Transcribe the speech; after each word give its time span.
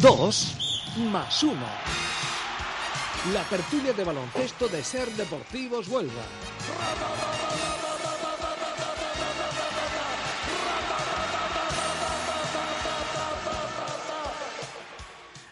2 0.00 0.96
más 1.10 1.42
1. 1.42 1.54
La 3.32 3.42
tertulia 3.44 3.92
de 3.92 4.04
baloncesto 4.04 4.68
de 4.68 4.84
Ser 4.84 5.08
Deportivos 5.12 5.88
Huelva. 5.88 6.22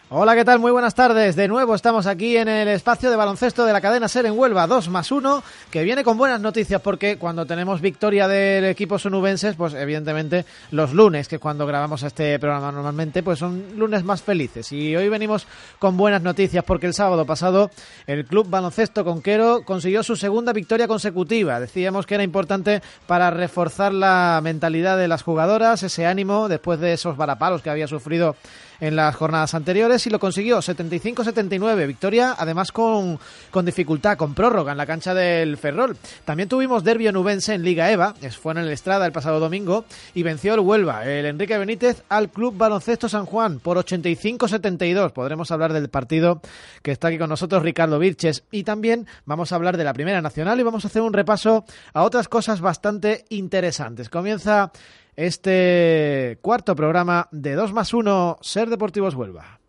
Hola, 0.09 0.35
¿qué 0.35 0.45
tal? 0.45 0.59
Muy 0.59 0.71
buenas 0.71 0.95
tardes. 0.95 1.35
De 1.35 1.49
nuevo 1.49 1.75
estamos 1.75 2.07
aquí 2.07 2.37
en 2.37 2.47
el 2.47 2.69
espacio 2.69 3.09
de 3.09 3.17
baloncesto 3.17 3.65
de 3.65 3.73
la 3.73 3.81
cadena 3.81 4.07
Ser 4.07 4.25
en 4.25 4.39
Huelva, 4.39 4.65
2 4.65 4.87
más 4.87 5.11
1, 5.11 5.43
que 5.69 5.83
viene 5.83 6.05
con 6.05 6.17
buenas 6.17 6.39
noticias 6.39 6.79
porque 6.79 7.17
cuando 7.17 7.45
tenemos 7.45 7.81
victoria 7.81 8.25
del 8.29 8.63
equipo 8.63 8.97
sonubenses, 8.97 9.57
pues 9.57 9.73
evidentemente 9.73 10.45
los 10.71 10.93
lunes, 10.93 11.27
que 11.27 11.39
cuando 11.39 11.67
grabamos 11.67 12.03
este 12.03 12.39
programa 12.39 12.71
normalmente, 12.71 13.21
pues 13.21 13.39
son 13.39 13.65
lunes 13.75 14.05
más 14.05 14.21
felices. 14.21 14.71
Y 14.71 14.95
hoy 14.95 15.09
venimos 15.09 15.45
con 15.77 15.97
buenas 15.97 16.21
noticias 16.21 16.63
porque 16.63 16.87
el 16.87 16.93
sábado 16.93 17.25
pasado 17.25 17.69
el 18.05 18.23
Club 18.23 18.47
Baloncesto 18.49 19.03
Conquero 19.03 19.63
consiguió 19.65 20.03
su 20.03 20.15
segunda 20.15 20.53
victoria 20.53 20.87
consecutiva. 20.87 21.59
Decíamos 21.59 22.05
que 22.05 22.15
era 22.15 22.23
importante 22.23 22.81
para 23.07 23.29
reforzar 23.29 23.93
la 23.93 24.39
mentalidad 24.41 24.97
de 24.97 25.09
las 25.09 25.23
jugadoras, 25.23 25.83
ese 25.83 26.05
ánimo 26.05 26.47
después 26.47 26.79
de 26.79 26.93
esos 26.93 27.17
varapalos 27.17 27.61
que 27.61 27.69
había 27.69 27.87
sufrido 27.87 28.37
en 28.79 28.95
las 28.95 29.15
jornadas 29.15 29.53
anteriores 29.53 30.05
y 30.07 30.09
lo 30.09 30.19
consiguió 30.19 30.59
75-79, 30.59 31.87
victoria 31.87 32.35
además 32.37 32.71
con, 32.71 33.19
con 33.51 33.65
dificultad, 33.65 34.17
con 34.17 34.33
prórroga 34.33 34.71
en 34.71 34.77
la 34.77 34.85
cancha 34.85 35.13
del 35.13 35.57
Ferrol. 35.57 35.97
También 36.25 36.49
tuvimos 36.49 36.83
derbi 36.83 37.11
nubense 37.11 37.53
en 37.53 37.63
Liga 37.63 37.91
EVA, 37.91 38.13
fue 38.41 38.53
en 38.53 38.59
el 38.59 38.69
Estrada 38.69 39.05
el 39.05 39.11
pasado 39.11 39.39
domingo 39.39 39.85
y 40.13 40.23
venció 40.23 40.53
el 40.53 40.59
Huelva, 40.59 41.05
el 41.05 41.25
Enrique 41.25 41.57
Benítez 41.57 42.03
al 42.09 42.29
Club 42.29 42.55
Baloncesto 42.57 43.09
San 43.09 43.25
Juan 43.25 43.59
por 43.59 43.77
85-72. 43.77 45.11
Podremos 45.11 45.51
hablar 45.51 45.73
del 45.73 45.89
partido 45.89 46.41
que 46.81 46.91
está 46.91 47.07
aquí 47.07 47.17
con 47.17 47.29
nosotros 47.29 47.63
Ricardo 47.63 47.99
Virches 47.99 48.43
y 48.51 48.63
también 48.63 49.07
vamos 49.25 49.51
a 49.51 49.55
hablar 49.55 49.77
de 49.77 49.83
la 49.83 49.93
Primera 49.93 50.21
Nacional 50.21 50.59
y 50.59 50.63
vamos 50.63 50.85
a 50.85 50.87
hacer 50.87 51.01
un 51.01 51.13
repaso 51.13 51.65
a 51.93 52.03
otras 52.03 52.27
cosas 52.27 52.61
bastante 52.61 53.25
interesantes. 53.29 54.09
Comienza 54.09 54.71
este 55.17 56.37
cuarto 56.41 56.75
programa 56.75 57.27
de 57.31 57.55
2 57.55 57.73
más 57.73 57.93
1, 57.93 58.37
Ser 58.39 58.69
Deportivos 58.69 59.15
Huelva. 59.15 59.59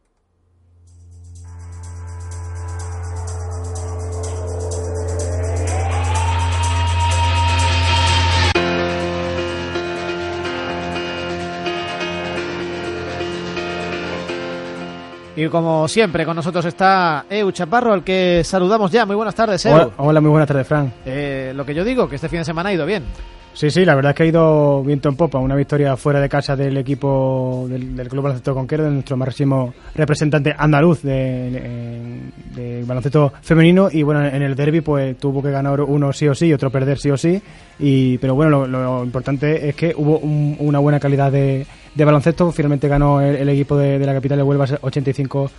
Y 15.34 15.46
como 15.46 15.86
siempre, 15.86 16.27
con 16.27 16.34
nosotros 16.34 16.64
está 16.64 17.24
Eu 17.30 17.52
Chaparro, 17.52 17.92
al 17.92 18.02
que 18.02 18.42
saludamos 18.44 18.90
ya. 18.90 19.06
Muy 19.06 19.14
buenas 19.14 19.36
tardes, 19.36 19.64
Eu. 19.64 19.92
Hola, 19.96 20.20
muy 20.20 20.30
buenas 20.30 20.48
tardes, 20.48 20.66
Fran. 20.66 20.92
Eh, 21.06 21.52
lo 21.55 21.64
que 21.64 21.74
yo 21.74 21.84
digo, 21.84 22.08
que 22.08 22.17
este 22.17 22.28
fin 22.28 22.40
de 22.40 22.44
semana 22.44 22.70
ha 22.70 22.73
ido 22.73 22.84
bien. 22.84 23.05
Sí, 23.55 23.70
sí, 23.70 23.85
la 23.85 23.97
verdad 23.97 24.11
es 24.11 24.17
que 24.17 24.23
ha 24.23 24.27
ido 24.27 24.85
viento 24.85 25.09
en 25.09 25.17
popa. 25.17 25.39
Una 25.39 25.57
victoria 25.57 25.97
fuera 25.97 26.20
de 26.20 26.29
casa 26.29 26.55
del 26.55 26.77
equipo 26.77 27.67
del, 27.69 27.97
del 27.97 28.09
Club 28.09 28.23
Baloncesto 28.23 28.55
Conquero, 28.55 28.85
de 28.85 28.91
nuestro 28.91 29.17
máximo 29.17 29.75
representante 29.97 30.55
andaluz 30.57 31.03
de, 31.03 32.31
de, 32.55 32.85
baloncesto 32.86 33.33
femenino. 33.42 33.89
Y 33.91 34.05
bueno, 34.05 34.25
en 34.25 34.42
el 34.42 34.55
derby 34.55 34.81
pues 34.81 35.19
tuvo 35.19 35.42
que 35.42 35.51
ganar 35.51 35.81
uno 35.81 36.13
sí 36.13 36.29
o 36.29 36.35
sí 36.35 36.47
y 36.47 36.53
otro 36.53 36.70
perder 36.70 36.98
sí 36.98 37.11
o 37.11 37.17
sí. 37.17 37.42
Y, 37.81 38.19
pero 38.19 38.36
bueno, 38.36 38.64
lo, 38.67 39.03
importante 39.03 39.69
es 39.69 39.75
que 39.75 39.92
hubo 39.97 40.19
un, 40.19 40.57
una 40.61 40.79
buena 40.79 41.01
calidad 41.01 41.33
de, 41.33 41.67
de 41.95 42.05
baloncesto. 42.05 42.53
Finalmente 42.53 42.86
ganó 42.86 43.20
el, 43.20 43.48
equipo 43.48 43.77
de, 43.77 43.98
de, 43.98 44.07
la 44.07 44.15
capital 44.15 44.39
de 44.39 44.45
Huelva 44.45 44.67
85 44.80 45.51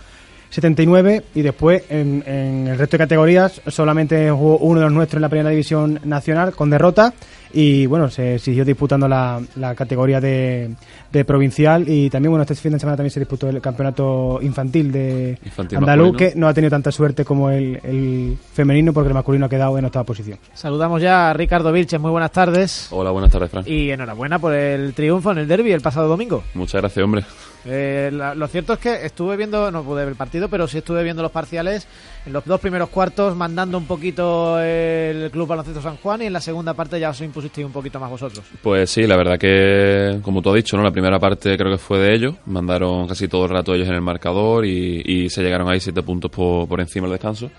79 0.50 1.22
y 1.34 1.42
después 1.42 1.84
en, 1.90 2.24
en, 2.26 2.66
el 2.66 2.78
resto 2.78 2.96
de 2.96 3.04
categorías 3.04 3.60
solamente 3.68 4.30
jugó 4.30 4.58
uno 4.58 4.80
de 4.80 4.86
los 4.86 4.92
nuestros 4.92 5.18
en 5.18 5.22
la 5.22 5.28
primera 5.28 5.50
división 5.50 6.00
nacional 6.04 6.52
con 6.54 6.70
derrota 6.70 7.14
y 7.52 7.86
bueno, 7.86 8.08
se 8.10 8.38
siguió 8.38 8.64
disputando 8.64 9.08
la, 9.08 9.40
la 9.56 9.74
categoría 9.74 10.20
de, 10.20 10.70
de, 11.12 11.24
provincial 11.24 11.88
y 11.88 12.08
también 12.10 12.30
bueno, 12.30 12.42
este 12.42 12.54
fin 12.54 12.72
de 12.72 12.78
semana 12.78 12.96
también 12.96 13.10
se 13.10 13.20
disputó 13.20 13.48
el 13.48 13.60
campeonato 13.60 14.38
infantil 14.42 14.92
de 14.92 15.38
infantil 15.44 15.78
andaluz 15.78 16.16
que 16.16 16.32
no 16.36 16.48
ha 16.48 16.54
tenido 16.54 16.70
tanta 16.70 16.92
suerte 16.92 17.24
como 17.24 17.50
el, 17.50 17.80
el, 17.82 18.38
femenino 18.52 18.92
porque 18.92 19.08
el 19.08 19.14
masculino 19.14 19.46
ha 19.46 19.48
quedado 19.48 19.76
en 19.78 19.84
octava 19.84 20.04
posición. 20.04 20.38
Saludamos 20.54 21.02
ya 21.02 21.30
a 21.30 21.32
Ricardo 21.32 21.72
Vilches, 21.72 22.00
muy 22.00 22.10
buenas 22.10 22.32
tardes. 22.32 22.88
Hola, 22.90 23.10
buenas 23.10 23.30
tardes, 23.30 23.50
Fran. 23.50 23.64
Y 23.66 23.90
enhorabuena 23.90 24.38
por 24.38 24.54
el 24.54 24.94
triunfo 24.94 25.32
en 25.32 25.38
el 25.38 25.48
derby 25.48 25.72
el 25.72 25.80
pasado 25.80 26.08
domingo. 26.08 26.42
Muchas 26.54 26.80
gracias, 26.80 27.04
hombre. 27.04 27.24
Eh, 27.66 28.10
lo 28.12 28.48
cierto 28.48 28.72
es 28.72 28.78
que 28.78 29.04
estuve 29.04 29.36
viendo, 29.36 29.70
no 29.70 29.82
pude 29.82 30.00
ver 30.00 30.08
el 30.08 30.16
partido, 30.16 30.48
pero 30.48 30.66
sí 30.66 30.78
estuve 30.78 31.02
viendo 31.02 31.22
los 31.22 31.30
parciales 31.30 31.86
en 32.24 32.32
los 32.32 32.44
dos 32.44 32.60
primeros 32.60 32.88
cuartos, 32.88 33.36
mandando 33.36 33.76
un 33.76 33.86
poquito 33.86 34.58
el 34.60 35.30
Club 35.30 35.48
Baloncesto 35.48 35.82
San 35.82 35.96
Juan 35.96 36.22
y 36.22 36.26
en 36.26 36.32
la 36.32 36.40
segunda 36.40 36.72
parte 36.72 36.98
ya 36.98 37.10
os 37.10 37.20
impusisteis 37.20 37.66
un 37.66 37.72
poquito 37.72 38.00
más 38.00 38.10
vosotros. 38.10 38.44
Pues 38.62 38.90
sí, 38.90 39.06
la 39.06 39.16
verdad 39.16 39.38
que, 39.38 40.20
como 40.22 40.40
tú 40.40 40.50
has 40.50 40.56
dicho, 40.56 40.76
¿no? 40.76 40.82
la 40.82 40.90
primera 40.90 41.18
parte 41.18 41.56
creo 41.56 41.72
que 41.72 41.78
fue 41.78 41.98
de 41.98 42.14
ellos, 42.14 42.34
mandaron 42.46 43.06
casi 43.06 43.28
todo 43.28 43.44
el 43.44 43.50
rato 43.50 43.74
ellos 43.74 43.88
en 43.88 43.94
el 43.94 44.02
marcador 44.02 44.64
y, 44.64 45.28
se 45.30 45.42
llegaron 45.42 45.70
ahí 45.70 45.80
siete 45.80 46.02
puntos 46.02 46.30
por, 46.30 46.80
encima 46.80 47.06
del 47.06 47.12
descanso. 47.12 47.50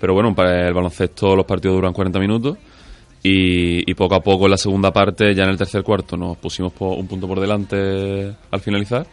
Pero 0.00 0.14
bueno, 0.14 0.34
para 0.34 0.66
el 0.66 0.74
baloncesto 0.74 1.36
los 1.36 1.44
partidos 1.44 1.76
duran 1.76 1.92
40 1.92 2.18
minutos. 2.18 2.56
Y, 3.22 3.92
poco 3.94 4.14
a 4.14 4.20
poco 4.20 4.46
en 4.46 4.52
la 4.52 4.56
segunda 4.56 4.90
parte, 4.90 5.34
ya 5.34 5.44
en 5.44 5.50
el 5.50 5.58
tercer 5.58 5.82
cuarto, 5.82 6.16
nos 6.16 6.38
pusimos 6.38 6.72
un 6.78 7.06
punto 7.06 7.28
por 7.28 7.38
delante 7.38 8.34
al 8.50 8.60
finalizar 8.60 9.06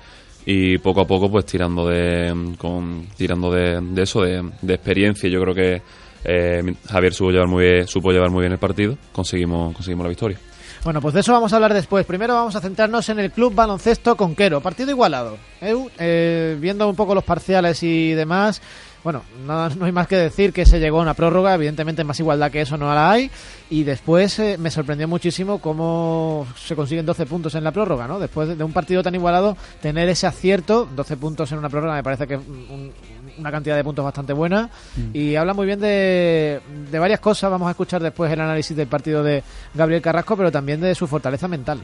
y 0.50 0.78
poco 0.78 1.02
a 1.02 1.06
poco 1.06 1.30
pues 1.30 1.46
tirando 1.46 1.85
de 1.85 2.56
con, 2.58 3.06
tirando 3.18 3.52
de, 3.52 3.81
de 3.81 4.02
eso 4.02 4.22
de, 4.22 4.50
de, 4.62 4.74
experiencia 4.74 5.30
yo 5.30 5.41
creo 5.41 5.53
que 5.53 5.81
eh, 6.24 6.74
Javier 6.90 7.13
supo 7.13 7.31
llevar 7.31 7.50
muy 7.50 7.66
bien, 7.66 7.88
supo 7.88 8.12
llevar 8.12 8.31
muy 8.31 8.41
bien 8.41 8.53
el 8.53 8.58
partido 8.58 8.97
conseguimos 9.12 9.75
conseguimos 9.75 10.06
la 10.06 10.09
victoria 10.09 10.40
bueno, 10.84 11.02
pues 11.02 11.13
de 11.16 11.19
eso 11.19 11.34
vamos 11.34 11.52
a 11.52 11.58
hablar 11.58 11.74
después. 11.74 12.06
Primero 12.06 12.35
vamos 12.35 12.56
a 12.56 12.62
centrarnos 12.62 13.09
en 13.09 13.19
el 13.19 13.31
Club 13.31 13.53
Baloncesto 13.53 14.16
Conquero. 14.16 14.62
Partido 14.62 14.90
igualado. 14.90 15.38
Eh, 15.59 16.56
viendo 16.62 16.88
un 16.88 16.96
poco 16.96 17.14
los 17.14 17.25
parciales 17.25 17.84
y 17.84 18.14
demás, 18.14 18.62
bueno, 19.07 19.23
no, 19.45 19.69
no, 19.69 19.85
hay 19.85 19.94
más 19.94 20.06
que 20.06 20.18
decir 20.18 20.51
que 20.51 20.66
se 20.66 20.81
llegó 20.81 21.00
a 21.00 21.03
una 21.03 21.13
prórroga, 21.13 21.56
evidentemente 21.56 22.03
más 22.03 22.19
igualdad 22.19 22.51
que 22.51 22.59
eso 22.59 22.75
no 22.75 22.94
la 22.94 23.09
hay, 23.09 23.31
y 23.69 23.85
después 23.85 24.38
eh, 24.40 24.57
me 24.59 24.69
sorprendió 24.69 25.07
muchísimo 25.07 25.59
cómo 25.59 26.45
se 26.57 26.75
consiguen 26.75 27.06
12 27.06 27.25
puntos 27.25 27.56
en 27.56 27.63
la 27.63 27.72
prórroga, 27.72 28.06
¿no? 28.06 28.19
Después 28.19 28.57
de, 28.57 28.62
un 28.62 28.73
partido 28.73 29.01
tan 29.01 29.16
igualado, 29.16 29.56
tener 29.81 30.09
ese 30.09 30.28
acierto, 30.28 30.90
12 30.94 31.16
puntos 31.16 31.50
en 31.53 31.59
una 31.59 31.69
prórroga 31.69 31.96
me 31.96 32.03
parece 32.03 32.28
que 32.28 32.34
es 32.34 32.41
un, 32.41 32.91
una 33.38 33.50
cantidad 33.50 33.78
de 33.78 33.84
puntos 33.85 34.03
bastante 34.03 34.34
buena, 34.34 34.69
mm. 34.97 35.16
y 35.16 35.38
habla 35.38 35.53
muy 35.53 35.66
bien 35.66 35.79
de, 35.79 36.59
de 36.91 37.00
varias 37.00 37.22
cosas, 37.22 37.50
vamos 37.50 37.69
a 37.69 37.72
escuchar 37.72 38.03
después 38.03 38.29
el 38.29 38.41
análisis 38.41 38.75
del 38.75 38.88
partido 38.88 39.23
de 39.23 39.41
Gabriel 39.73 40.01
Carrasco, 40.01 40.35
pero 40.35 40.51
también 40.51 40.81
de 40.81 40.94
su 40.96 41.07
fortaleza 41.07 41.47
mental. 41.47 41.79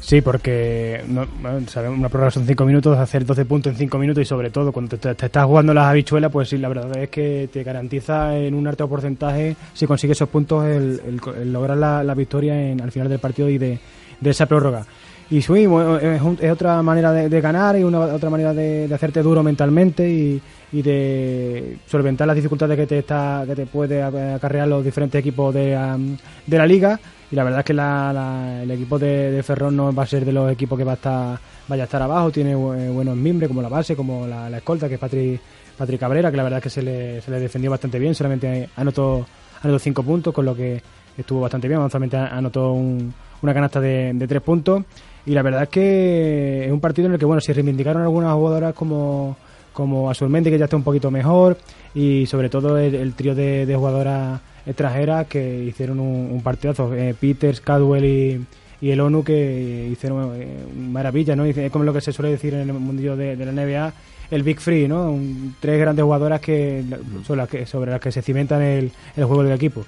Sí, 0.00 0.22
porque 0.22 1.02
no, 1.06 1.26
sabemos, 1.68 1.98
una 1.98 2.08
prórroga 2.08 2.30
son 2.30 2.46
5 2.46 2.64
minutos, 2.64 2.98
hacer 2.98 3.24
12 3.24 3.44
puntos 3.44 3.72
en 3.72 3.78
5 3.78 3.98
minutos 3.98 4.22
y 4.22 4.24
sobre 4.24 4.50
todo 4.50 4.72
cuando 4.72 4.96
te, 4.96 5.10
estás 5.10 5.44
jugando 5.44 5.74
las 5.74 5.86
habichuelas, 5.86 6.32
pues 6.32 6.48
sí, 6.48 6.58
la 6.58 6.68
verdad 6.68 6.96
es 6.96 7.10
que 7.10 7.48
te 7.52 7.62
garantiza 7.62 8.36
en 8.36 8.54
un 8.54 8.66
alto 8.66 8.88
porcentaje, 8.88 9.56
si 9.74 9.86
consigues 9.86 10.16
esos 10.16 10.28
puntos, 10.28 10.64
el, 10.64 11.00
el, 11.06 11.20
el 11.42 11.52
lograr 11.52 11.76
la, 11.76 12.14
victoria 12.14 12.60
en, 12.60 12.80
al 12.80 12.90
final 12.90 13.08
del 13.08 13.18
partido 13.18 13.48
y 13.48 13.58
de, 13.58 13.78
esa 14.24 14.46
prórroga. 14.46 14.84
Y 15.30 15.42
sí, 15.42 15.66
bueno, 15.66 15.98
es, 15.98 16.20
un, 16.22 16.38
es, 16.40 16.50
otra 16.50 16.82
manera 16.82 17.12
de, 17.12 17.40
ganar 17.40 17.78
y 17.78 17.84
una 17.84 18.00
otra 18.00 18.30
manera 18.30 18.52
de, 18.52 18.88
hacerte 18.92 19.22
duro 19.22 19.42
mentalmente 19.42 20.08
y, 20.08 20.40
y, 20.72 20.82
de 20.82 21.76
solventar 21.86 22.26
las 22.26 22.34
dificultades 22.34 22.76
que 22.76 22.86
te 22.86 22.98
está 22.98 23.44
que 23.46 23.54
te 23.54 23.66
puede 23.66 24.02
acarrear 24.02 24.66
los 24.66 24.84
diferentes 24.84 25.20
equipos 25.20 25.54
de, 25.54 25.76
um, 25.76 26.16
de 26.46 26.58
la 26.58 26.66
liga 26.66 26.98
y 27.30 27.36
la 27.36 27.44
verdad 27.44 27.60
es 27.60 27.66
que 27.66 27.74
la, 27.74 28.60
el 28.62 28.70
equipo 28.70 28.98
de, 28.98 29.42
Ferrón 29.44 29.76
no 29.76 29.94
va 29.94 30.02
a 30.02 30.06
ser 30.06 30.24
de 30.24 30.32
los 30.32 30.50
equipos 30.50 30.78
que 30.78 30.84
va 30.84 30.92
a 30.92 30.94
estar 30.94 31.38
vaya 31.68 31.82
a 31.82 31.84
estar 31.84 32.02
abajo. 32.02 32.30
Tiene 32.30 32.54
buenos 32.54 33.16
miembros 33.16 33.48
como 33.48 33.62
la 33.62 33.68
base 33.68 33.94
como 33.94 34.26
la, 34.26 34.48
escolta 34.56 34.88
que 34.88 34.94
es 34.94 35.00
Patri, 35.00 35.38
Patri 35.76 35.98
Cabrera 35.98 36.30
que 36.30 36.36
la 36.36 36.42
verdad 36.42 36.58
es 36.58 36.64
que 36.64 36.70
se 36.70 36.82
le, 36.82 37.20
se 37.20 37.30
le 37.30 37.38
defendió 37.38 37.70
bastante 37.70 37.98
bien. 37.98 38.14
Solamente 38.14 38.68
anotó 38.76 39.26
anotó 39.62 39.78
cinco 39.78 40.02
puntos 40.02 40.34
con 40.34 40.44
lo 40.44 40.54
que 40.54 40.82
estuvo 41.16 41.40
bastante 41.40 41.68
bien. 41.68 41.78
Solamente 41.88 42.16
anotó 42.16 42.72
un, 42.72 43.12
una 43.42 43.54
canasta 43.54 43.80
de, 43.80 44.26
tres 44.28 44.42
puntos. 44.42 44.82
Y 45.26 45.32
la 45.32 45.42
verdad 45.42 45.64
es 45.64 45.68
que 45.68 46.66
es 46.66 46.72
un 46.72 46.80
partido 46.80 47.06
en 47.06 47.14
el 47.14 47.18
que, 47.18 47.26
bueno, 47.26 47.40
se 47.40 47.52
reivindicaron 47.52 48.02
algunas 48.02 48.32
jugadoras 48.32 48.74
como, 48.74 49.36
como 49.72 50.10
Azulmendi, 50.10 50.50
que 50.50 50.58
ya 50.58 50.64
está 50.64 50.76
un 50.76 50.82
poquito 50.82 51.10
mejor, 51.10 51.58
y 51.94 52.26
sobre 52.26 52.48
todo 52.48 52.78
el, 52.78 53.14
trío 53.14 53.34
de, 53.34 53.72
jugadoras 53.76 54.40
extranjeras 54.66 55.26
que 55.26 55.64
hicieron 55.64 56.00
un, 56.00 56.30
un 56.32 56.42
partidazo. 56.42 56.94
Eh, 56.94 57.14
Peters, 57.18 57.60
Cadwell 57.60 58.04
y, 58.04 58.44
y, 58.80 58.90
el 58.90 59.00
ONU 59.00 59.24
que 59.24 59.88
hicieron 59.90 60.32
eh, 60.34 60.64
maravilla, 60.76 61.36
¿no? 61.36 61.44
Es 61.44 61.70
como 61.70 61.84
lo 61.84 61.92
que 61.92 62.00
se 62.00 62.12
suele 62.12 62.30
decir 62.30 62.54
en 62.54 62.68
el 62.68 62.72
mundillo 62.72 63.16
de, 63.16 63.36
de 63.36 63.46
la 63.46 63.52
NBA, 63.52 63.92
el 64.30 64.42
Big 64.42 64.60
Free, 64.60 64.88
¿no? 64.88 65.10
Un, 65.10 65.54
tres 65.60 65.78
grandes 65.78 66.04
jugadoras 66.04 66.40
que, 66.40 66.84
son 67.26 67.38
las 67.38 67.48
que 67.48 67.66
sobre 67.66 67.90
las 67.90 68.00
que 68.00 68.12
se 68.12 68.22
cimentan 68.22 68.62
el, 68.62 68.92
el 69.16 69.24
juego 69.24 69.42
del 69.42 69.52
equipo. 69.52 69.84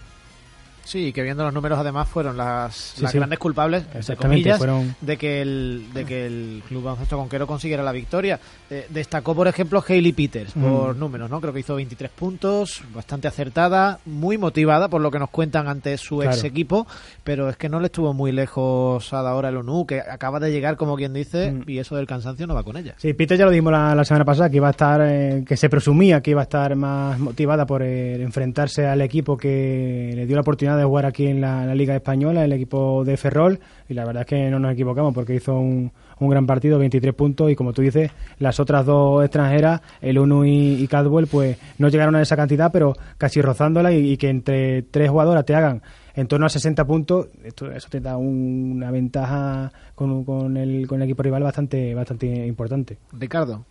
Sí, 0.84 1.12
que 1.12 1.22
viendo 1.22 1.44
los 1.44 1.52
números 1.52 1.78
además 1.78 2.08
fueron 2.08 2.36
las, 2.36 2.74
sí, 2.74 3.02
las 3.02 3.12
sí. 3.12 3.18
grandes 3.18 3.38
culpables, 3.38 3.84
entre 3.94 4.16
comillas, 4.16 4.58
fueron... 4.58 4.94
de 5.00 5.16
que 5.16 5.42
el 5.42 5.86
de 5.92 6.04
que 6.04 6.26
el 6.26 6.62
Club 6.68 6.84
Baloncesto 6.84 7.16
Conquero 7.16 7.46
consiguiera 7.46 7.82
la 7.82 7.92
victoria. 7.92 8.38
Eh, 8.70 8.86
destacó, 8.88 9.34
por 9.34 9.48
ejemplo, 9.48 9.84
Hailey 9.86 10.12
Peters, 10.12 10.52
por 10.52 10.94
mm. 10.94 10.98
números, 10.98 11.30
¿no? 11.30 11.40
Creo 11.40 11.52
que 11.52 11.60
hizo 11.60 11.74
23 11.74 12.10
puntos, 12.10 12.82
bastante 12.94 13.28
acertada, 13.28 14.00
muy 14.06 14.38
motivada 14.38 14.88
por 14.88 15.00
lo 15.00 15.10
que 15.10 15.18
nos 15.18 15.30
cuentan 15.30 15.68
ante 15.68 15.96
su 15.98 16.18
claro. 16.18 16.32
ex 16.32 16.44
equipo, 16.44 16.86
pero 17.22 17.48
es 17.48 17.56
que 17.56 17.68
no 17.68 17.80
le 17.80 17.86
estuvo 17.86 18.14
muy 18.14 18.32
lejos 18.32 19.12
a 19.12 19.22
la 19.22 19.34
hora 19.34 19.50
el 19.50 19.58
ONU, 19.58 19.86
que 19.86 20.00
acaba 20.00 20.40
de 20.40 20.50
llegar, 20.50 20.76
como 20.76 20.96
quien 20.96 21.12
dice, 21.12 21.52
mm. 21.52 21.64
y 21.66 21.78
eso 21.78 21.96
del 21.96 22.06
cansancio 22.06 22.46
no 22.46 22.54
va 22.54 22.62
con 22.62 22.76
ella. 22.76 22.94
Sí, 22.98 23.12
Peters 23.12 23.38
ya 23.38 23.44
lo 23.44 23.50
dijimos 23.50 23.72
la, 23.72 23.94
la 23.94 24.04
semana 24.04 24.24
pasada, 24.24 24.48
que 24.50 24.56
iba 24.56 24.68
a 24.68 24.72
estar, 24.72 25.00
eh, 25.02 25.44
que 25.46 25.56
se 25.56 25.68
presumía 25.68 26.20
que 26.20 26.30
iba 26.30 26.40
a 26.40 26.44
estar 26.44 26.74
más 26.76 27.18
motivada 27.18 27.66
por 27.66 27.82
eh, 27.82 28.20
enfrentarse 28.22 28.86
al 28.86 29.00
equipo 29.00 29.36
que 29.36 30.12
le 30.14 30.26
dio 30.26 30.36
la 30.36 30.42
oportunidad 30.42 30.71
de 30.76 30.84
jugar 30.84 31.06
aquí 31.06 31.26
en 31.26 31.40
la 31.40 31.74
Liga 31.74 31.94
Española, 31.94 32.44
el 32.44 32.52
equipo 32.52 33.04
de 33.04 33.16
Ferrol, 33.16 33.58
y 33.88 33.94
la 33.94 34.04
verdad 34.04 34.22
es 34.22 34.26
que 34.26 34.50
no 34.50 34.58
nos 34.58 34.72
equivocamos 34.72 35.14
porque 35.14 35.34
hizo 35.34 35.54
un, 35.58 35.92
un 36.18 36.28
gran 36.28 36.46
partido, 36.46 36.78
23 36.78 37.14
puntos, 37.14 37.50
y 37.50 37.56
como 37.56 37.72
tú 37.72 37.82
dices, 37.82 38.10
las 38.38 38.60
otras 38.60 38.86
dos 38.86 39.24
extranjeras, 39.24 39.80
el 40.00 40.18
UNU 40.18 40.44
y, 40.44 40.82
y 40.82 40.86
Cadwell, 40.88 41.26
pues 41.26 41.58
no 41.78 41.88
llegaron 41.88 42.16
a 42.16 42.22
esa 42.22 42.36
cantidad, 42.36 42.70
pero 42.72 42.94
casi 43.18 43.40
rozándola, 43.40 43.92
y, 43.92 44.12
y 44.12 44.16
que 44.16 44.28
entre 44.28 44.82
tres 44.82 45.10
jugadoras 45.10 45.44
te 45.44 45.54
hagan 45.54 45.82
en 46.14 46.26
torno 46.26 46.46
a 46.46 46.48
60 46.48 46.84
puntos, 46.84 47.28
esto, 47.42 47.70
eso 47.70 47.88
te 47.88 48.00
da 48.00 48.16
un, 48.16 48.72
una 48.76 48.90
ventaja 48.90 49.72
con, 49.94 50.24
con, 50.24 50.56
el, 50.56 50.86
con 50.86 51.00
el 51.00 51.04
equipo 51.04 51.22
rival 51.22 51.42
bastante, 51.42 51.94
bastante 51.94 52.46
importante. 52.46 52.98
Ricardo. 53.12 53.64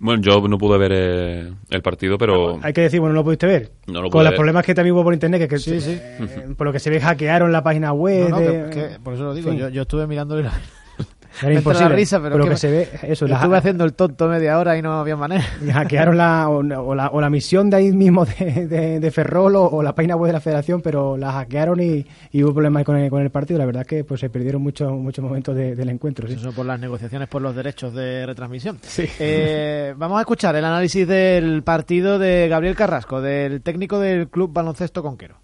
Bueno, 0.00 0.22
yo 0.22 0.46
no 0.46 0.58
pude 0.58 0.78
ver 0.78 0.92
eh, 0.94 1.52
el 1.70 1.82
partido, 1.82 2.16
pero... 2.18 2.60
Hay 2.62 2.72
que 2.72 2.82
decir, 2.82 3.00
bueno, 3.00 3.14
no 3.14 3.20
lo 3.20 3.24
pudiste 3.24 3.46
ver. 3.46 3.72
No 3.88 4.00
lo 4.00 4.10
Con 4.10 4.22
los 4.22 4.30
ver. 4.30 4.36
problemas 4.36 4.64
que 4.64 4.74
también 4.74 4.94
hubo 4.94 5.02
por 5.02 5.12
internet, 5.12 5.40
que, 5.40 5.48
que 5.48 5.58
Sí, 5.58 5.80
sí. 5.80 5.98
eh, 6.00 6.46
por 6.56 6.66
lo 6.68 6.72
que 6.72 6.78
se 6.78 6.88
ve 6.88 7.00
hackearon 7.00 7.50
la 7.50 7.62
página 7.64 7.92
web. 7.92 8.28
No, 8.30 8.36
no, 8.38 8.40
de- 8.40 8.70
que- 8.70 8.88
que- 8.90 8.98
por 9.02 9.14
eso 9.14 9.24
lo 9.24 9.34
digo, 9.34 9.50
Sí. 9.50 9.58
yo, 9.58 9.68
yo 9.70 9.82
estuve 9.82 10.06
mirando 10.06 10.38
y 10.38 10.44
la- 10.44 10.52
Era 11.42 11.54
imposible. 11.54 11.88
la 11.90 11.94
risa, 11.96 12.20
pero 12.22 12.38
lo 12.38 12.44
que- 12.44 12.50
que 12.50 12.56
se 12.56 12.70
ve, 12.70 12.88
eso, 13.02 13.26
la- 13.26 13.36
estuve 13.36 13.56
haciendo 13.56 13.84
el 13.84 13.94
tonto 13.94 14.28
media 14.28 14.58
hora 14.58 14.76
y 14.76 14.82
no 14.82 14.92
había 15.00 15.16
manera. 15.16 15.44
y 15.66 15.70
hackearon 15.70 16.16
la 16.16 16.48
o, 16.48 16.58
o 16.58 16.94
la, 16.94 17.08
o 17.08 17.20
la 17.20 17.30
misión 17.30 17.70
de 17.70 17.76
ahí 17.76 17.92
mismo 17.92 18.24
de, 18.24 18.66
de, 18.66 19.00
de 19.00 19.10
Ferrol 19.10 19.56
o, 19.56 19.64
o 19.64 19.82
la 19.82 19.94
página 19.94 20.16
web 20.16 20.28
de 20.28 20.32
la 20.34 20.40
federación, 20.40 20.80
pero 20.80 21.16
la 21.16 21.32
hackearon 21.32 21.80
y, 21.80 22.06
y 22.32 22.42
hubo 22.42 22.54
problemas 22.54 22.84
con 22.84 22.96
el, 22.96 23.10
con 23.10 23.22
el 23.22 23.30
partido. 23.30 23.58
La 23.58 23.66
verdad 23.66 23.82
es 23.82 23.88
que 23.88 24.04
pues 24.04 24.20
se 24.20 24.30
perdieron 24.30 24.62
muchos 24.62 24.90
muchos 24.92 25.22
momentos 25.24 25.54
de- 25.56 25.74
del 25.74 25.88
encuentro. 25.90 26.26
sí. 26.28 26.34
Eso 26.34 26.52
por 26.52 26.66
las 26.66 26.78
negociaciones 26.80 27.28
por 27.28 27.42
los 27.42 27.54
derechos 27.54 27.94
de 27.94 28.26
retransmisión. 28.26 28.78
Sí. 28.82 29.04
Eh, 29.18 29.94
vamos 29.96 30.18
a 30.18 30.20
escuchar 30.22 30.56
el 30.56 30.64
análisis 30.64 31.06
del 31.06 31.62
partido 31.62 32.18
de 32.18 32.48
Gabriel 32.48 32.74
Carrasco, 32.76 33.20
del 33.20 33.62
técnico 33.62 33.98
del 33.98 34.28
Club 34.28 34.52
Baloncesto 34.52 35.02
Conquero. 35.02 35.36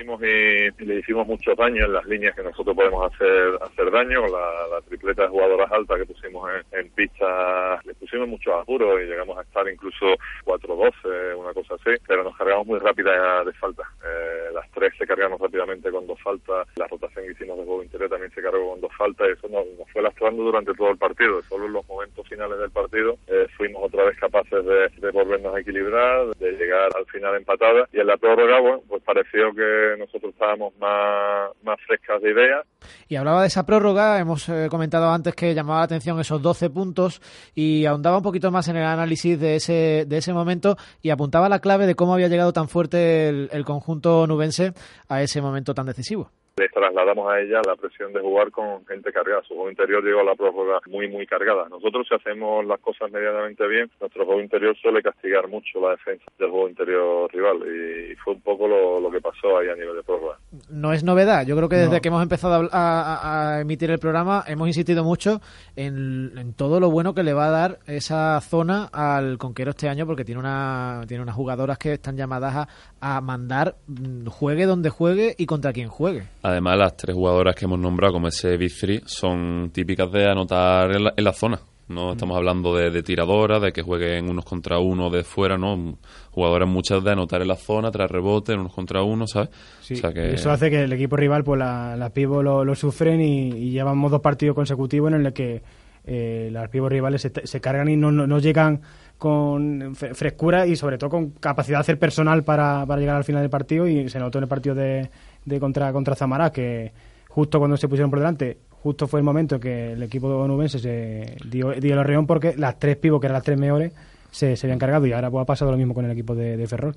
Y, 0.00 0.84
le 0.84 1.00
hicimos 1.00 1.26
mucho 1.26 1.54
daño 1.54 1.84
en 1.84 1.92
las 1.92 2.04
líneas 2.06 2.34
que 2.34 2.42
nosotros 2.42 2.74
podemos 2.74 3.12
hacer 3.12 3.58
hacer 3.60 3.90
daño, 3.90 4.26
la, 4.28 4.68
la 4.68 4.80
tripleta 4.82 5.22
de 5.22 5.28
jugadoras 5.28 5.70
altas 5.72 5.98
que 5.98 6.06
pusimos 6.06 6.48
en, 6.50 6.80
en 6.80 6.90
pista, 6.90 7.80
le 7.84 7.94
pusimos 7.94 8.28
mucho 8.28 8.54
apuro 8.54 9.00
y 9.00 9.06
llegamos 9.06 9.36
a 9.38 9.42
estar 9.42 9.68
incluso 9.68 10.06
4-12, 10.44 11.36
una 11.36 11.52
cosa 11.52 11.74
así, 11.74 12.00
pero 12.06 12.22
nos 12.22 12.36
cargamos 12.36 12.66
muy 12.66 12.78
rápida 12.78 13.44
de 13.44 13.52
falta. 13.54 13.82
Eh, 14.04 14.50
las 14.52 14.70
tres 14.70 14.92
se 14.98 15.06
cargamos 15.06 15.40
rápidamente 15.40 15.90
con 15.90 16.06
dos 16.06 16.20
faltas, 16.22 16.68
la 16.76 16.86
rotación 16.86 17.26
que 17.26 17.32
hicimos 17.32 17.58
de 17.58 17.64
juego 17.64 17.82
interior 17.82 18.10
también 18.10 18.32
se 18.32 18.42
cargó 18.42 18.70
con 18.70 18.80
dos 18.80 18.92
faltas 18.96 19.28
y 19.28 19.32
eso 19.32 19.48
nos, 19.48 19.66
nos 19.78 19.90
fue 19.90 20.02
lastrando 20.02 20.42
durante 20.44 20.74
todo 20.74 20.90
el 20.90 20.98
partido. 20.98 21.42
Solo 21.48 21.66
en 21.66 21.72
los 21.72 21.88
momentos 21.88 22.26
finales 22.28 22.58
del 22.58 22.70
partido 22.70 23.18
eh, 23.26 23.46
fuimos 23.56 23.82
otra 23.84 24.04
vez 24.04 24.18
capaces 24.18 24.64
de, 24.64 24.88
de 24.88 25.10
volvernos 25.10 25.54
a 25.54 25.60
equilibrar, 25.60 26.26
de 26.36 26.52
llegar 26.52 26.90
al 26.96 27.06
final 27.06 27.36
empatada 27.36 27.88
y 27.92 28.00
en 28.00 28.06
la 28.06 28.16
prórroga, 28.16 28.60
bueno, 28.60 28.82
pues 28.88 29.02
pareció 29.02 29.52
que 29.54 29.87
nosotros 29.96 30.32
estábamos 30.32 30.72
más, 30.78 31.50
más 31.62 31.78
frescas 31.86 32.20
de 32.22 32.32
ideas. 32.32 32.66
Y 33.08 33.16
hablaba 33.16 33.42
de 33.42 33.48
esa 33.48 33.64
prórroga, 33.64 34.18
hemos 34.18 34.48
eh, 34.48 34.68
comentado 34.70 35.10
antes 35.10 35.34
que 35.34 35.54
llamaba 35.54 35.80
la 35.80 35.84
atención 35.84 36.20
esos 36.20 36.42
12 36.42 36.70
puntos 36.70 37.20
y 37.54 37.86
ahondaba 37.86 38.18
un 38.18 38.22
poquito 38.22 38.50
más 38.50 38.68
en 38.68 38.76
el 38.76 38.84
análisis 38.84 39.38
de 39.38 39.56
ese, 39.56 40.04
de 40.06 40.16
ese 40.18 40.32
momento 40.32 40.76
y 41.02 41.10
apuntaba 41.10 41.48
la 41.48 41.60
clave 41.60 41.86
de 41.86 41.94
cómo 41.94 42.14
había 42.14 42.28
llegado 42.28 42.52
tan 42.52 42.68
fuerte 42.68 43.28
el, 43.28 43.48
el 43.52 43.64
conjunto 43.64 44.26
nubense 44.26 44.72
a 45.08 45.22
ese 45.22 45.40
momento 45.40 45.74
tan 45.74 45.86
decisivo. 45.86 46.30
Le 46.58 46.68
trasladamos 46.68 47.30
a 47.32 47.40
ella 47.40 47.60
la 47.64 47.76
presión 47.76 48.12
de 48.12 48.20
jugar 48.20 48.50
con 48.50 48.84
gente 48.86 49.12
cargada. 49.12 49.42
Su 49.46 49.54
juego 49.54 49.70
interior 49.70 50.02
llegó 50.02 50.20
a 50.20 50.24
la 50.24 50.34
prórroga 50.34 50.80
muy, 50.86 51.08
muy 51.08 51.26
cargada. 51.26 51.68
Nosotros, 51.68 52.06
si 52.08 52.14
hacemos 52.14 52.64
las 52.66 52.80
cosas 52.80 53.10
medianamente 53.12 53.66
bien, 53.68 53.90
nuestro 54.00 54.24
juego 54.26 54.40
interior 54.40 54.76
suele 54.76 55.02
castigar 55.02 55.46
mucho 55.48 55.80
la 55.80 55.90
defensa 55.90 56.24
del 56.38 56.50
juego 56.50 56.68
interior 56.68 57.30
rival. 57.32 57.58
Y 57.58 58.14
fue 58.16 58.34
un 58.34 58.40
poco 58.40 58.66
lo, 58.66 59.00
lo 59.00 59.10
que 59.10 59.20
pasó 59.20 59.58
ahí 59.58 59.68
a 59.68 59.74
nivel 59.76 59.96
de 59.96 60.02
prórroga. 60.02 60.36
No 60.68 60.92
es 60.92 61.04
novedad. 61.04 61.46
Yo 61.46 61.56
creo 61.56 61.68
que 61.68 61.76
desde 61.76 61.96
No. 61.96 62.00
que 62.00 62.08
hemos 62.08 62.22
empezado 62.22 62.54
a, 62.54 62.68
a- 62.72 63.54
a 63.56 63.60
emitir 63.60 63.90
el 63.90 63.98
programa 63.98 64.42
hemos 64.46 64.66
insistido 64.66 65.04
mucho 65.04 65.40
en, 65.76 66.32
en 66.36 66.54
todo 66.54 66.80
lo 66.80 66.90
bueno 66.90 67.14
que 67.14 67.22
le 67.22 67.32
va 67.34 67.46
a 67.46 67.50
dar 67.50 67.78
esa 67.86 68.40
zona 68.40 68.88
al 68.92 69.38
Conquero 69.38 69.70
este 69.70 69.88
año 69.88 70.06
porque 70.06 70.24
tiene 70.24 70.40
una 70.40 71.02
tiene 71.06 71.22
unas 71.22 71.34
jugadoras 71.36 71.78
que 71.78 71.92
están 71.94 72.16
llamadas 72.16 72.54
a, 73.00 73.16
a 73.16 73.20
mandar 73.20 73.76
mm, 73.86 74.26
juegue 74.26 74.66
donde 74.66 74.90
juegue 74.90 75.34
y 75.38 75.46
contra 75.46 75.72
quien 75.72 75.88
juegue. 75.88 76.24
Además, 76.50 76.78
las 76.78 76.96
tres 76.96 77.14
jugadoras 77.14 77.54
que 77.54 77.64
hemos 77.64 77.78
nombrado 77.78 78.14
como 78.14 78.28
ese 78.28 78.56
Big 78.56 78.72
Three 78.78 79.02
son 79.06 79.70
típicas 79.72 80.10
de 80.12 80.26
anotar 80.30 80.90
en 80.94 81.04
la, 81.04 81.14
en 81.16 81.24
la 81.24 81.32
zona. 81.32 81.58
No 81.88 82.12
estamos 82.12 82.36
hablando 82.36 82.76
de, 82.76 82.90
de 82.90 83.02
tiradoras, 83.02 83.62
de 83.62 83.72
que 83.72 83.80
jueguen 83.80 84.28
unos 84.28 84.44
contra 84.44 84.78
uno 84.78 85.08
de 85.08 85.24
fuera, 85.24 85.56
¿no? 85.56 85.96
Jugadoras 86.32 86.68
muchas 86.68 87.02
de 87.02 87.12
anotar 87.12 87.40
en 87.40 87.48
la 87.48 87.56
zona, 87.56 87.90
tras 87.90 88.10
rebote, 88.10 88.52
unos 88.52 88.74
contra 88.74 89.02
uno, 89.02 89.26
¿sabes? 89.26 89.48
Sí, 89.80 89.94
O 89.94 89.96
sea 89.96 90.12
que- 90.12 90.34
Eso 90.34 90.50
hace 90.50 90.68
que 90.68 90.82
el 90.82 90.92
equipo 90.92 91.16
rival, 91.16 91.44
pues 91.44 91.58
la- 91.58 91.96
las 91.96 92.10
pibos 92.10 92.44
lo, 92.44 92.62
lo 92.62 92.74
sufren 92.74 93.22
y, 93.22 93.48
y 93.56 93.70
llevamos 93.70 94.10
dos 94.10 94.20
partidos 94.20 94.54
consecutivos 94.54 95.10
en 95.14 95.22
los 95.22 95.32
que 95.32 95.62
eh, 96.04 96.50
las 96.52 96.68
pibos 96.68 96.90
rivales 96.90 97.22
se, 97.22 97.32
se 97.46 97.60
cargan 97.60 97.88
y 97.88 97.96
no, 97.96 98.12
no, 98.12 98.26
no 98.26 98.38
llegan 98.38 98.82
con 99.18 99.94
fre- 99.96 100.14
frescura 100.14 100.66
y 100.66 100.76
sobre 100.76 100.96
todo 100.98 101.10
con 101.10 101.30
capacidad 101.30 101.78
de 101.78 101.80
hacer 101.80 101.98
personal 101.98 102.44
para, 102.44 102.86
para 102.86 103.00
llegar 103.00 103.16
al 103.16 103.24
final 103.24 103.42
del 103.42 103.50
partido 103.50 103.86
y 103.86 104.08
se 104.08 104.18
notó 104.18 104.38
en 104.38 104.44
el 104.44 104.48
partido 104.48 104.74
de, 104.74 105.10
de 105.44 105.60
contra, 105.60 105.92
contra 105.92 106.14
Zamará 106.14 106.50
que 106.52 106.92
justo 107.28 107.58
cuando 107.58 107.76
se 107.76 107.88
pusieron 107.88 108.10
por 108.10 108.20
delante 108.20 108.58
justo 108.70 109.06
fue 109.08 109.20
el 109.20 109.24
momento 109.24 109.58
que 109.58 109.92
el 109.92 110.02
equipo 110.04 110.28
onubense 110.28 110.78
se 110.78 111.36
dio, 111.50 111.72
dio 111.72 111.92
el 111.94 111.98
arreón 111.98 112.26
porque 112.26 112.54
las 112.56 112.78
tres 112.78 112.96
pibos 112.96 113.20
que 113.20 113.26
eran 113.26 113.34
las 113.34 113.42
tres 113.42 113.58
mejores 113.58 113.92
se, 114.30 114.56
se 114.56 114.66
habían 114.66 114.78
cargado 114.78 115.04
y 115.06 115.12
ahora 115.12 115.30
pues, 115.30 115.42
ha 115.42 115.46
pasado 115.46 115.70
lo 115.72 115.76
mismo 115.76 115.94
con 115.94 116.04
el 116.04 116.10
equipo 116.12 116.34
de 116.34 116.64
Ferrol. 116.66 116.94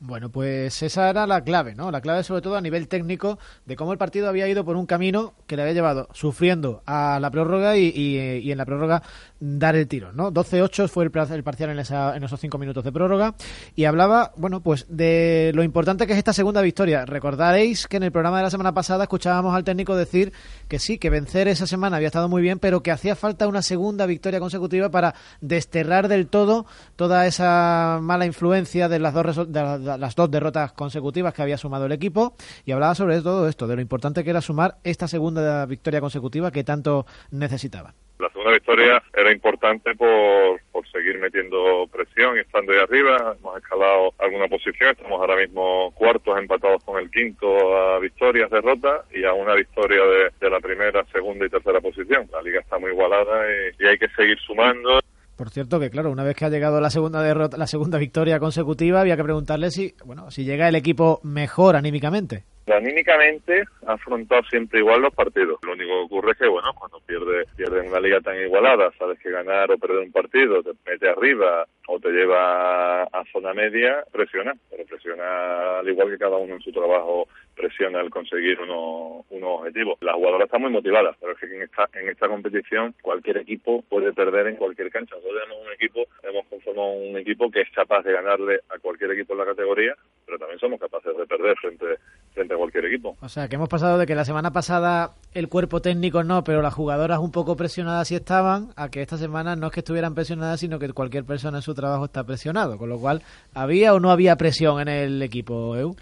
Bueno, 0.00 0.30
pues 0.30 0.80
esa 0.84 1.10
era 1.10 1.26
la 1.26 1.42
clave, 1.42 1.74
¿no? 1.74 1.90
La 1.90 2.00
clave 2.00 2.22
sobre 2.22 2.40
todo 2.40 2.54
a 2.56 2.60
nivel 2.60 2.86
técnico 2.86 3.36
de 3.66 3.74
cómo 3.74 3.90
el 3.90 3.98
partido 3.98 4.28
había 4.28 4.46
ido 4.46 4.64
por 4.64 4.76
un 4.76 4.86
camino 4.86 5.34
que 5.48 5.56
le 5.56 5.62
había 5.62 5.74
llevado 5.74 6.08
sufriendo 6.12 6.82
a 6.86 7.18
la 7.20 7.32
prórroga 7.32 7.76
y, 7.76 7.88
y 7.96 8.52
en 8.52 8.58
la 8.58 8.64
prórroga 8.64 9.02
dar 9.40 9.74
el 9.74 9.88
tiro, 9.88 10.12
¿no? 10.12 10.30
12-8 10.32 10.86
fue 10.88 11.02
el, 11.02 11.10
parcial 11.10 11.70
en, 11.70 11.80
esa- 11.80 12.16
en 12.16 12.22
esos 12.22 12.38
cinco 12.38 12.58
minutos 12.58 12.84
de 12.84 12.92
prórroga 12.92 13.34
y 13.74 13.86
hablaba, 13.86 14.32
bueno, 14.36 14.60
pues 14.60 14.86
de 14.88 15.50
lo 15.54 15.64
importante 15.64 16.06
que 16.06 16.12
es 16.12 16.18
esta 16.18 16.32
segunda 16.32 16.62
victoria. 16.62 17.04
Recordaréis 17.04 17.88
que 17.88 17.96
en 17.96 18.04
el 18.04 18.12
programa 18.12 18.36
de 18.36 18.44
la 18.44 18.50
semana 18.50 18.72
pasada 18.72 19.02
escuchábamos 19.04 19.52
al 19.52 19.64
técnico 19.64 19.96
decir 19.96 20.32
que 20.68 20.78
sí, 20.78 20.98
que 20.98 21.10
vencer 21.10 21.48
esa 21.48 21.66
semana 21.66 21.96
había 21.96 22.06
estado 22.06 22.28
muy 22.28 22.40
bien, 22.40 22.60
pero 22.60 22.84
que 22.84 22.92
hacía 22.92 23.16
falta 23.16 23.48
una 23.48 23.62
segunda 23.62 24.06
victoria 24.06 24.38
consecutiva 24.38 24.90
para 24.90 25.16
desterrar 25.40 26.06
del 26.06 26.28
todo 26.28 26.66
toda 26.94 27.26
esa 27.26 27.98
mala 28.00 28.26
influencia 28.26 28.88
de 28.88 29.00
las 29.00 29.12
dos, 29.12 29.52
de 29.52 29.87
las 29.96 30.14
dos 30.14 30.30
derrotas 30.30 30.72
consecutivas 30.72 31.34
que 31.34 31.42
había 31.42 31.56
sumado 31.56 31.86
el 31.86 31.92
equipo 31.92 32.34
y 32.64 32.72
hablaba 32.72 32.94
sobre 32.94 33.20
todo 33.20 33.48
esto, 33.48 33.66
de 33.66 33.76
lo 33.76 33.82
importante 33.82 34.24
que 34.24 34.30
era 34.30 34.40
sumar 34.40 34.76
esta 34.84 35.08
segunda 35.08 35.66
victoria 35.66 36.00
consecutiva 36.00 36.50
que 36.50 36.64
tanto 36.64 37.06
necesitaba. 37.30 37.94
La 38.18 38.28
segunda 38.30 38.50
victoria 38.50 39.00
era 39.14 39.30
importante 39.30 39.94
por, 39.94 40.60
por 40.72 40.84
seguir 40.88 41.18
metiendo 41.18 41.86
presión 41.86 42.36
y 42.36 42.40
estando 42.40 42.72
ahí 42.72 42.78
arriba. 42.78 43.36
Hemos 43.38 43.58
escalado 43.58 44.12
alguna 44.18 44.48
posición, 44.48 44.90
estamos 44.90 45.20
ahora 45.20 45.36
mismo 45.36 45.92
cuartos 45.94 46.36
empatados 46.36 46.82
con 46.82 47.00
el 47.00 47.10
quinto 47.12 47.76
a 47.76 48.00
victorias, 48.00 48.50
derrotas 48.50 49.04
y 49.14 49.24
a 49.24 49.32
una 49.34 49.54
victoria 49.54 50.02
de, 50.40 50.50
la 50.50 50.58
primera, 50.58 51.04
segunda 51.12 51.46
y 51.46 51.48
tercera 51.48 51.80
posición. 51.80 52.28
La 52.32 52.42
liga 52.42 52.60
está 52.60 52.78
muy 52.78 52.90
igualada 52.90 53.46
y 53.78 53.86
hay 53.86 53.98
que 53.98 54.08
seguir 54.08 54.38
sumando. 54.40 54.98
Por 55.38 55.50
cierto 55.50 55.78
que 55.78 55.88
claro, 55.88 56.10
una 56.10 56.24
vez 56.24 56.34
que 56.34 56.46
ha 56.46 56.48
llegado 56.48 56.80
la 56.80 56.90
segunda 56.90 57.22
derrota, 57.22 57.56
la 57.56 57.68
segunda 57.68 57.96
victoria 57.96 58.40
consecutiva, 58.40 59.00
había 59.00 59.16
que 59.16 59.22
preguntarle 59.22 59.70
si, 59.70 59.94
bueno, 60.04 60.32
si 60.32 60.44
llega 60.44 60.68
el 60.68 60.74
equipo 60.74 61.20
mejor 61.22 61.76
anímicamente. 61.76 62.42
Anímicamente 62.66 63.62
ha 63.86 63.92
afrontado 63.92 64.42
siempre 64.50 64.80
igual 64.80 65.00
los 65.00 65.14
partidos. 65.14 65.60
Lo 65.62 65.74
único 65.74 65.90
que 65.90 66.06
ocurre 66.06 66.32
es 66.32 66.38
que, 66.38 66.48
bueno, 66.48 66.74
cuando 66.74 66.98
pierde, 67.06 67.44
pierde 67.56 67.88
una 67.88 68.00
liga 68.00 68.20
tan 68.20 68.36
igualada, 68.36 68.90
sabes 68.98 69.16
que 69.20 69.30
ganar 69.30 69.70
o 69.70 69.78
perder 69.78 69.98
un 69.98 70.10
partido 70.10 70.60
te 70.60 70.72
mete 70.84 71.08
arriba 71.08 71.64
o 71.86 72.00
te 72.00 72.10
lleva 72.10 73.04
a 73.04 73.24
zona 73.32 73.54
media, 73.54 74.04
presiona, 74.10 74.52
pero 74.68 74.84
presiona 74.86 75.78
al 75.78 75.88
igual 75.88 76.10
que 76.10 76.18
cada 76.18 76.36
uno 76.36 76.56
en 76.56 76.60
su 76.62 76.72
trabajo 76.72 77.28
presiona 77.58 78.00
el 78.00 78.10
conseguir 78.10 78.60
unos, 78.60 79.26
unos 79.30 79.60
objetivos. 79.60 79.98
Las 80.00 80.14
jugadoras 80.14 80.46
están 80.46 80.62
muy 80.62 80.70
motivadas, 80.70 81.16
pero 81.20 81.32
es 81.32 81.38
que 81.38 81.46
en 81.46 81.62
esta, 81.62 81.88
en 81.94 82.08
esta 82.08 82.28
competición 82.28 82.94
cualquier 83.02 83.38
equipo 83.38 83.82
puede 83.82 84.12
perder 84.12 84.46
en 84.46 84.56
cualquier 84.56 84.90
cancha. 84.90 85.16
Nosotros 85.16 85.42
tenemos 85.42 85.66
un 85.66 85.72
equipo, 85.72 86.00
hemos 86.22 86.46
conformado 86.46 86.92
un 86.92 87.16
equipo 87.18 87.50
que 87.50 87.62
es 87.62 87.70
capaz 87.74 88.02
de 88.02 88.12
ganarle 88.12 88.60
a 88.70 88.78
cualquier 88.78 89.10
equipo 89.10 89.32
en 89.32 89.40
la 89.40 89.46
categoría, 89.46 89.94
pero 90.24 90.38
también 90.38 90.60
somos 90.60 90.80
capaces 90.80 91.16
de 91.16 91.26
perder 91.26 91.56
frente, 91.56 91.86
frente 92.32 92.54
a 92.54 92.56
cualquier 92.56 92.84
equipo. 92.86 93.16
O 93.20 93.28
sea, 93.28 93.48
que 93.48 93.56
hemos 93.56 93.68
pasado 93.68 93.98
de 93.98 94.06
que 94.06 94.14
la 94.14 94.24
semana 94.24 94.52
pasada 94.52 95.14
el 95.34 95.48
cuerpo 95.48 95.80
técnico 95.80 96.22
no, 96.22 96.44
pero 96.44 96.62
las 96.62 96.74
jugadoras 96.74 97.18
un 97.18 97.32
poco 97.32 97.56
presionadas 97.56 98.08
sí 98.08 98.14
estaban, 98.14 98.68
a 98.76 98.88
que 98.88 99.02
esta 99.02 99.16
semana 99.16 99.56
no 99.56 99.66
es 99.66 99.72
que 99.72 99.80
estuvieran 99.80 100.14
presionadas, 100.14 100.60
sino 100.60 100.78
que 100.78 100.88
cualquier 100.92 101.24
persona 101.24 101.58
en 101.58 101.62
su 101.62 101.74
trabajo 101.74 102.06
está 102.06 102.24
presionado. 102.24 102.78
Con 102.78 102.88
lo 102.88 102.98
cual, 102.98 103.22
¿había 103.54 103.94
o 103.94 104.00
no 104.00 104.10
había 104.10 104.36
presión 104.36 104.80
en 104.80 104.88
el 104.88 105.22
equipo, 105.22 105.76
EU? 105.76 105.96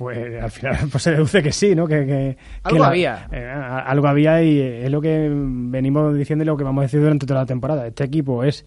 Pues 0.00 0.42
al 0.42 0.50
final 0.50 0.76
pues 0.90 1.02
se 1.02 1.10
deduce 1.10 1.42
que 1.42 1.52
sí, 1.52 1.74
¿no? 1.74 1.86
Que, 1.86 2.06
que- 2.06 2.36
Algo 2.62 2.76
que 2.76 2.80
la- 2.80 2.88
había. 2.88 3.28
eh, 3.30 3.44
algo 3.46 4.08
había 4.08 4.42
y 4.42 4.58
es 4.58 4.90
lo 4.90 5.02
que 5.02 5.28
venimos 5.30 6.16
diciendo 6.16 6.42
y 6.42 6.46
lo 6.46 6.56
que 6.56 6.64
vamos 6.64 6.80
a 6.80 6.84
decir 6.86 7.00
durante 7.02 7.26
toda 7.26 7.40
la 7.40 7.46
temporada. 7.46 7.86
Este 7.86 8.04
equipo 8.04 8.42
es, 8.42 8.64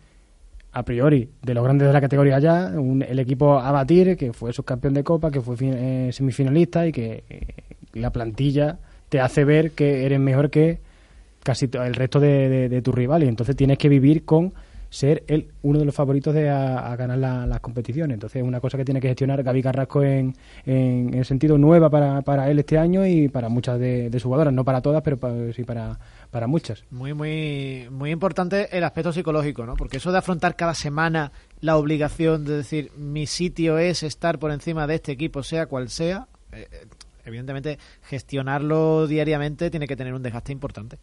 a 0.73 0.85
priori, 0.85 1.27
de 1.41 1.53
los 1.55 1.63
grandes 1.63 1.87
de 1.87 1.93
la 1.93 2.01
categoría 2.01 2.37
ya, 2.37 2.71
un- 2.75 3.01
el 3.01 3.17
equipo 3.17 3.57
a 3.57 3.71
batir, 3.71 4.15
que 4.15 4.31
fue 4.31 4.53
subcampeón 4.53 4.93
de 4.93 5.03
Copa, 5.03 5.31
que 5.31 5.41
fue 5.41 5.57
fin- 5.57 5.73
eh, 5.75 6.09
semifinalista 6.13 6.85
y 6.85 6.91
que 6.91 7.23
eh, 7.27 7.47
la 7.93 8.11
plantilla 8.11 8.77
te 9.09 9.19
hace 9.19 9.43
ver 9.43 9.71
que 9.71 10.05
eres 10.05 10.19
mejor 10.19 10.51
que 10.51 10.77
casi 11.43 11.67
el 11.73 11.95
resto 11.95 12.19
de, 12.19 12.47
de, 12.47 12.69
de 12.69 12.81
tus 12.83 12.93
rivales. 12.93 13.27
Entonces 13.27 13.55
tienes 13.55 13.79
que 13.79 13.89
vivir 13.89 14.23
con 14.23 14.53
ser 14.93 15.23
el, 15.27 15.47
uno 15.63 15.79
de 15.79 15.85
los 15.85 15.95
favoritos 15.95 16.35
de 16.35 16.49
a, 16.51 16.91
ganar 16.95 17.17
la- 17.17 17.47
las 17.47 17.59
competiciones. 17.61 18.13
Entonces 18.13 18.41
es 18.43 18.47
una 18.47 18.59
cosa 18.59 18.77
que 18.77 18.85
tiene 18.85 19.01
que 19.01 19.07
gestionar 19.07 19.41
Gaby 19.41 19.63
Carrasco 19.63 20.03
en, 20.03 20.35
en, 20.67 21.13
en 21.15 21.25
sentido 21.25 21.57
nueva 21.57 21.89
para, 21.89 22.21
para 22.21 22.51
él 22.51 22.59
este 22.59 22.77
año 22.77 23.03
y 23.05 23.27
para 23.27 23.49
muchas 23.49 23.79
de, 23.79 24.11
sus 24.19 24.25
jugadoras. 24.25 24.53
No 24.53 24.63
para 24.63 24.81
todas, 24.81 25.01
pero 25.01 25.17
pa- 25.17 25.33
sí 25.55 25.63
para, 25.63 25.97
para 26.29 26.45
muchas. 26.45 26.83
Muy, 26.91 27.13
muy, 27.15 27.87
muy 27.89 28.11
importante 28.11 28.69
el 28.77 28.83
aspecto 28.83 29.11
psicológico, 29.11 29.65
¿no? 29.65 29.75
Porque 29.75 29.97
eso 29.97 30.11
de 30.11 30.19
afrontar 30.19 30.55
cada 30.55 30.75
semana 30.75 31.31
la 31.59 31.75
obligación 31.77 32.45
de 32.45 32.57
decir 32.57 32.91
mi 32.95 33.25
sitio 33.25 33.79
es 33.79 34.03
estar 34.03 34.37
por 34.37 34.51
encima 34.51 34.85
de 34.85 34.95
este 34.95 35.11
equipo, 35.11 35.41
sea 35.41 35.65
cual 35.65 35.89
sea, 35.89 36.27
eh, 36.51 36.67
eh, 36.71 36.85
evidentemente 37.25 37.79
gestionarlo 38.03 39.07
diariamente 39.07 39.71
tiene 39.71 39.87
que 39.87 39.95
tener 39.95 40.13
un 40.13 40.21
desgaste 40.21 40.51
importante. 40.51 40.97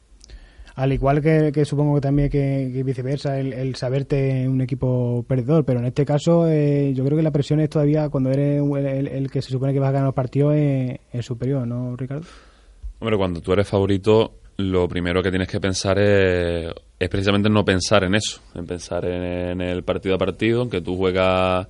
Al 0.76 0.92
igual 0.92 1.20
que, 1.20 1.50
que 1.52 1.64
supongo 1.64 1.96
que 1.96 2.00
también 2.00 2.30
que, 2.30 2.82
viceversa, 2.84 3.38
el, 3.38 3.52
el 3.52 3.74
saberte 3.74 4.48
un 4.48 4.60
equipo 4.60 5.24
perdedor, 5.28 5.64
pero 5.64 5.80
en 5.80 5.86
este 5.86 6.04
caso 6.04 6.48
eh, 6.48 6.92
yo 6.94 7.04
creo 7.04 7.16
que 7.16 7.22
la 7.22 7.30
presión 7.30 7.60
es 7.60 7.68
todavía 7.70 8.08
cuando 8.08 8.30
eres 8.30 8.62
el, 8.62 9.08
el- 9.08 9.30
que 9.30 9.42
se 9.42 9.50
supone 9.50 9.72
que 9.72 9.78
vas 9.80 9.88
a 9.90 9.92
ganar 9.92 10.06
los 10.06 10.14
partidos 10.14 10.54
es, 10.56 10.98
es 11.12 11.24
superior, 11.26 11.66
¿no, 11.66 11.96
Ricardo? 11.96 12.24
Hombre, 13.00 13.16
cuando 13.16 13.40
tú 13.40 13.52
eres 13.52 13.66
favorito, 13.68 14.34
lo 14.58 14.86
primero 14.88 15.22
que 15.22 15.30
tienes 15.30 15.48
que 15.48 15.60
pensar 15.60 15.98
es, 15.98 16.70
es 16.98 17.08
precisamente 17.08 17.48
no 17.48 17.64
pensar 17.64 18.04
en 18.04 18.14
eso, 18.14 18.40
en 18.54 18.66
pensar 18.66 19.04
en, 19.06 19.22
en 19.22 19.60
el 19.62 19.82
partido 19.84 20.14
a 20.14 20.18
partido, 20.18 20.62
en 20.62 20.70
que 20.70 20.80
tú 20.80 20.96
juegas 20.96 21.66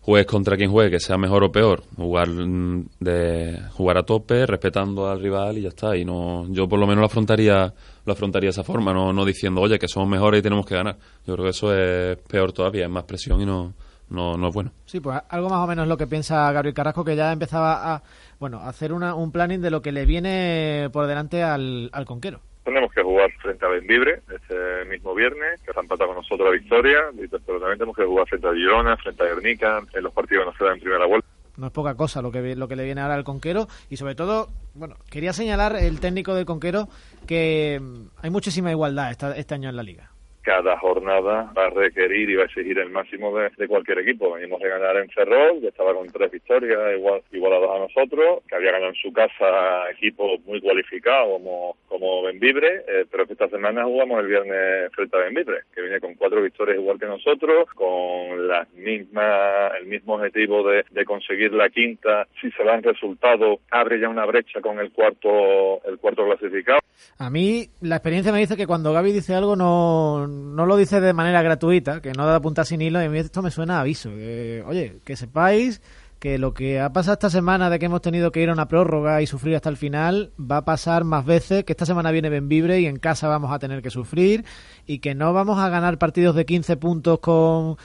juegues 0.00 0.26
contra 0.26 0.56
quien 0.56 0.70
juegue, 0.70 0.90
que 0.90 1.00
sea 1.00 1.16
mejor 1.16 1.44
o 1.44 1.52
peor, 1.52 1.82
jugar 1.96 2.28
mm, 2.28 2.86
de 3.00 3.60
jugar 3.72 3.98
a 3.98 4.02
tope, 4.02 4.46
respetando 4.46 5.08
al 5.08 5.20
rival 5.20 5.58
y 5.58 5.62
ya 5.62 5.68
está. 5.68 5.96
Y 5.96 6.04
no, 6.04 6.46
yo 6.48 6.68
por 6.68 6.78
lo 6.78 6.86
menos 6.86 7.00
lo 7.00 7.06
afrontaría, 7.06 7.72
lo 8.04 8.12
afrontaría 8.12 8.48
de 8.48 8.52
esa 8.52 8.64
forma, 8.64 8.92
no, 8.92 9.12
no 9.12 9.24
diciendo, 9.24 9.60
oye, 9.60 9.78
que 9.78 9.88
somos 9.88 10.08
mejores 10.08 10.40
y 10.40 10.42
tenemos 10.42 10.66
que 10.66 10.74
ganar. 10.74 10.96
Yo 11.26 11.34
creo 11.34 11.44
que 11.44 11.50
eso 11.50 11.74
es 11.74 12.16
peor 12.28 12.52
todavía, 12.52 12.84
es 12.84 12.90
más 12.90 13.04
presión 13.04 13.40
y 13.40 13.46
no, 13.46 13.74
no, 14.08 14.36
no 14.36 14.48
es 14.48 14.54
bueno. 14.54 14.72
Sí, 14.86 15.00
pues 15.00 15.18
algo 15.28 15.48
más 15.48 15.64
o 15.64 15.66
menos 15.66 15.86
lo 15.86 15.96
que 15.96 16.06
piensa 16.06 16.50
Gabriel 16.52 16.74
Carrasco, 16.74 17.04
que 17.04 17.16
ya 17.16 17.32
empezaba 17.32 17.94
a 17.94 18.02
bueno 18.38 18.60
hacer 18.60 18.92
una, 18.92 19.14
un 19.14 19.32
planning 19.32 19.60
de 19.60 19.70
lo 19.70 19.82
que 19.82 19.92
le 19.92 20.06
viene 20.06 20.88
por 20.92 21.06
delante 21.06 21.42
al, 21.42 21.90
al 21.92 22.04
conquero. 22.04 22.40
Tenemos 22.64 22.92
que 22.92 23.02
jugar 23.02 23.30
frente 23.42 23.64
a 23.64 23.68
Benvibre 23.68 24.20
este 24.32 24.84
mismo 24.84 25.14
viernes, 25.14 25.60
que 25.62 25.72
se 25.72 25.80
empata 25.80 26.06
con 26.06 26.16
nosotros 26.16 26.46
la 26.48 26.50
victoria, 26.58 26.98
y- 27.14 27.26
pero 27.26 27.58
también 27.58 27.78
tenemos 27.78 27.96
que 27.96 28.04
jugar 28.04 28.26
frente 28.28 28.46
a 28.48 28.52
Girona, 28.52 28.96
frente 28.98 29.22
a 29.22 29.26
Guernica, 29.26 29.82
en 29.92 30.02
los 30.02 30.12
partidos 30.12 30.42
que 30.44 30.50
nos 30.50 30.58
quedan 30.58 30.74
en 30.74 30.80
primera 30.80 31.06
vuelta. 31.06 31.26
No 31.56 31.66
es 31.66 31.72
poca 31.72 31.94
cosa 31.94 32.22
lo 32.22 32.30
que, 32.30 32.54
lo 32.56 32.68
que 32.68 32.76
le 32.76 32.84
viene 32.84 33.00
ahora 33.00 33.14
al 33.14 33.24
Conquero 33.24 33.66
y 33.90 33.96
sobre 33.96 34.14
todo, 34.14 34.48
bueno, 34.74 34.96
quería 35.10 35.32
señalar 35.32 35.76
el 35.76 36.00
técnico 36.00 36.34
del 36.34 36.46
Conquero 36.46 36.88
que 37.26 37.78
mm, 37.82 38.06
hay 38.22 38.30
muchísima 38.30 38.70
igualdad 38.70 39.10
esta- 39.10 39.36
este 39.36 39.54
año 39.54 39.68
en 39.68 39.76
la 39.76 39.82
liga. 39.82 40.09
Cada 40.42 40.78
jornada 40.78 41.52
va 41.56 41.66
a 41.66 41.70
requerir 41.70 42.30
y 42.30 42.36
va 42.36 42.42
a 42.42 42.46
exigir 42.46 42.78
el 42.78 42.90
máximo 42.90 43.36
de, 43.36 43.68
cualquier 43.68 43.98
equipo. 43.98 44.32
Venimos 44.32 44.60
de 44.60 44.68
ganar 44.68 44.96
en 44.96 45.08
Ferrol, 45.10 45.60
que 45.60 45.68
estaba 45.68 45.94
con 45.94 46.06
tres 46.08 46.30
victorias 46.30 46.96
igual, 46.96 47.22
a 47.52 47.78
nosotros, 47.78 48.42
que 48.48 48.54
había 48.54 48.72
ganado 48.72 48.90
en 48.90 48.96
su 48.96 49.12
casa 49.12 49.90
equipos 49.90 50.40
muy 50.46 50.60
cualificados 50.60 51.40
como, 51.40 51.76
como 51.88 52.22
Benvibre, 52.22 52.84
eh, 52.88 53.04
pero 53.10 53.26
que 53.26 53.34
esta 53.34 53.48
semana 53.48 53.84
jugamos 53.84 54.20
el 54.20 54.28
viernes 54.28 54.92
frente 54.92 55.16
a 55.16 55.20
Benvibre, 55.20 55.58
que 55.74 55.82
viene 55.82 56.00
con 56.00 56.14
cuatro 56.14 56.42
victorias 56.42 56.78
igual 56.78 56.98
que 56.98 57.06
nosotros, 57.06 57.68
con 57.74 58.48
las 58.48 58.72
mismas, 58.74 59.72
el 59.80 59.86
mismo 59.86 60.14
objetivo 60.14 60.68
de, 60.68 60.84
de 60.90 61.04
conseguir 61.04 61.52
la 61.52 61.68
quinta. 61.68 62.26
Si 62.40 62.50
se 62.52 62.64
dan 62.64 62.82
resultados, 62.82 63.58
abre 63.70 64.00
ya 64.00 64.08
una 64.08 64.26
brecha 64.26 64.60
con 64.60 64.78
el 64.78 64.90
cuarto, 64.92 65.82
el 65.84 65.98
cuarto 65.98 66.24
clasificado. 66.24 66.79
A 67.18 67.28
mí 67.30 67.70
la 67.80 67.96
experiencia 67.96 68.32
me 68.32 68.38
dice 68.38 68.56
que 68.56 68.66
cuando 68.66 68.92
Gaby 68.92 69.12
dice 69.12 69.34
algo 69.34 69.56
no, 69.56 70.26
no 70.26 70.66
lo 70.66 70.76
dice 70.76 71.00
de 71.00 71.12
manera 71.12 71.42
gratuita, 71.42 72.00
que 72.00 72.12
no 72.12 72.26
da 72.26 72.40
punta 72.40 72.64
sin 72.64 72.80
hilo 72.80 73.00
y 73.02 73.04
a 73.06 73.10
mí 73.10 73.18
esto 73.18 73.42
me 73.42 73.50
suena 73.50 73.78
a 73.78 73.80
aviso. 73.82 74.10
que, 74.10 74.64
oye, 74.66 75.00
que 75.04 75.16
sepáis 75.16 75.82
que 76.18 76.36
lo 76.38 76.52
que 76.52 76.80
ha 76.80 76.92
pasado 76.92 77.14
esta 77.14 77.30
semana 77.30 77.70
de 77.70 77.78
que 77.78 77.86
hemos 77.86 78.02
tenido 78.02 78.30
que 78.30 78.42
ir 78.42 78.50
a 78.50 78.52
una 78.52 78.68
prórroga 78.68 79.22
y 79.22 79.26
sufrir 79.26 79.56
hasta 79.56 79.70
el 79.70 79.78
final 79.78 80.32
va 80.38 80.58
a 80.58 80.64
pasar 80.66 81.04
más 81.04 81.24
veces, 81.24 81.64
que 81.64 81.72
esta 81.72 81.86
semana 81.86 82.10
viene 82.10 82.28
Benvibre 82.28 82.78
y 82.80 82.86
en 82.86 82.98
casa 82.98 83.26
vamos 83.28 83.50
a 83.52 83.58
tener 83.58 83.80
que 83.80 83.88
sufrir 83.90 84.44
y 84.86 84.98
que 84.98 85.14
no 85.14 85.32
vamos 85.32 85.58
a 85.58 85.68
ganar 85.70 85.96
partidos 85.98 86.34
de 86.36 86.44
15 86.44 86.76
puntos 86.76 87.20
con 87.20 87.76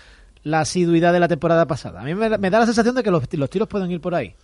la 0.43 0.60
asiduidad 0.60 1.13
de 1.13 1.19
la 1.22 1.27
temporada 1.29 1.65
pasada. 1.65 2.01
A 2.01 2.03
mí 2.03 2.13
me, 2.13 2.38
me 2.38 2.50
da 2.50 2.60
la 2.60 2.65
sensación 2.65 2.93
de 2.95 3.03
que 3.03 3.12
los, 3.12 3.24
los 3.34 3.50
tiros 3.50 3.67
pueden 3.69 3.89
ir 3.89 4.01
por 4.01 4.13
ahí. 4.15 4.36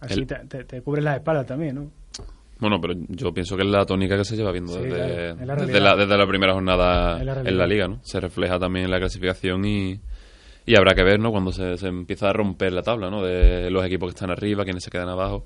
Así 0.00 0.20
El- 0.20 0.26
te, 0.26 0.36
te, 0.46 0.64
te 0.64 0.80
cubres 0.82 1.02
las 1.04 1.16
espaldas 1.16 1.44
también, 1.46 1.74
¿no? 1.74 1.86
Bueno, 2.62 2.80
pero 2.80 2.94
yo 3.08 3.34
pienso 3.34 3.56
que 3.56 3.64
es 3.64 3.68
la 3.68 3.84
tónica 3.84 4.16
que 4.16 4.24
se 4.24 4.36
lleva 4.36 4.52
viendo 4.52 4.72
Sí, 4.74 4.84
desde, 4.84 5.34
claro, 5.34 5.44
la 5.44 5.66
desde, 5.66 5.80
la, 5.80 5.96
desde 5.96 6.16
la 6.16 6.26
primera 6.28 6.52
jornada 6.52 7.18
la 7.24 7.40
en 7.40 7.58
la 7.58 7.66
liga, 7.66 7.88
¿no? 7.88 7.98
Se 8.04 8.20
refleja 8.20 8.56
también 8.56 8.84
en 8.84 8.92
la 8.92 9.00
clasificación 9.00 9.64
y, 9.64 9.98
y 10.64 10.76
habrá 10.76 10.94
que 10.94 11.02
ver, 11.02 11.18
¿no? 11.18 11.32
Cuando 11.32 11.50
se, 11.50 11.76
se 11.76 11.88
empieza 11.88 12.30
a 12.30 12.32
romper 12.32 12.72
la 12.72 12.84
tabla, 12.84 13.10
¿no? 13.10 13.20
De 13.20 13.68
los 13.68 13.84
equipos 13.84 14.10
que 14.10 14.14
están 14.14 14.30
arriba, 14.30 14.62
quienes 14.62 14.84
se 14.84 14.90
quedan 14.90 15.08
abajo. 15.08 15.44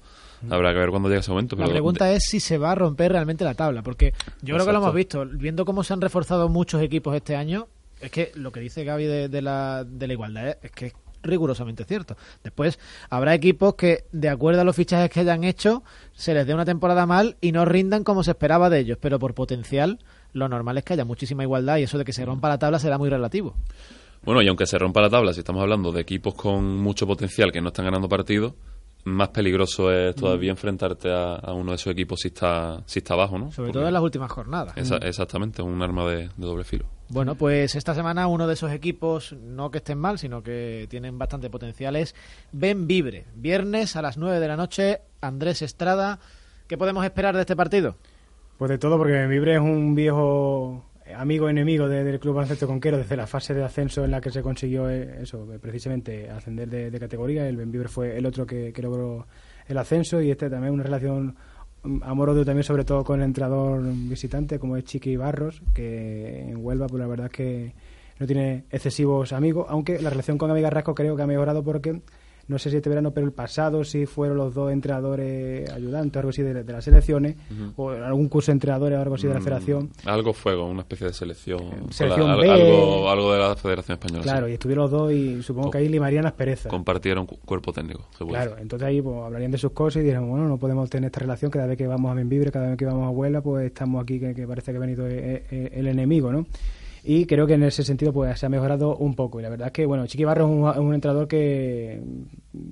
Habrá 0.50 0.75
que 0.75 0.78
ver 0.78 0.90
cuando 0.90 1.08
llegue 1.08 1.20
ese 1.20 1.30
momento. 1.30 1.56
La 1.56 1.68
pregunta 1.68 2.12
es 2.12 2.25
si 2.25 2.38
se 2.38 2.58
va 2.58 2.73
a 2.73 2.75
romper 2.75 3.12
realmente 3.12 3.44
la 3.44 3.54
tabla, 3.54 3.82
porque 3.82 4.12
yo 4.42 4.54
creo 4.54 4.66
que 4.66 4.73
lo 4.73 4.78
hemos 4.80 4.94
visto, 4.94 5.25
viendo 5.25 5.64
cómo 5.64 5.85
se 5.85 5.94
han 5.94 6.02
reforzado 6.02 6.50
muchos 6.50 6.82
equipos 6.82 7.16
este 7.16 7.35
año, 7.35 7.66
es 7.99 8.11
que 8.11 8.30
lo 8.35 8.52
que 8.52 8.61
dice 8.61 8.85
Gaby 8.85 9.04
de, 9.06 9.28
de 9.30 9.40
la, 9.40 9.85
de 9.85 10.06
la 10.06 10.12
igualdad 10.12 10.49
es, 10.49 10.56
es 10.64 10.70
que 10.70 10.87
es 10.88 10.92
rigurosamente 11.26 11.85
cierto. 11.85 12.16
Después 12.42 12.78
habrá 13.11 13.35
equipos 13.35 13.75
que, 13.75 14.04
de 14.12 14.28
acuerdo 14.28 14.61
a 14.61 14.64
los 14.64 14.76
fichajes 14.76 15.11
que 15.11 15.21
hayan 15.21 15.45
hecho, 15.45 15.83
se 16.12 16.35
les 16.35 16.47
dé 16.47 16.54
una 16.54 16.64
temporada 16.64 17.06
mal 17.06 17.37
y 17.40 17.52
no 17.52 17.64
rindan 17.64 18.04
como 18.04 18.23
se 18.23 18.30
esperaba 18.33 18.71
de 18.71 18.80
ellos, 18.80 18.99
pero 19.00 19.18
por 19.18 19.35
potencial 19.35 19.99
lo 20.33 20.49
normal 20.49 20.78
es 20.78 20.85
que 20.85 20.92
haya 20.95 21.04
muchísima 21.04 21.42
igualdad 21.42 21.78
y 21.78 21.83
eso 21.85 21.99
de 21.99 22.04
que 22.04 22.12
se 22.12 22.25
rompa 22.25 22.49
la 22.49 22.59
tabla 22.59 22.78
será 22.78 22.99
muy 22.99 23.09
relativo. 23.11 23.54
Bueno, 24.23 24.42
y 24.42 24.49
aunque 24.49 24.66
se 24.66 24.78
rompa 24.78 25.00
la 25.00 25.09
tabla, 25.11 25.33
si 25.33 25.40
estamos 25.40 25.62
hablando 25.62 25.92
de 25.92 26.00
equipos 26.00 26.35
con 26.35 26.76
mucho 26.78 27.06
potencial 27.06 27.52
que 27.52 27.61
no 27.61 27.68
están 27.68 27.85
ganando 27.85 28.09
partidos, 28.09 28.54
más 29.04 29.28
peligroso 29.28 29.92
es 29.92 30.16
Mm. 30.16 30.18
todavía 30.18 30.50
enfrentarte 30.50 31.12
a, 31.12 31.37
a 31.37 31.52
uno 31.52 31.71
de 31.71 31.76
esos 31.76 31.92
equipos 31.92 32.18
si 32.21 32.28
está, 32.28 32.83
si 32.87 32.99
está 32.99 33.14
abajo, 33.14 33.38
¿no? 33.38 33.52
Sobre 33.52 33.68
Porque 33.68 33.73
todo 33.78 33.87
en 33.87 33.95
las 33.95 34.02
últimas 34.02 34.33
jornadas. 34.33 34.76
esa- 34.76 34.97
exactamente, 34.97 35.62
un 35.62 35.80
arma 35.80 36.04
de, 36.11 36.16
de 36.16 36.30
doble 36.38 36.64
filo. 36.64 36.87
Bueno, 37.08 37.36
pues 37.36 37.76
esta 37.76 37.94
semana 37.94 38.26
uno 38.26 38.46
de 38.48 38.54
esos 38.54 38.72
equipos, 38.72 39.32
no 39.32 39.70
que 39.70 39.78
estén 39.78 39.98
mal, 39.98 40.18
sino 40.18 40.42
que 40.42 40.86
tienen 40.90 41.18
bastante 41.18 41.48
potencial, 41.50 41.94
es 41.94 42.14
Ben 42.50 42.86
Vibre. 42.88 43.26
Viernes 43.36 43.94
a 43.94 44.02
las 44.02 44.16
9 44.18 44.40
de 44.40 44.48
la 44.48 44.56
noche, 44.56 45.00
Andrés 45.20 45.62
Estrada. 45.62 46.18
¿Qué 46.66 46.76
podemos 46.76 47.04
esperar 47.04 47.34
de 47.36 47.42
este 47.42 47.54
partido? 47.54 47.94
Pues 48.58 48.70
de 48.70 48.78
todo, 48.78 48.98
porque 48.98 49.26
Vibre 49.26 49.54
es 49.54 49.60
un 49.60 49.94
viejo 49.94 50.84
amigo 51.14 51.48
enemigo 51.48 51.88
de- 51.88 52.02
del 52.02 52.18
Club 52.18 52.34
Baloncesto 52.34 52.66
Conquero 52.66 52.96
desde 52.96 53.16
la 53.16 53.28
fase 53.28 53.54
de 53.54 53.62
ascenso 53.62 54.04
en 54.04 54.10
la 54.10 54.20
que 54.20 54.32
se 54.32 54.42
consiguió 54.42 54.90
eh, 54.90 55.18
eso, 55.22 55.46
precisamente 55.62 56.28
ascender 56.28 56.68
de, 56.68 56.98
categoría. 56.98 57.48
El 57.48 57.56
Benvibre 57.56 57.86
fue 57.88 58.16
el 58.16 58.26
otro 58.26 58.44
que, 58.44 58.72
que 58.72 58.82
logró 58.82 59.28
el 59.68 59.78
ascenso 59.78 60.20
y 60.20 60.32
este 60.32 60.50
también 60.50 60.72
una 60.75 60.82
relación 60.82 61.36
amor-odio 62.02 62.45
también 62.45 62.64
sobre 62.64 62.85
todo 62.85 63.05
con 63.05 63.21
el 63.21 63.26
entrenador 63.26 63.83
visitante 63.83 64.59
como 64.59 64.76
es 64.76 64.85
Chiqui 64.85 65.16
Barros, 65.16 65.62
que 65.75 66.43
en 66.43 66.64
Huelva 66.64 66.87
pues 66.87 67.00
la 67.00 67.07
verdad 67.07 67.26
es 67.26 67.33
que 67.33 67.75
no 68.19 68.26
tiene 68.26 68.64
excesivos 68.71 69.33
amigos, 69.33 69.66
aunque 69.69 70.00
la 70.00 70.11
relación 70.11 70.38
con 70.38 70.50
Amiga 70.50 70.71
Rasco 70.71 70.95
creo 70.95 71.16
que 71.16 71.23
ha 71.23 71.26
mejorado 71.26 71.62
porque 71.62 72.00
no 72.48 72.58
sé 72.58 72.70
si 72.70 72.76
este 72.76 72.88
verano, 72.88 73.10
pero 73.12 73.26
el 73.26 73.32
pasado 73.32 73.82
sí 73.84 74.06
fueron 74.06 74.36
los 74.36 74.54
dos 74.54 74.72
entrenadores 74.72 75.68
ayudantes, 75.70 76.16
algo 76.18 76.30
así 76.30 76.42
de, 76.42 76.62
de 76.64 76.72
las 76.72 76.84
selecciones, 76.84 77.36
o 77.76 77.90
algún 77.90 78.28
curso 78.28 78.50
de 78.52 78.54
entrenadores 78.54 78.98
algo 78.98 79.16
así 79.16 79.26
de 79.26 79.34
la 79.34 79.40
Mm, 79.40 79.42
federación. 79.42 79.90
Algo 80.04 80.32
fue, 80.32 80.56
una 80.60 80.80
especie 80.82 81.06
de 81.08 81.12
selección. 81.12 81.60
selección 81.90 82.38
B. 82.40 82.48
algo, 82.50 83.10
algo 83.10 83.32
de 83.32 83.38
la 83.40 83.56
Federación 83.56 83.94
Española. 83.94 84.22
sí. 84.22 84.28
Claro, 84.28 84.48
y 84.48 84.52
estuvieron 84.52 84.82
los 84.82 84.90
dos 84.90 85.12
y 85.12 85.42
supongo 85.42 85.70
que 85.70 85.78
ahí 85.78 85.88
limarían 85.88 86.24
las 86.24 86.32
perezas. 86.34 86.70
Compartieron 86.70 87.26
cu- 87.26 87.38
cuerpo 87.44 87.72
técnico, 87.72 88.08
Claro, 88.18 88.50
decir. 88.50 88.62
entonces 88.62 88.86
ahí 88.88 89.02
pues, 89.02 89.16
hablarían 89.24 89.50
de 89.50 89.58
sus 89.58 89.72
cosas 89.72 90.00
y 90.02 90.04
dirían, 90.04 90.28
bueno, 90.28 90.46
no 90.48 90.56
podemos 90.58 90.88
tener 90.88 91.06
esta 91.08 91.20
relación, 91.20 91.50
cada 91.50 91.66
vez 91.66 91.76
que 91.76 91.86
vamos 91.86 92.10
a 92.10 92.14
Benvibre, 92.14 92.50
cada 92.52 92.68
vez 92.68 92.76
que 92.76 92.84
vamos 92.86 93.06
a 93.06 93.10
Huela, 93.10 93.40
pues 93.40 93.66
estamos 93.66 94.02
aquí 94.02 94.20
que, 94.20 94.34
que 94.34 94.46
parece 94.46 94.70
que 94.72 94.76
ha 94.76 94.80
venido 94.80 95.06
eh, 95.08 95.44
eh, 95.50 95.70
el 95.74 95.86
enemigo, 95.88 96.30
¿no? 96.32 96.46
Y 97.08 97.25
creo 97.26 97.46
que 97.46 97.54
en 97.54 97.62
ese 97.62 97.84
sentido 97.84 98.12
pues 98.12 98.36
se 98.36 98.46
ha 98.46 98.48
mejorado 98.48 98.96
un 98.96 99.14
poco. 99.14 99.38
Y 99.38 99.42
la 99.44 99.48
verdad 99.48 99.68
es 99.68 99.72
que, 99.72 99.86
bueno, 99.86 100.08
Chiqui 100.08 100.25
Barro 100.25 100.72
es 100.72 100.76
un, 100.76 100.92
entrenador 100.92 101.28
que 101.28 102.02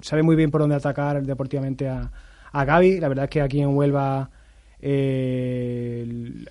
sabe 0.00 0.24
muy 0.24 0.34
bien 0.34 0.50
por 0.50 0.60
dónde 0.60 0.74
atacar 0.74 1.22
deportivamente 1.22 1.88
a, 1.88 2.10
a 2.50 2.64
Gaby. 2.64 2.98
La 2.98 3.06
verdad 3.06 3.26
es 3.26 3.30
que 3.30 3.40
aquí 3.40 3.60
en 3.60 3.76
Huelva 3.76 4.30
eh, 4.80 6.04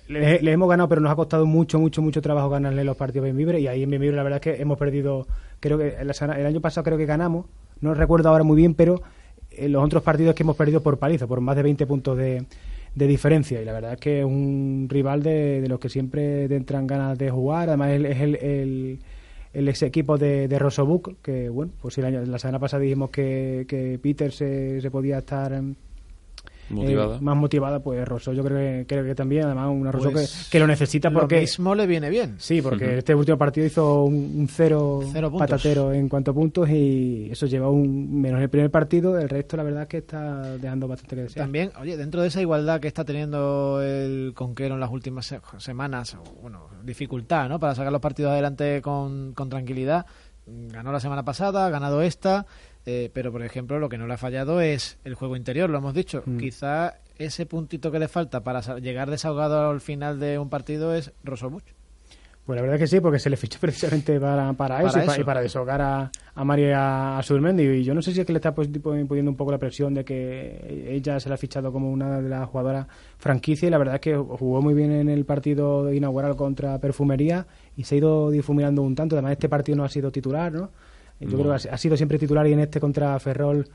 le, 0.08 0.50
hemos 0.50 0.66
ganado, 0.66 0.88
pero 0.88 1.02
nos 1.02 1.12
ha 1.12 1.16
costado 1.16 1.44
mucho, 1.44 1.78
mucho, 1.78 2.00
mucho 2.00 2.22
trabajo 2.22 2.48
ganarle 2.48 2.84
los 2.84 2.96
partidos 2.96 3.28
en 3.28 3.36
Benvibre. 3.36 3.60
Y 3.60 3.66
ahí 3.66 3.82
en 3.82 3.90
Benvibre 3.90 4.16
la 4.16 4.22
verdad 4.22 4.40
es 4.42 4.56
que 4.56 4.62
hemos 4.62 4.78
perdido, 4.78 5.26
creo 5.60 5.76
que 5.76 5.88
el, 5.88 6.10
el 6.10 6.46
año 6.46 6.62
pasado 6.62 6.84
creo 6.84 6.96
que 6.96 7.04
ganamos, 7.04 7.44
no 7.82 7.92
recuerdo 7.92 8.30
ahora 8.30 8.44
muy 8.44 8.56
bien, 8.56 8.72
pero 8.72 9.02
en 9.50 9.72
los 9.72 9.84
otros 9.84 10.02
partidos 10.02 10.34
que 10.34 10.42
hemos 10.42 10.56
perdido 10.56 10.82
por 10.82 10.98
paliza, 10.98 11.26
por 11.26 11.42
más 11.42 11.54
de 11.54 11.62
20 11.62 11.86
puntos 11.86 12.16
de, 12.16 12.46
de 12.94 13.06
diferencia. 13.06 13.60
Y 13.60 13.64
la 13.64 13.72
verdad 13.72 13.94
es 13.94 14.00
que 14.00 14.20
es 14.20 14.24
un 14.24 14.86
rival 14.88 15.22
de, 15.22 15.60
de 15.60 15.68
los 15.68 15.78
que 15.80 15.88
siempre 15.88 16.44
entran 16.44 16.86
ganas 16.86 17.18
de 17.18 17.30
jugar. 17.30 17.68
Además, 17.68 17.90
él 17.90 18.06
es 18.06 18.20
el, 18.20 18.36
el, 18.36 18.98
el 19.52 19.68
ex 19.68 19.82
equipo 19.82 20.18
de, 20.18 20.48
de 20.48 20.58
Rosobuc, 20.58 21.20
que 21.22 21.48
bueno, 21.48 21.72
pues 21.80 21.98
el 21.98 22.04
año, 22.04 22.22
la 22.24 22.38
semana 22.38 22.58
pasada 22.58 22.82
dijimos 22.82 23.10
que, 23.10 23.64
que 23.68 23.98
Peter 24.02 24.32
se, 24.32 24.80
se 24.80 24.90
podía 24.90 25.18
estar 25.18 25.52
Motivada. 26.70 27.16
eh, 27.16 27.20
más 27.20 27.36
motivada, 27.36 27.80
pues 27.80 28.06
Rosso 28.06 28.32
yo 28.32 28.42
creo 28.44 28.56
que, 28.58 28.86
creo 28.86 29.04
que 29.04 29.14
también, 29.14 29.44
además 29.44 29.68
una 29.70 29.92
Rosso 29.92 30.10
Pues 30.10 30.44
que, 30.46 30.50
que 30.52 30.58
lo 30.60 30.66
necesita 30.66 31.10
Lo 31.10 31.20
porque... 31.20 31.40
mismo 31.40 31.74
le 31.74 31.86
viene 31.86 32.10
bien. 32.10 32.36
Sí, 32.38 32.62
porque 32.62 32.98
este 32.98 33.14
último 33.14 33.36
partido 33.38 33.66
hizo 33.66 34.04
un, 34.04 34.14
un 34.36 34.48
cero, 34.48 35.00
Cero 35.12 35.32
patatero 35.36 35.92
en 35.92 36.08
cuanto 36.08 36.30
a 36.30 36.34
puntos 36.34 36.68
y 36.70 37.28
eso 37.30 37.46
lleva 37.46 37.68
un 37.70 38.20
menos 38.20 38.40
el 38.40 38.48
primer 38.48 38.70
partido, 38.70 39.18
el 39.18 39.28
resto 39.28 39.56
la 39.56 39.62
verdad 39.62 39.82
es 39.82 39.88
que 39.88 39.98
está 39.98 40.56
dejando 40.58 40.88
bastante 40.88 41.16
que 41.16 41.22
desear. 41.22 41.44
También, 41.44 41.70
oye, 41.80 41.96
dentro 41.96 42.22
de 42.22 42.28
esa 42.28 42.40
igualdad 42.40 42.80
que 42.80 42.88
está 42.88 43.04
teniendo 43.04 43.80
el 43.82 44.32
Conquero 44.34 44.74
en 44.74 44.80
las 44.80 44.90
últimas 44.90 45.26
se- 45.26 45.40
semanas, 45.58 46.16
bueno, 46.40 46.68
dificultad, 46.82 47.48
¿no? 47.48 47.58
Para 47.60 47.74
sacar 47.74 47.92
los 47.92 48.00
partidos 48.00 48.32
adelante 48.32 48.80
con, 48.82 49.32
con 49.34 49.48
tranquilidad. 49.48 50.06
Ganó 50.46 50.92
la 50.92 51.00
semana 51.00 51.24
pasada, 51.24 51.64
ha 51.66 51.70
ganado 51.70 52.02
esta, 52.02 52.44
eh, 52.86 53.10
pero 53.12 53.32
por 53.32 53.42
ejemplo 53.42 53.78
lo 53.78 53.88
que 53.88 53.98
no 53.98 54.06
le 54.06 54.14
ha 54.14 54.18
fallado 54.18 54.60
es 54.60 54.98
el 55.04 55.14
juego 55.14 55.36
interior, 55.36 55.70
lo 55.70 55.78
hemos 55.78 55.94
dicho. 55.94 56.22
Mm. 56.26 56.38
Quizá 56.38 56.94
ese 57.18 57.46
puntito 57.46 57.90
que 57.90 57.98
le 57.98 58.08
falta 58.08 58.42
para 58.42 58.60
llegar 58.78 59.10
desahogado 59.10 59.70
al 59.70 59.80
final 59.80 60.18
de 60.18 60.38
un 60.38 60.50
partido 60.50 60.94
es 60.94 61.12
Rosobuch. 61.22 61.64
Pues 62.44 62.56
la 62.56 62.60
verdad 62.60 62.74
es 62.76 62.80
que 62.82 62.96
sí, 62.96 63.00
porque 63.00 63.18
se 63.18 63.30
le 63.30 63.38
fichó 63.38 63.58
precisamente 63.60 64.20
para, 64.20 64.52
para, 64.52 64.82
eso, 64.82 64.92
Para 64.92 65.02
y 65.04 65.06
pa- 65.06 65.12
eso. 65.12 65.20
Y, 65.22 65.24
para 65.24 65.40
desahogar 65.40 65.80
a, 65.80 66.10
a 66.34 66.44
María 66.44 66.68
y 66.68 66.72
a, 66.72 67.18
a 67.18 67.22
Surmendi. 67.22 67.62
Y 67.62 67.84
yo 67.84 67.94
no 67.94 68.02
sé 68.02 68.12
si 68.12 68.20
es 68.20 68.26
que 68.26 68.34
le 68.34 68.38
está 68.38 68.54
pues, 68.54 68.70
tipo, 68.70 68.94
imponiendo 68.94 69.30
un 69.30 69.36
poco 69.38 69.50
la 69.50 69.56
presión 69.56 69.94
de 69.94 70.04
que 70.04 70.90
ella 70.90 71.18
se 71.20 71.30
la 71.30 71.36
ha 71.36 71.38
fichado 71.38 71.72
como 71.72 71.90
una 71.90 72.20
de 72.20 72.28
las 72.28 72.46
jugadoras 72.46 72.86
franquicia 73.16 73.66
y 73.68 73.70
la 73.70 73.78
verdad 73.78 73.94
es 73.94 74.00
que 74.02 74.14
jugó 74.14 74.60
muy 74.60 74.74
bien 74.74 74.92
en 74.92 75.08
el 75.08 75.24
partido 75.24 75.90
inaugural 75.90 76.36
contra 76.36 76.78
Perfumería 76.78 77.46
y 77.78 77.84
se 77.84 77.94
ha 77.94 77.98
ido 77.98 78.30
difuminando 78.30 78.82
un 78.82 78.94
tanto. 78.94 79.14
Además, 79.16 79.32
este 79.32 79.48
partido 79.48 79.76
no 79.78 79.84
ha 79.84 79.88
sido 79.88 80.12
titular, 80.12 80.52
¿no? 80.52 80.68
Yo 81.20 81.28
No. 81.30 81.42
creo 81.44 81.56
que 81.56 81.68
ha 81.68 81.74
ha 81.74 81.78
sido 81.78 81.96
siempre 81.96 82.18
titular 82.18 82.46
y 82.46 82.52
en 82.52 82.60
este 82.60 82.80
contra 82.80 83.18
Ferrol 83.18 83.66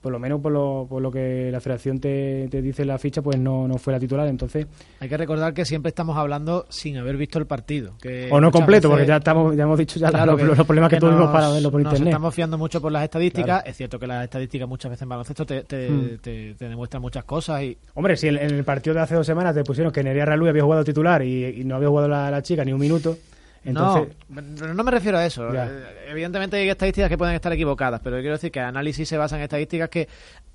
por 0.00 0.10
lo 0.10 0.18
menos 0.18 0.40
por 0.40 0.50
lo, 0.50 0.86
por 0.88 1.02
lo 1.02 1.10
que 1.10 1.50
la 1.52 1.60
federación 1.60 2.00
te, 2.00 2.48
te 2.50 2.62
dice 2.62 2.80
en 2.80 2.88
la 2.88 2.96
ficha, 2.96 3.20
pues 3.20 3.38
no, 3.38 3.68
no 3.68 3.76
fue 3.76 3.92
la 3.92 4.00
titular. 4.00 4.26
Entonces, 4.26 4.66
Hay 5.00 5.08
que 5.10 5.18
recordar 5.18 5.52
que 5.52 5.66
siempre 5.66 5.90
estamos 5.90 6.16
hablando 6.16 6.64
sin 6.70 6.96
haber 6.96 7.18
visto 7.18 7.38
el 7.38 7.44
partido. 7.44 7.92
Que 8.00 8.26
o 8.32 8.40
no 8.40 8.50
completo, 8.50 8.88
veces- 8.88 8.90
porque 8.90 9.06
ya 9.06 9.16
estamos 9.18 9.54
ya 9.54 9.64
hemos 9.64 9.78
dicho 9.78 10.00
ya 10.00 10.08
Claro 10.08 10.32
los, 10.38 10.56
los 10.56 10.66
problemas 10.66 10.88
que, 10.88 10.98
tuvimos 10.98 11.20
nos- 11.20 11.30
para 11.30 11.50
verlo 11.50 11.70
por 11.70 11.82
nos 11.82 11.92
internet. 11.92 12.10
estamos 12.10 12.34
fiando 12.34 12.56
mucho 12.56 12.80
por 12.80 12.90
las 12.90 13.04
estadísticas. 13.04 13.44
Claro. 13.44 13.66
Es 13.66 13.76
cierto 13.76 13.98
que 13.98 14.06
las 14.06 14.24
estadísticas 14.24 14.66
muchas 14.66 14.90
veces 14.92 15.02
en 15.02 15.08
baloncesto 15.10 15.44
te, 15.44 15.62
te, 15.64 15.90
Mm. 15.90 16.18
te- 16.22 16.54
te 16.54 16.68
demuestran 16.70 17.02
muchas 17.02 17.24
cosas 17.24 17.62
y 17.62 17.76
Hombre, 17.92 18.16
si 18.16 18.28
en, 18.28 18.38
en 18.38 18.50
el 18.54 18.64
partido 18.64 18.94
de 18.94 19.00
hace 19.02 19.14
dos 19.14 19.26
semanas 19.26 19.54
te 19.54 19.62
pusieron 19.62 19.92
que 19.92 20.02
Nerea 20.02 20.24
Ralú 20.24 20.46
había 20.48 20.62
jugado 20.62 20.84
titular 20.84 21.22
y, 21.22 21.44
y 21.60 21.64
no 21.64 21.76
había 21.76 21.88
jugado 21.90 22.08
la, 22.08 22.30
la 22.30 22.40
chica 22.40 22.64
ni 22.64 22.72
un 22.72 22.80
minuto, 22.80 23.18
entonces 23.64 24.14
no, 24.28 24.74
no 24.74 24.84
me 24.84 24.90
refiero 24.90 25.18
a 25.18 25.24
eso. 25.26 25.52
Ya. 25.52 25.70
Evidentemente 26.08 26.56
hay 26.56 26.68
estadísticas 26.68 27.08
que 27.08 27.18
pueden 27.18 27.34
estar 27.34 27.52
equivocadas, 27.52 28.00
pero 28.02 28.16
quiero 28.18 28.32
decir 28.34 28.50
que 28.50 28.58
el 28.60 28.66
análisis 28.66 29.08
se 29.08 29.16
basa 29.16 29.36
en 29.36 29.42
estadísticas 29.42 29.88
que, 29.88 30.08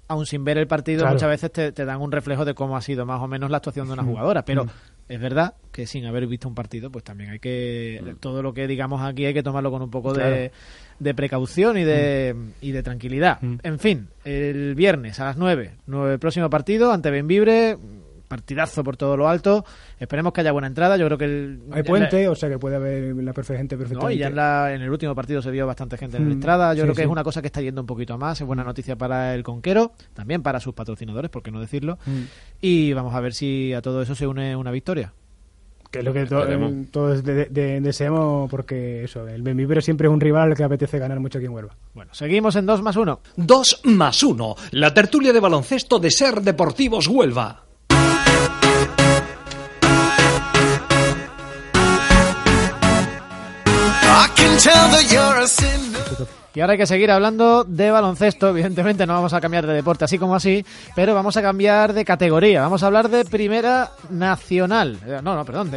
aun 0.09 0.25
sin 0.25 0.43
ver 0.43 0.57
el 0.57 0.67
partido, 0.67 0.99
Claro. 1.01 1.13
muchas 1.15 1.29
veces 1.29 1.51
te, 1.51 1.71
te 1.71 1.85
dan 1.85 2.01
un 2.01 2.11
reflejo 2.11 2.45
de 2.45 2.53
cómo 2.53 2.77
ha 2.77 2.81
sido 2.81 3.05
más 3.05 3.21
o 3.21 3.27
menos 3.27 3.49
la 3.51 3.57
actuación 3.57 3.87
de 3.87 3.93
una 3.93 4.03
jugadora. 4.03 4.43
Pero 4.45 4.65
Mm. 4.65 4.69
es 5.09 5.19
verdad 5.21 5.53
que 5.71 5.85
sin 5.85 6.05
haber 6.05 6.27
visto 6.27 6.47
un 6.47 6.55
partido, 6.55 6.89
pues 6.91 7.03
también 7.03 7.29
hay 7.31 7.39
que. 7.39 8.15
Todo 8.19 8.41
lo 8.41 8.53
que 8.53 8.67
digamos 8.67 9.01
aquí 9.01 9.25
hay 9.25 9.33
que 9.33 9.43
tomarlo 9.43 9.69
con 9.71 9.81
un 9.81 9.89
poco 9.91 10.13
de, 10.13 10.21
Claro. 10.51 10.51
de 10.99 11.13
precaución 11.13 11.77
y 11.77 11.83
de, 11.83 12.35
y 12.61 12.71
de 12.71 12.83
tranquilidad. 12.83 13.39
Mm. 13.41 13.55
En 13.63 13.79
fin, 13.79 14.07
el 14.25 14.75
viernes 14.75 15.19
a 15.19 15.25
las 15.25 15.37
9, 15.37 15.71
nueve 15.87 16.17
próximo 16.19 16.49
partido 16.49 16.91
ante 16.91 17.09
Benvibre. 17.11 17.77
Partidazo 18.27 18.83
por 18.83 18.97
todo 18.97 19.15
lo 19.15 19.29
alto. 19.29 19.63
Esperemos 19.99 20.33
que 20.33 20.41
haya 20.41 20.51
buena 20.51 20.67
entrada. 20.67 20.97
Yo 20.97 21.05
creo 21.05 21.17
que 21.17 21.25
el, 21.25 21.61
hay 21.71 21.83
puente, 21.83 22.27
o 22.27 22.35
sea 22.35 22.49
que 22.49 22.59
puede 22.59 22.75
haber 22.75 23.15
la 23.15 23.33
gente 23.33 23.75
no, 23.75 23.79
perfectamente. 23.79 24.15
y 24.15 24.17
ya 24.17 24.27
en, 24.27 24.35
la- 24.35 24.73
en 24.73 24.81
el 24.81 24.89
último 24.89 25.15
partido 25.15 25.41
se 25.41 25.49
vio 25.51 25.65
bastante 25.65 25.97
gente 25.97 26.17
en 26.17 26.23
la 26.23 26.29
Mm, 26.29 26.33
entrada. 26.33 26.73
Yo 26.73 26.79
sí, 26.79 26.81
creo 26.83 26.95
que 26.95 27.01
sí. 27.01 27.05
es 27.05 27.11
una 27.11 27.23
cosa 27.23 27.41
que 27.41 27.47
está 27.47 27.61
yendo 27.61 27.79
un 27.81 27.87
poquito 27.87 28.13
a 28.13 28.17
más. 28.17 28.41
Es 28.41 28.45
buena 28.47 28.63
noticia 28.65 28.95
para 28.97 29.33
el 29.33 29.43
Conquero, 29.43 29.93
también 30.13 30.43
para 30.43 30.59
sus 30.59 30.73
patrocinadores, 30.73 31.31
por 31.31 31.41
qué 31.41 31.51
no 31.51 31.59
decirlo. 31.61 31.97
Mm. 32.05 32.21
Y 32.61 32.93
vamos 32.93 33.13
a 33.15 33.21
ver 33.21 33.33
si 33.33 33.71
a 33.73 33.81
todo 33.81 34.01
eso 34.01 34.13
se 34.15 34.27
une 34.27 34.55
una 34.55 34.71
victoria. 34.71 35.13
Que 35.89 35.99
es 35.99 36.03
lo 36.05 36.11
que 36.11 36.25
to- 36.25 36.39
Esperemos. 36.39 36.91
todos 36.91 37.23
de- 37.23 37.45
de- 37.45 37.79
deseamos, 37.79 38.51
porque 38.51 39.05
eso, 39.05 39.25
el 39.25 39.41
Benvivero 39.41 39.79
siempre 39.79 40.07
es 40.09 40.13
un 40.13 40.19
rival 40.19 40.49
al 40.51 40.57
que 40.57 40.65
apetece 40.65 40.99
ganar 40.99 41.21
mucho 41.21 41.37
aquí 41.37 41.45
en 41.47 41.53
Huelva. 41.53 41.77
Bueno, 41.93 42.13
seguimos 42.13 42.57
en 42.57 42.65
2 42.65 42.81
más 42.81 42.97
1. 42.97 43.21
2 43.37 43.81
más 43.85 44.21
1. 44.21 44.55
La 44.71 44.93
tertulia 44.93 45.31
de 45.31 45.39
baloncesto 45.39 45.97
de 45.97 46.11
Ser 46.11 46.41
Deportivos 46.41 47.07
Huelva. 47.07 47.63
Y 56.55 56.59
ahora 56.59 56.71
hay 56.73 56.79
que 56.79 56.87
seguir 56.87 57.11
hablando 57.11 57.63
de 57.65 57.91
baloncesto. 57.91 58.49
Evidentemente 58.49 59.05
no 59.05 59.13
vamos 59.13 59.33
a 59.33 59.39
cambiar 59.39 59.67
de 59.67 59.73
deporte 59.73 60.05
así 60.05 60.17
como 60.17 60.33
así, 60.35 60.65
pero 60.95 61.13
vamos 61.13 61.37
a 61.37 61.41
cambiar 61.43 61.93
de 61.93 62.03
categoría. 62.03 62.61
Vamos 62.61 62.81
a 62.81 62.87
hablar 62.87 63.09
de 63.09 63.25
Primera 63.25 63.91
Nacional. 64.09 64.97
Eh, 65.05 65.19
No, 65.21 65.35
no, 65.35 65.45
perdón. 65.45 65.69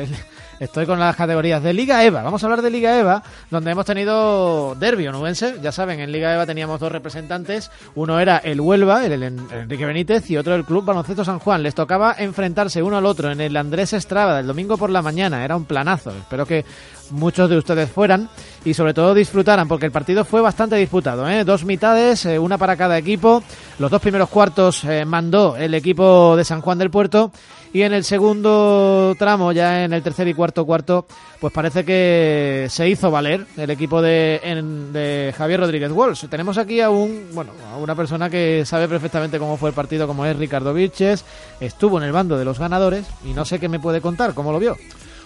estoy 0.58 0.86
con 0.86 0.98
las 0.98 1.16
categorías 1.16 1.62
de 1.62 1.74
Liga 1.74 2.02
EVA. 2.02 2.22
Vamos 2.22 2.42
a 2.42 2.46
hablar 2.46 2.62
de 2.62 2.70
Liga 2.70 2.98
EVA, 2.98 3.22
donde 3.50 3.72
hemos 3.72 3.84
tenido 3.84 4.74
derbi 4.76 5.06
onubense. 5.06 5.56
Ya 5.62 5.70
saben, 5.70 6.00
en 6.00 6.12
Liga 6.12 6.32
EVA 6.34 6.46
teníamos 6.46 6.80
dos 6.80 6.90
representantes. 6.90 7.70
Uno 7.94 8.18
era 8.18 8.38
el 8.38 8.58
Huelva, 8.62 9.04
el, 9.04 9.12
el 9.12 9.22
Enrique 9.22 9.84
Benítez, 9.84 10.30
y 10.30 10.38
otro 10.38 10.54
el 10.54 10.64
Club 10.64 10.86
Baloncesto 10.86 11.26
San 11.26 11.40
Juan. 11.40 11.62
Les 11.62 11.74
tocaba 11.74 12.14
enfrentarse 12.16 12.82
uno 12.82 12.96
al 12.96 13.04
otro 13.04 13.30
en 13.30 13.42
el 13.42 13.54
Andrés 13.58 13.92
Estrada 13.92 14.40
el 14.40 14.46
domingo 14.46 14.78
por 14.78 14.88
la 14.88 15.02
mañana. 15.02 15.44
Era 15.44 15.56
un 15.56 15.66
planazo. 15.66 16.10
Espero 16.10 16.46
que 16.46 16.64
muchos 17.10 17.48
de 17.50 17.56
ustedes 17.58 17.90
fueran 17.90 18.28
y 18.64 18.74
sobre 18.74 18.94
todo 18.94 19.14
disfrutaran 19.14 19.68
porque 19.68 19.86
el 19.86 19.92
partido 19.92 20.24
fue 20.24 20.40
bastante 20.40 20.76
disputado. 20.76 21.28
¿eh? 21.28 21.44
Dos 21.44 21.64
mitades, 21.64 22.24
eh, 22.26 22.38
una 22.38 22.58
para 22.58 22.76
cada 22.76 22.98
equipo. 22.98 23.42
Los 23.78 23.90
dos 23.90 24.00
primeros 24.02 24.28
cuartos 24.28 24.84
eh, 24.84 25.04
mandó 25.04 25.56
el 25.56 25.74
equipo 25.74 26.36
de 26.36 26.44
San 26.44 26.60
Juan 26.60 26.78
del 26.78 26.90
Puerto 26.90 27.32
y 27.72 27.82
en 27.82 27.92
el 27.94 28.02
segundo 28.04 29.14
tramo, 29.18 29.52
ya 29.52 29.84
en 29.84 29.92
el 29.92 30.02
tercer 30.02 30.26
y 30.26 30.34
cuarto 30.34 30.66
cuarto, 30.66 31.06
pues 31.40 31.52
parece 31.52 31.84
que 31.84 32.66
se 32.68 32.88
hizo 32.88 33.12
valer 33.12 33.46
el 33.56 33.70
equipo 33.70 34.02
de, 34.02 34.40
en- 34.42 34.92
de 34.92 35.32
Javier 35.38 35.60
Rodríguez 35.60 35.92
Walsh. 35.92 36.26
Tenemos 36.28 36.58
aquí 36.58 36.80
a 36.80 36.90
un, 36.90 37.28
bueno, 37.32 37.52
a 37.72 37.76
una 37.76 37.94
persona 37.94 38.28
que 38.28 38.64
sabe 38.66 38.88
perfectamente 38.88 39.38
cómo 39.38 39.56
fue 39.56 39.68
el 39.70 39.74
partido, 39.74 40.08
como 40.08 40.26
es 40.26 40.36
Ricardo 40.36 40.74
Vilches, 40.74 41.24
estuvo 41.60 41.98
en 41.98 42.04
el 42.04 42.12
bando 42.12 42.36
de 42.36 42.44
los 42.44 42.58
ganadores 42.58 43.06
y 43.24 43.34
no 43.34 43.44
sé 43.44 43.60
qué 43.60 43.68
me 43.68 43.78
puede 43.78 44.00
contar, 44.00 44.34
cómo 44.34 44.50
lo 44.50 44.58
vio. 44.58 44.76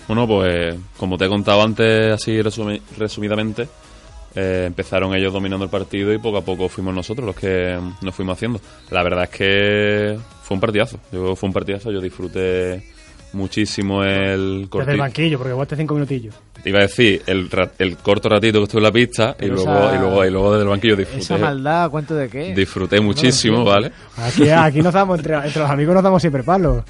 Bueno, 0.07 0.27
pues 0.27 0.77
como 0.99 1.17
te 1.17 1.25
he 1.25 1.29
contado 1.29 1.63
antes, 1.63 2.13
así 2.13 2.33
resumi- 2.41 2.81
resumidamente, 2.99 3.67
eh, 4.35 4.65
empezaron 4.67 5.15
ellos 5.15 5.33
dominando 5.33 5.65
el 5.65 5.71
partido 5.71 6.13
y 6.13 6.19
poco 6.19 6.39
a 6.39 6.43
poco 6.45 6.69
fuimos 6.69 6.95
nosotros 6.95 7.25
los 7.27 7.37
que 7.37 7.79
nos 8.03 8.15
fuimos 8.15 8.37
haciendo. 8.37 8.61
La 8.91 9.03
verdad 9.03 9.25
es 9.25 9.31
que 9.31 10.19
fue 10.43 10.57
un 10.57 10.61
partidazo. 10.61 10.99
Yo, 11.13 11.35
fue 11.37 11.47
un 11.49 11.53
partidazo, 11.55 11.91
yo 11.91 12.01
disfruté 12.01 12.85
muchísimo 13.33 14.05
el 14.05 14.69
Desde 14.73 14.93
el 14.93 14.99
banquillo, 14.99 15.39
porque 15.39 15.53
jugaste 15.53 15.77
cinco 15.77 15.95
minutillos. 15.95 16.35
Iba 16.67 16.79
a 16.79 16.83
decir, 16.83 17.23
el, 17.27 17.51
ra- 17.51 17.73
el 17.79 17.97
corto 17.97 18.29
ratito 18.29 18.59
que 18.59 18.65
estuve 18.65 18.79
en 18.81 18.85
la 18.85 18.93
pista 18.93 19.37
y 19.41 19.47
luego, 19.47 19.63
esa- 19.63 19.95
y 19.95 19.99
luego 19.99 20.25
y 20.27 20.31
luego 20.31 20.53
desde 20.53 20.63
el 20.65 20.69
banquillo 20.71 20.95
Esa 20.95 21.13
disfruté. 21.17 21.43
maldad, 21.43 21.91
¿cuánto 21.91 22.15
de 22.15 22.29
qué? 22.29 22.55
Disfruté 22.55 23.01
muchísimo, 23.01 23.65
¿vale? 23.65 23.91
Aquí, 24.19 24.49
aquí 24.51 24.81
nos 24.83 24.93
damos, 24.95 25.19
entre, 25.19 25.35
entre 25.37 25.61
los 25.63 25.71
amigos 25.71 25.95
nos 25.95 26.05
damos 26.05 26.23
siempre 26.23 26.43
palos. 26.43 26.85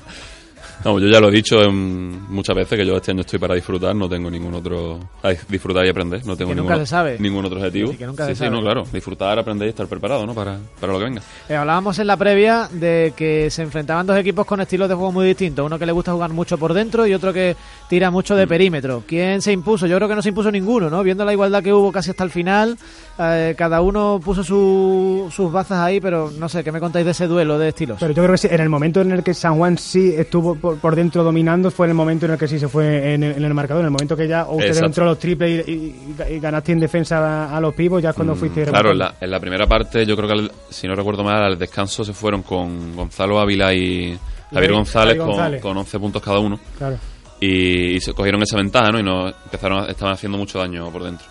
No, 0.84 0.98
yo 0.98 1.08
ya 1.08 1.18
lo 1.20 1.28
he 1.28 1.32
dicho 1.32 1.62
en- 1.62 2.30
muchas 2.30 2.54
veces 2.54 2.78
que 2.78 2.84
yo 2.86 2.96
este 2.96 3.12
año 3.12 3.22
estoy 3.22 3.38
para 3.38 3.54
disfrutar, 3.54 3.96
no 3.96 4.08
tengo 4.08 4.30
ningún 4.30 4.54
otro. 4.54 5.00
disfrutar 5.48 5.86
y 5.86 5.88
aprender, 5.88 6.24
no 6.26 6.36
tengo 6.36 6.50
Que 6.50 6.56
nunca 6.56 6.74
ningún, 6.74 6.86
se 6.86 6.90
sabe. 6.90 7.16
ningún 7.18 7.44
otro 7.46 7.58
objetivo. 7.58 7.92
Sí, 7.92 7.96
que 7.96 8.06
nunca 8.06 8.24
sí, 8.24 8.30
se 8.30 8.34
sí, 8.34 8.38
sabe. 8.40 8.50
no, 8.50 8.60
claro. 8.60 8.84
Disfrutar, 8.92 9.38
aprender 9.38 9.66
y 9.66 9.70
estar 9.70 9.86
preparado, 9.86 10.26
¿no? 10.26 10.34
Para, 10.34 10.58
para 10.80 10.92
lo 10.92 10.98
que 10.98 11.04
venga. 11.06 11.22
Eh, 11.48 11.56
hablábamos 11.56 11.98
en 11.98 12.06
la 12.06 12.16
previa 12.18 12.68
de 12.70 13.14
que 13.16 13.50
se 13.50 13.62
enfrentaban 13.62 14.06
dos 14.06 14.18
equipos 14.18 14.44
con 14.46 14.60
estilos 14.60 14.88
de 14.88 14.94
juego 14.94 15.10
muy 15.12 15.26
distintos. 15.26 15.64
Uno 15.64 15.78
que 15.78 15.86
le 15.86 15.92
gusta 15.92 16.12
jugar 16.12 16.32
mucho 16.32 16.58
por 16.58 16.74
dentro 16.74 17.06
y 17.06 17.14
otro 17.14 17.32
que 17.32 17.56
tira 17.88 18.10
mucho 18.10 18.34
Mm. 18.34 18.38
de 18.38 18.46
perímetro. 18.46 19.02
¿Quién 19.06 19.40
se 19.40 19.52
impuso? 19.52 19.86
Yo 19.86 19.96
creo 19.96 20.08
que 20.08 20.14
no 20.16 20.22
se 20.22 20.28
impuso 20.28 20.50
ninguno, 20.50 20.90
¿no? 20.90 21.02
Viendo 21.02 21.24
la 21.24 21.32
igualdad 21.32 21.62
que 21.62 21.72
hubo 21.72 21.90
casi 21.90 22.10
hasta 22.10 22.24
el 22.24 22.30
final, 22.30 22.76
eh, 23.18 23.55
cada 23.57 23.81
uno 23.81 24.20
puso 24.24 24.42
su- 24.42 25.29
sus 25.31 25.53
bazas 25.53 25.79
ahí, 25.79 26.00
pero 26.00 26.31
no 26.38 26.48
sé, 26.48 26.64
¿qué 26.64 26.72
me 26.72 26.81
contáis 26.81 27.05
de 27.05 27.12
ese 27.12 27.27
duelo 27.27 27.59
de 27.59 27.68
estilos? 27.68 27.98
Pero 28.00 28.12
yo 28.12 28.22
creo 28.22 28.33
que 28.33 28.38
sí, 28.38 28.48
en 28.50 28.61
el 28.61 28.68
momento 28.68 29.00
en 29.03 29.12
el 29.12 29.22
que 29.22 29.35
San 29.35 29.57
Juan 29.57 29.79
sí 29.79 30.12
estuvo 30.16 30.55
por, 30.57 30.79
por 30.79 30.96
dentro 30.96 31.22
dominando 31.22 31.70
fue 31.70 31.87
en 31.87 31.90
el 31.90 31.96
momento 31.96 32.27
en 32.27 32.33
el 32.33 32.38
que 32.38 32.48
sí 32.48 32.59
se 32.59 32.68
fue 32.68 33.14
en 33.14 33.22
el, 33.22 33.37
en 33.37 33.44
el 33.44 33.55
marcador. 33.55 33.83
En 33.83 33.87
el 33.87 33.92
momento 33.92 34.16
que 34.16 34.27
ya 34.27 34.44
o 34.46 34.55
usted 34.55 34.66
Exacto. 34.68 34.87
entró 34.87 35.05
los 35.05 35.18
triples 35.18 35.68
y, 35.68 35.70
y- 35.72 36.14
y 36.35 36.38
ganaste 36.40 36.72
en 36.72 36.81
defensa 36.81 37.18
a, 37.18 37.57
a 37.57 37.61
los 37.61 37.74
pibos, 37.74 38.03
ya 38.03 38.11
es 38.11 38.14
cuando 38.16 38.35
fuiste 38.35 38.62
Mm, 38.64 38.68
Claro, 38.70 38.90
en 38.92 38.98
la, 38.98 39.14
en 39.20 39.31
la 39.31 39.38
primera 39.40 39.66
parte, 39.66 40.05
yo 40.07 40.16
creo 40.16 40.29
que, 40.29 40.35
al- 40.35 40.53
si 40.70 40.87
no 40.88 40.94
recuerdo 40.94 41.22
mal, 41.22 41.42
al 41.42 41.59
descanso 41.59 42.05
se 42.05 42.12
fueron 42.12 42.42
con 42.42 42.96
Gonzalo 42.96 43.38
Ávila 43.38 43.72
y 43.74 44.18
Javier 44.53 44.70
Javi- 44.70 44.74
González, 44.74 45.18
con, 45.18 45.59
con 45.61 45.77
11 45.79 45.98
puntos 45.98 46.22
cada 46.22 46.38
uno. 46.40 46.59
Claro. 46.79 46.96
y, 47.40 47.96
y 47.96 48.00
se 48.00 48.12
cogieron 48.12 48.42
esa 48.42 48.57
ventaja, 48.57 48.90
¿no? 48.90 48.98
Y 48.98 49.03
nos 49.03 49.35
empezaron, 49.44 49.85
a- 49.85 49.87
estaban 49.90 50.14
haciendo 50.14 50.38
mucho 50.38 50.59
daño 50.59 50.90
por 50.90 51.03
dentro. 51.05 51.27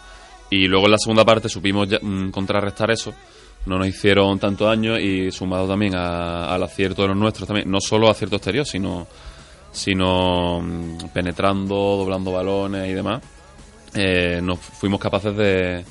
Y 0.55 0.67
luego 0.67 0.85
en 0.85 0.91
la 0.91 0.97
segunda 0.97 1.23
parte 1.25 1.49
supimos 1.49 1.87
ya, 1.87 1.99
mm, 2.01 2.29
contrarrestar 2.31 2.91
eso. 2.91 3.13
No 3.65 3.77
nos 3.77 3.87
hicieron 3.87 4.37
tanto 4.39 4.65
daño 4.65 4.99
y 4.99 5.31
sumado 5.31 5.67
también 5.67 5.95
a- 5.95 6.53
al 6.53 6.61
acierto 6.63 7.01
de 7.03 7.07
los 7.09 7.17
nuestros 7.17 7.47
también, 7.47 7.71
no 7.71 7.79
solo 7.79 8.09
acierto 8.09 8.35
exterior, 8.35 8.65
sino, 8.65 9.07
sino 9.71 10.59
mm, 10.61 10.97
penetrando, 11.13 11.75
doblando 11.75 12.31
balones 12.31 12.89
y 12.89 12.93
demás, 12.93 13.21
eh, 13.95 14.39
nos 14.43 14.59
fuimos 14.59 14.99
capaces 14.99 15.35
de, 15.35 15.83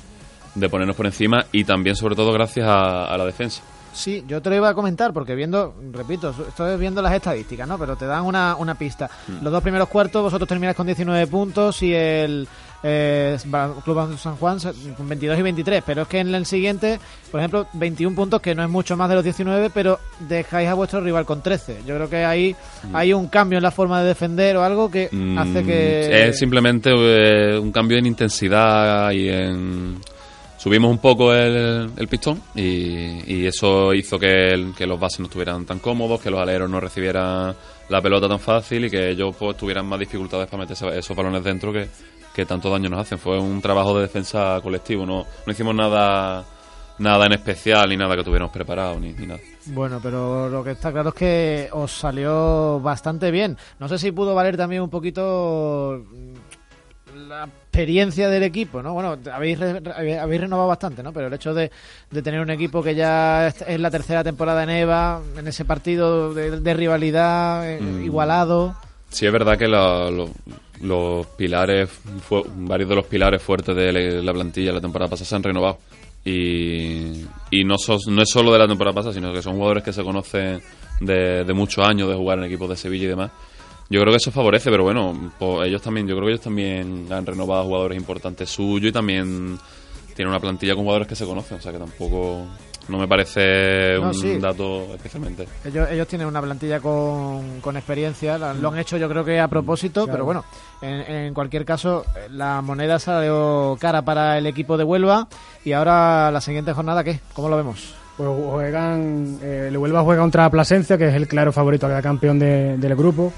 de 0.55 0.69
ponernos 0.69 0.95
por 0.95 1.05
encima 1.05 1.45
y 1.51 1.63
también 1.63 1.95
sobre 1.95 2.15
todo 2.15 2.31
gracias 2.31 2.67
a, 2.67 3.05
a 3.05 3.17
la 3.17 3.25
defensa. 3.25 3.61
Sí, 3.93 4.23
yo 4.27 4.41
te 4.41 4.49
lo 4.49 4.55
iba 4.55 4.69
a 4.69 4.73
comentar 4.73 5.13
porque 5.13 5.35
viendo, 5.35 5.75
repito, 5.91 6.33
estoy 6.47 6.77
viendo 6.77 7.01
las 7.01 7.13
estadísticas, 7.13 7.67
¿no? 7.67 7.77
Pero 7.77 7.95
te 7.95 8.07
dan 8.07 8.23
una, 8.25 8.55
una 8.55 8.73
pista. 8.75 9.07
Mm. 9.27 9.43
Los 9.43 9.53
dos 9.53 9.61
primeros 9.61 9.87
cuartos 9.87 10.23
vosotros 10.23 10.47
termináis 10.47 10.75
con 10.75 10.87
19 10.87 11.27
puntos 11.27 11.83
y 11.83 11.93
el 11.93 12.47
eh, 12.83 13.37
Club 13.83 14.17
San 14.17 14.35
Juan 14.35 14.57
con 14.97 15.07
22 15.09 15.39
y 15.39 15.41
23. 15.41 15.83
Pero 15.85 16.01
es 16.03 16.07
que 16.07 16.19
en 16.19 16.35
el 16.35 16.45
siguiente, 16.45 16.99
por 17.31 17.39
ejemplo, 17.39 17.67
21 17.73 18.15
puntos, 18.15 18.41
que 18.41 18.53
no 18.53 18.63
es 18.63 18.69
mucho 18.69 18.97
más 18.97 19.09
de 19.09 19.15
los 19.15 19.23
19, 19.23 19.69
pero 19.69 19.99
dejáis 20.19 20.67
a 20.69 20.73
vuestro 20.73 21.01
rival 21.01 21.25
con 21.25 21.41
13. 21.41 21.81
Yo 21.85 21.95
creo 21.95 22.09
que 22.09 22.25
ahí 22.25 22.55
hay 22.93 23.13
un 23.13 23.27
cambio 23.27 23.57
en 23.57 23.63
la 23.63 23.71
forma 23.71 24.01
de 24.01 24.07
defender 24.09 24.57
o 24.57 24.63
algo 24.63 24.91
que 24.91 25.09
Mm, 25.11 25.37
hace 25.37 25.63
que... 25.63 26.27
Es 26.27 26.39
simplemente 26.39 26.89
eh, 26.93 27.57
un 27.57 27.71
cambio 27.71 27.97
en 27.97 28.05
intensidad 28.05 29.11
y 29.11 29.29
en... 29.29 29.97
Subimos 30.57 30.89
un 30.91 30.97
poco 30.99 31.33
el, 31.33 31.89
el 31.97 32.07
pistón 32.07 32.41
y, 32.55 33.19
y 33.33 33.45
eso 33.45 33.93
hizo 33.93 34.17
que, 34.17 34.47
el- 34.53 34.73
que 34.73 34.87
los 34.87 34.97
bases 34.99 35.19
no 35.19 35.25
estuvieran 35.25 35.65
tan 35.65 35.79
cómodos, 35.79 36.21
que 36.21 36.31
los 36.31 36.39
aleros 36.39 36.69
no 36.69 36.79
recibieran 36.79 37.53
la 37.89 38.01
pelota 38.01 38.29
tan 38.29 38.39
fácil 38.39 38.85
y 38.85 38.89
que 38.89 39.09
ellos 39.09 39.35
pues, 39.37 39.57
tuvieran 39.57 39.85
más 39.85 39.99
dificultades 39.99 40.47
para 40.49 40.63
meter 40.65 40.77
esos 40.97 41.17
balones 41.17 41.43
dentro 41.43 41.73
que, 41.73 41.87
que 42.33 42.45
tanto 42.45 42.69
daño 42.69 42.89
nos 42.89 42.99
hacen. 43.01 43.17
Fue 43.19 43.39
un 43.39 43.61
trabajo 43.61 43.95
de 43.95 44.01
defensa 44.03 44.59
colectivo, 44.63 45.05
no, 45.05 45.25
no 45.45 45.51
hicimos 45.51 45.75
nada 45.75 46.43
nada 46.99 47.25
en 47.25 47.33
especial 47.33 47.89
ni 47.89 47.97
nada 47.97 48.15
que 48.15 48.23
tuviéramos 48.23 48.53
preparado 48.53 48.99
ni, 48.99 49.13
ni 49.13 49.25
nada. 49.25 49.39
Bueno, 49.67 49.99
pero 50.01 50.47
lo 50.47 50.63
que 50.63 50.71
está 50.71 50.91
claro 50.91 51.09
es 51.09 51.15
que 51.15 51.69
os 51.71 51.91
salió 51.91 52.79
bastante 52.81 53.31
bien. 53.31 53.57
No 53.79 53.87
sé 53.87 53.97
si 53.97 54.11
pudo 54.11 54.35
valer 54.35 54.55
también 54.57 54.83
un 54.83 54.89
poquito 54.91 56.03
la 57.27 57.45
experiencia 57.45 58.29
del 58.29 58.43
equipo, 58.43 58.81
¿no? 58.83 58.93
Bueno, 58.93 59.17
habéis, 59.33 59.59
re- 59.59 60.19
habéis 60.19 60.41
renovado 60.41 60.67
bastante, 60.67 61.01
¿no? 61.03 61.11
Pero 61.13 61.27
el 61.27 61.33
hecho 61.33 61.53
de, 61.53 61.71
de 62.11 62.21
tener 62.21 62.39
un 62.41 62.49
equipo 62.51 62.81
que 62.83 62.93
ya 62.95 63.47
es, 63.47 63.79
la 63.79 63.89
tercera 63.91 64.23
temporada 64.23 64.63
en 64.63 64.69
EVA, 64.69 65.19
en 65.37 65.47
ese 65.47 65.65
partido 65.65 66.33
de, 66.33 66.59
de 66.59 66.73
rivalidad 66.73 67.69
eh, 67.69 67.79
Mm. 67.81 68.03
igualado... 68.03 68.75
Sí, 69.13 69.25
es 69.25 69.31
verdad 69.31 69.57
que 69.57 69.67
la- 69.67 70.09
lo- 70.09 70.29
los 70.81 71.25
pilares, 71.27 71.89
varios 72.55 72.89
de 72.89 72.95
los 72.95 73.05
pilares 73.05 73.41
fuertes 73.41 73.75
de 73.75 73.91
la- 73.93 74.21
la 74.21 74.33
plantilla 74.33 74.73
la 74.73 74.81
temporada 74.81 75.09
pasada 75.09 75.25
se 75.27 75.35
han 75.35 75.43
renovado. 75.43 75.77
Y, 76.25 77.25
y 77.51 77.63
no, 77.63 77.77
sos- 77.77 78.07
no 78.07 78.21
es 78.21 78.29
solo 78.29 78.51
de 78.53 78.59
la 78.59 78.67
temporada 78.67 78.93
pasada, 78.95 79.13
sino 79.13 79.31
que 79.33 79.41
son 79.41 79.53
jugadores 79.55 79.83
que 79.83 79.93
se 79.93 80.03
conocen 80.03 80.61
de, 80.99 81.43
de 81.43 81.53
muchos 81.53 81.85
años 81.85 82.09
de 82.09 82.15
jugar 82.15 82.39
en 82.39 82.45
equipos 82.45 82.69
de 82.69 82.75
Sevilla 82.75 83.05
y 83.05 83.09
demás. 83.09 83.31
Yo 83.89 83.99
creo 83.99 84.11
que 84.11 84.17
eso 84.17 84.31
favorece, 84.31 84.71
pero 84.71 84.83
bueno, 84.83 85.31
pues 85.37 85.67
ellos 85.67 85.81
también, 85.81 86.07
yo 86.07 86.15
creo 86.15 86.25
que 86.25 86.31
ellos 86.33 86.43
también 86.43 87.05
han 87.11 87.25
renovado 87.25 87.65
jugadores 87.65 87.97
importantes 87.97 88.49
suyos 88.49 88.89
y 88.89 88.93
también 88.93 89.59
tienen 90.15 90.29
una 90.31 90.39
plantilla 90.39 90.73
con 90.73 90.83
jugadores 90.83 91.07
que 91.07 91.15
se 91.15 91.25
conocen, 91.25 91.57
o 91.57 91.61
sea 91.61 91.71
que 91.71 91.77
tampoco 91.79 92.47
no 92.89 92.97
me 92.97 93.07
parece 93.07 93.95
No, 93.99 94.07
un 94.07 94.13
sí. 94.13 94.37
dato 94.39 94.93
especialmente. 94.95 95.47
Ellos, 95.65 95.87
ellos 95.89 96.07
tienen 96.07 96.27
una 96.27 96.41
plantilla 96.41 96.79
con, 96.79 97.61
con 97.61 97.77
experiencia, 97.77 98.37
lo 98.37 98.69
han 98.69 98.77
hecho 98.79 98.97
yo 98.97 99.07
creo 99.09 99.23
que 99.23 99.39
a 99.39 99.47
propósito, 99.47 100.05
pero 100.07 100.25
bueno, 100.25 100.43
en, 100.81 100.93
en 101.11 101.33
cualquier 101.33 101.63
caso, 101.65 102.05
la 102.31 102.61
moneda 102.61 102.99
salió 102.99 103.77
cara 103.79 104.01
para 104.01 104.37
el 104.37 104.45
equipo 104.47 104.77
de 104.77 104.83
Huelva 104.83 105.27
y 105.63 105.71
ahora 105.71 106.29
la 106.31 106.41
siguiente 106.41 106.73
jornada, 106.73 107.03
¿qué? 107.03 107.19
¿Cómo 107.33 107.49
lo 107.49 107.57
vemos? 107.57 107.95
Pues 108.17 108.29
juegan, 108.29 109.39
eh, 109.41 109.67
el 109.69 109.77
Huelva 109.77 110.03
juega 110.03 110.21
contra 110.21 110.49
Plasencia, 110.49 110.97
que 110.97 111.07
es 111.07 111.15
el 111.15 111.27
claro 111.27 111.51
favorito 111.51 111.85
a 111.87 111.89
cada 111.89 112.01
campeón 112.01 112.37
de- 112.37 112.77
del 112.77 112.95
grupo. 112.95 113.33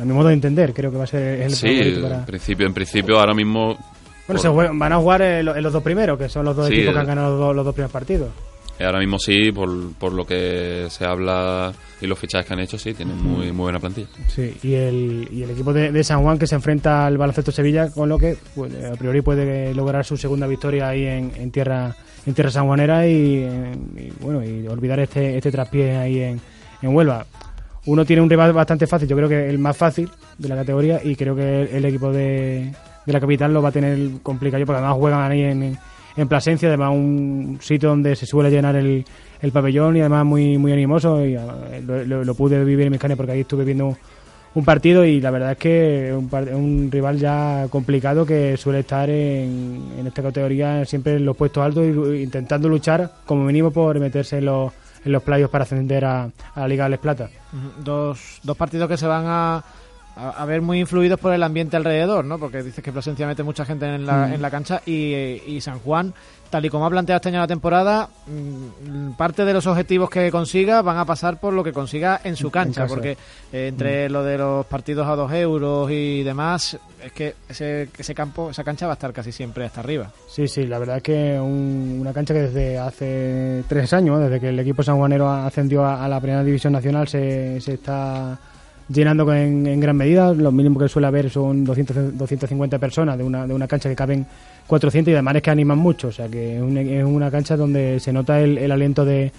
A 0.00 0.04
mi 0.06 0.12
modo 0.14 0.28
de 0.28 0.34
entender, 0.34 0.72
creo 0.72 0.90
que 0.90 0.96
va 0.96 1.04
a 1.04 1.06
ser 1.06 1.42
el 1.42 1.50
Sí, 1.54 1.66
favorito 1.68 1.96
en 1.98 2.02
para... 2.10 2.24
principio, 2.24 2.66
en 2.66 2.72
principio 2.72 3.18
ahora 3.20 3.34
mismo 3.34 3.76
Bueno, 4.26 4.40
se 4.40 4.48
juegan- 4.48 4.78
van 4.78 4.92
a 4.94 4.96
jugar 4.96 5.20
en, 5.20 5.44
lo- 5.44 5.54
en 5.54 5.62
los 5.62 5.72
dos 5.74 5.82
primeros, 5.82 6.16
que 6.18 6.30
son 6.30 6.46
los 6.46 6.56
dos 6.56 6.68
Sí, 6.68 6.74
equipos 6.74 6.94
que 6.94 7.00
han 7.00 7.06
ganado 7.06 7.30
los 7.32 7.38
dos, 7.40 7.56
los 7.56 7.64
dos 7.66 7.74
primeros 7.74 7.92
partidos. 7.92 8.28
Eh, 8.78 8.84
Ahora 8.84 8.98
mismo 8.98 9.18
sí, 9.18 9.52
por, 9.52 9.92
por 9.94 10.12
lo 10.12 10.24
que 10.26 10.86
se 10.88 11.04
habla 11.04 11.72
y 12.00 12.06
los 12.06 12.18
fichajes 12.18 12.46
que 12.46 12.52
han 12.54 12.60
hecho, 12.60 12.78
sí, 12.78 12.94
tienen 12.94 13.16
muy, 13.22 13.52
muy 13.52 13.64
buena 13.64 13.78
plantilla. 13.78 14.08
Sí, 14.28 14.56
y 14.62 14.74
el, 14.74 15.28
y 15.30 15.42
el 15.42 15.50
equipo 15.50 15.72
de, 15.72 15.92
de 15.92 16.02
San 16.02 16.22
Juan 16.22 16.38
que 16.38 16.46
se 16.46 16.54
enfrenta 16.54 17.06
al 17.06 17.16
baloncesto 17.18 17.52
Sevilla, 17.52 17.90
con 17.90 18.08
lo 18.08 18.18
que 18.18 18.36
pues, 18.54 18.72
a 18.84 18.96
priori 18.96 19.20
puede 19.20 19.74
lograr 19.74 20.04
su 20.04 20.16
segunda 20.16 20.46
victoria 20.46 20.88
ahí 20.88 21.04
en, 21.06 21.32
en 21.36 21.50
tierra 21.50 21.94
en 22.24 22.34
tierra 22.34 22.50
sanjuanera 22.52 23.06
y, 23.08 23.12
y, 23.96 24.12
bueno 24.20 24.44
y 24.44 24.66
olvidar 24.68 25.00
este 25.00 25.36
este 25.36 25.50
traspié 25.50 25.96
ahí 25.96 26.20
en, 26.20 26.40
en 26.80 26.94
Huelva. 26.94 27.26
Uno 27.86 28.04
tiene 28.04 28.22
un 28.22 28.30
rival 28.30 28.52
bastante 28.52 28.86
fácil, 28.86 29.08
yo 29.08 29.16
creo 29.16 29.28
que 29.28 29.48
el 29.48 29.58
más 29.58 29.76
fácil 29.76 30.08
de 30.38 30.48
la 30.48 30.54
categoría 30.56 31.00
y 31.02 31.16
creo 31.16 31.34
que 31.34 31.62
el, 31.62 31.68
el 31.68 31.84
equipo 31.84 32.12
de, 32.12 32.72
de 33.06 33.12
la 33.12 33.20
capital 33.20 33.52
lo 33.52 33.60
va 33.60 33.70
a 33.70 33.72
tener 33.72 33.98
complicado 34.22 34.64
porque 34.64 34.78
además 34.78 34.96
juegan 34.98 35.30
ahí 35.30 35.42
en, 35.42 35.78
en 36.16 36.28
Plasencia, 36.28 36.68
además 36.68 36.90
un 36.92 37.58
sitio 37.60 37.88
donde 37.88 38.16
se 38.16 38.26
suele 38.26 38.50
llenar 38.50 38.76
el, 38.76 39.04
el 39.40 39.52
pabellón 39.52 39.96
y 39.96 40.00
además 40.00 40.24
muy 40.24 40.58
muy 40.58 40.72
animoso 40.72 41.24
y 41.24 41.34
eh, 41.34 42.04
lo, 42.06 42.34
pude 42.34 42.62
vivir 42.64 42.86
en 42.86 42.92
mis 42.92 43.00
carnes 43.00 43.16
porque 43.16 43.32
ahí 43.32 43.40
estuve 43.40 43.64
viendo 43.64 43.96
un 44.54 44.64
partido 44.64 45.04
y 45.04 45.20
la 45.20 45.30
verdad 45.30 45.52
es 45.52 45.58
que 45.58 46.14
un, 46.14 46.28
un 46.54 46.90
rival 46.90 47.18
ya 47.18 47.66
complicado 47.70 48.26
que 48.26 48.56
suele 48.56 48.80
estar 48.80 49.08
en, 49.08 49.92
en 49.98 50.06
esta 50.06 50.22
categoría 50.22 50.84
siempre 50.84 51.16
en 51.16 51.24
los 51.24 51.36
puestos 51.36 51.64
altos 51.64 51.84
y 51.84 52.22
intentando 52.22 52.68
luchar 52.68 53.10
como 53.24 53.44
mínimo 53.44 53.70
por 53.70 53.98
meterse 53.98 54.38
en 54.38 54.44
los, 54.46 54.72
en 55.04 55.12
los 55.12 55.22
playos 55.22 55.48
para 55.48 55.64
ascender 55.64 56.04
a, 56.04 56.24
a 56.24 56.60
la 56.60 56.68
Liga 56.68 56.84
de 56.84 56.90
Les 56.90 56.98
Plata. 56.98 57.30
Dos, 57.82 58.40
dos 58.42 58.56
partidos 58.56 58.88
que 58.88 58.98
se 58.98 59.06
van 59.06 59.24
a, 59.26 59.64
a, 60.16 60.30
a 60.30 60.44
ver 60.44 60.60
muy 60.62 60.80
influidos 60.80 61.18
por 61.18 61.32
el 61.32 61.42
ambiente 61.42 61.76
alrededor, 61.76 62.24
¿no? 62.24 62.38
Porque 62.38 62.62
dices 62.62 62.82
que 62.84 62.92
Plasencia 62.92 63.26
mete 63.26 63.42
mucha 63.42 63.64
gente 63.64 63.86
en 63.86 64.06
la, 64.06 64.26
Mm. 64.28 64.32
en 64.34 64.42
la 64.42 64.50
cancha 64.50 64.82
y, 64.86 65.14
y 65.46 65.60
San 65.60 65.78
Juan, 65.80 66.12
tal 66.50 66.64
y 66.66 66.68
como 66.68 66.84
ha 66.84 66.90
planteado 66.90 67.16
este 67.16 67.30
año 67.30 67.38
la 67.40 67.46
temporada, 67.46 68.10
mm, 68.26 69.12
parte 69.12 69.44
de 69.46 69.54
los 69.54 69.66
objetivos 69.66 70.10
que 70.10 70.30
consiga 70.30 70.82
van 70.82 70.98
a 70.98 71.04
pasar 71.06 71.40
por 71.40 71.54
lo 71.54 71.64
que 71.64 71.72
consiga 71.72 72.20
en 72.24 72.36
su 72.36 72.50
cancha, 72.50 72.86
porque 72.86 73.16
eh, 73.52 73.68
entre 73.68 74.08
Mm. 74.08 74.12
lo 74.12 74.22
de 74.22 74.36
los 74.38 74.66
partidos 74.66 75.06
a 75.06 75.16
dos 75.16 75.32
euros 75.32 75.90
y 75.90 76.22
demás, 76.22 76.78
es 77.02 77.12
que 77.12 77.34
ese, 77.48 77.88
ese 77.98 78.14
campo, 78.14 78.50
esa 78.50 78.62
cancha 78.64 78.86
va 78.86 78.92
a 78.92 78.94
estar 78.94 79.12
casi 79.14 79.32
siempre 79.32 79.64
hasta 79.64 79.80
arriba. 79.80 80.10
Sí, 80.28 80.46
sí, 80.46 80.66
la 80.66 80.78
verdad 80.78 80.98
es 80.98 81.02
que 81.02 81.40
un- 81.40 81.96
una 82.00 82.12
cancha 82.12 82.34
que 82.34 82.40
desde 82.42 82.78
hace 82.78 83.64
tres 83.66 83.92
años, 83.94 84.20
desde 84.20 84.38
que 84.38 84.50
el 84.50 84.58
equipo 84.60 84.82
sanjuanero 84.82 85.30
ascendió 85.30 85.84
a, 85.86 86.04
a 86.04 86.08
la 86.08 86.20
primera 86.20 86.44
división 86.44 86.74
nacional, 86.74 87.08
se, 87.08 87.60
se 87.62 87.74
está 87.74 88.38
llenando 88.92 89.32
en, 89.34 89.80
gran 89.80 89.96
medida. 89.96 90.32
Lo 90.32 90.52
mínimo 90.52 90.78
que 90.78 90.88
suele 90.88 91.06
haber 91.08 91.30
son 91.30 91.64
200, 91.64 92.16
250 92.18 92.78
personas 92.78 93.18
de 93.18 93.24
una, 93.24 93.46
de 93.46 93.54
una 93.54 93.66
cancha 93.66 93.88
que 93.88 93.96
caben 93.96 94.26
400 94.66 95.10
y 95.10 95.14
además 95.14 95.36
es 95.36 95.42
que 95.42 95.50
animan 95.50 95.78
mucho. 95.78 96.08
O 96.08 96.12
sea 96.12 96.28
que 96.28 96.56
es, 96.56 96.62
un- 96.62 96.76
es 96.76 97.04
una 97.04 97.30
cancha 97.30 97.56
donde 97.56 97.98
se 98.00 98.12
nota 98.12 98.40
el, 98.40 98.70
aliento 98.70 99.04
de, 99.04 99.32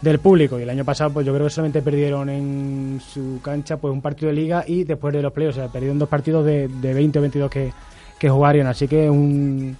del 0.00 0.18
público. 0.18 0.58
Y 0.58 0.62
el 0.62 0.70
año 0.70 0.84
pasado, 0.84 1.10
pues 1.10 1.26
yo 1.26 1.32
creo 1.34 1.46
que 1.46 1.50
solamente 1.52 1.82
perdieron 1.82 2.28
en 2.28 3.00
su 3.06 3.40
cancha 3.42 3.76
pues 3.76 3.92
un 3.92 4.00
partido 4.00 4.28
de 4.28 4.34
liga 4.34 4.64
y 4.66 4.84
después 4.84 5.12
de 5.12 5.22
los 5.22 5.32
playoffs. 5.32 5.58
O 5.58 5.60
sea, 5.62 5.72
perdieron 5.72 5.98
dos 5.98 6.08
partidos 6.08 6.44
de, 6.44 6.68
de 6.68 6.94
20 6.94 7.18
o 7.18 7.22
22 7.22 7.50
que, 7.50 7.72
que 8.18 8.28
jugarían. 8.30 8.66
Así 8.66 8.86
que 8.88 9.04
es 9.04 9.10
un 9.10 9.76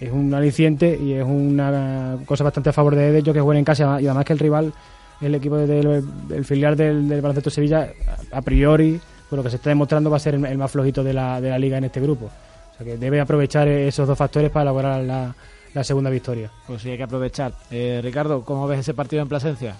es 0.00 0.10
un 0.10 0.34
aliciente 0.34 0.98
y 1.00 1.12
es 1.12 1.24
una 1.24 2.16
cosa 2.26 2.42
bastante 2.42 2.70
a 2.70 2.72
favor 2.72 2.96
de 2.96 3.16
ellos 3.16 3.32
que 3.32 3.40
jueguen 3.40 3.60
en 3.60 3.64
casa 3.64 4.00
y 4.00 4.06
además 4.06 4.24
que 4.24 4.32
el 4.32 4.40
rival 4.40 4.72
el 5.24 5.34
equipo 5.34 5.56
del, 5.56 6.04
filial 6.44 6.76
del, 6.76 7.08
del 7.08 7.20
baloncesto 7.20 7.50
Sevilla 7.50 7.88
a 8.32 8.42
priori 8.42 9.00
por 9.30 9.38
lo 9.38 9.42
que 9.42 9.50
se 9.50 9.56
está 9.56 9.70
demostrando, 9.70 10.10
va 10.10 10.16
a 10.18 10.20
ser 10.20 10.34
el, 10.34 10.44
el 10.44 10.58
más 10.58 10.70
flojito 10.70 11.02
de 11.02 11.12
la, 11.14 11.40
de 11.40 11.50
la 11.50 11.58
liga 11.58 11.78
en 11.78 11.84
este 11.84 12.00
grupo. 12.00 12.26
O 12.26 12.76
sea 12.76 12.84
que 12.86 12.96
debe 12.98 13.20
aprovechar 13.20 13.66
esos 13.68 14.06
dos 14.06 14.16
factores 14.18 14.50
para 14.50 14.66
lograr 14.66 15.02
la, 15.02 15.34
la 15.72 15.82
segunda 15.84 16.10
victoria. 16.10 16.50
Pues 16.66 16.82
sí, 16.82 16.90
hay 16.90 16.96
que 16.98 17.02
aprovechar. 17.04 17.52
Eh, 17.70 18.00
Ricardo, 18.02 18.42
¿cómo 18.44 18.66
ves 18.68 18.80
ese 18.80 18.94
partido 18.94 19.22
en 19.22 19.28
Plasencia? 19.28 19.76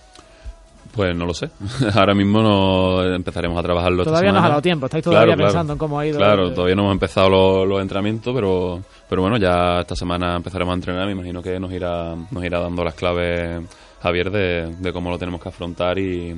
Pues 0.94 1.14
no 1.16 1.26
lo 1.26 1.34
sé. 1.34 1.50
Ahora 1.94 2.14
mismo 2.14 2.40
no 2.42 3.02
empezaremos 3.14 3.58
a 3.58 3.62
trabajarlo. 3.62 4.04
Todavía 4.04 4.30
esta 4.30 4.38
nos 4.40 4.46
ha 4.46 4.50
dado 4.50 4.62
tiempo, 4.62 4.86
estáis 4.86 5.04
todavía 5.04 5.26
Claro, 5.26 5.36
claro. 5.38 5.52
pensando 5.52 5.72
en 5.72 5.78
cómo 5.78 5.98
ha 5.98 6.06
ido. 6.06 6.18
Claro, 6.18 6.48
el- 6.48 6.54
todavía 6.54 6.74
no 6.76 6.82
hemos 6.82 6.92
empezado 6.94 7.28
los, 7.28 7.68
los 7.68 7.80
entrenamientos, 7.82 8.34
pero, 8.34 8.80
pero 9.08 9.22
bueno, 9.22 9.36
ya 9.36 9.80
esta 9.80 9.94
semana 9.96 10.36
empezaremos 10.36 10.72
a 10.72 10.74
entrenar. 10.76 11.06
Me 11.06 11.12
imagino 11.12 11.42
que 11.42 11.58
nos 11.60 11.72
irá, 11.72 12.14
nos 12.30 12.44
irá 12.44 12.60
dando 12.60 12.82
las 12.84 12.94
claves 12.94 13.60
Javier 14.04 14.30
de, 14.30 14.74
de 14.78 14.92
cómo 14.92 15.10
lo 15.10 15.18
tenemos 15.18 15.42
que 15.42 15.48
afrontar 15.48 15.98
y, 15.98 16.34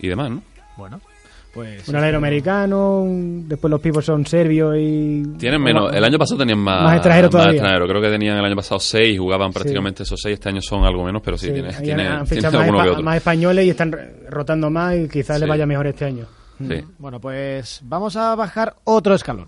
y 0.00 0.08
demás, 0.08 0.30
¿no? 0.30 0.42
Bueno, 0.76 1.00
pues. 1.54 1.88
Un 1.88 1.96
alero 1.96 2.18
americano, 2.18 3.00
un- 3.00 3.48
después 3.48 3.70
los 3.70 3.80
pibos 3.80 4.04
son 4.04 4.24
serbios 4.26 4.76
y... 4.78 5.22
Tienen 5.38 5.62
menos. 5.62 5.92
El 5.94 6.04
año 6.04 6.18
pasado 6.18 6.38
tenían 6.38 6.58
más, 6.58 6.82
Más 6.82 6.94
extranjeros 6.96 7.30
todavía. 7.30 7.52
extranjeros. 7.52 7.88
Creo 7.88 8.02
que 8.02 8.08
tenían 8.10 8.36
el 8.38 8.44
año 8.44 8.56
pasado 8.56 8.78
seis, 8.80 9.18
jugaban 9.18 9.52
prácticamente 9.52 10.02
esos 10.02 10.20
seis. 10.22 10.34
Este 10.34 10.48
año 10.48 10.60
son 10.62 10.84
algo 10.84 11.04
menos, 11.04 11.22
pero 11.24 11.36
sí, 11.38 11.46
Sí, 11.46 11.52
tiene, 11.52 11.68
ahí 11.70 11.82
tiene, 11.82 12.06
han 12.08 12.24
tiene 12.26 12.42
más, 12.42 12.54
alguno 12.54 12.78
que 12.78 12.84
espa- 12.88 12.92
otro. 12.92 13.02
más 13.04 13.16
españoles 13.16 13.66
y 13.66 13.70
están 13.70 13.96
rotando 14.28 14.70
más 14.70 14.96
y 14.96 15.08
quizás 15.08 15.36
Sí. 15.36 15.40
les 15.40 15.48
vaya 15.48 15.66
mejor 15.66 15.86
este 15.86 16.04
año. 16.04 16.26
Sí. 16.58 16.84
Bueno, 16.98 17.18
pues 17.20 17.80
vamos 17.84 18.16
a 18.16 18.34
bajar 18.34 18.74
otro 18.84 19.14
escalón. 19.14 19.46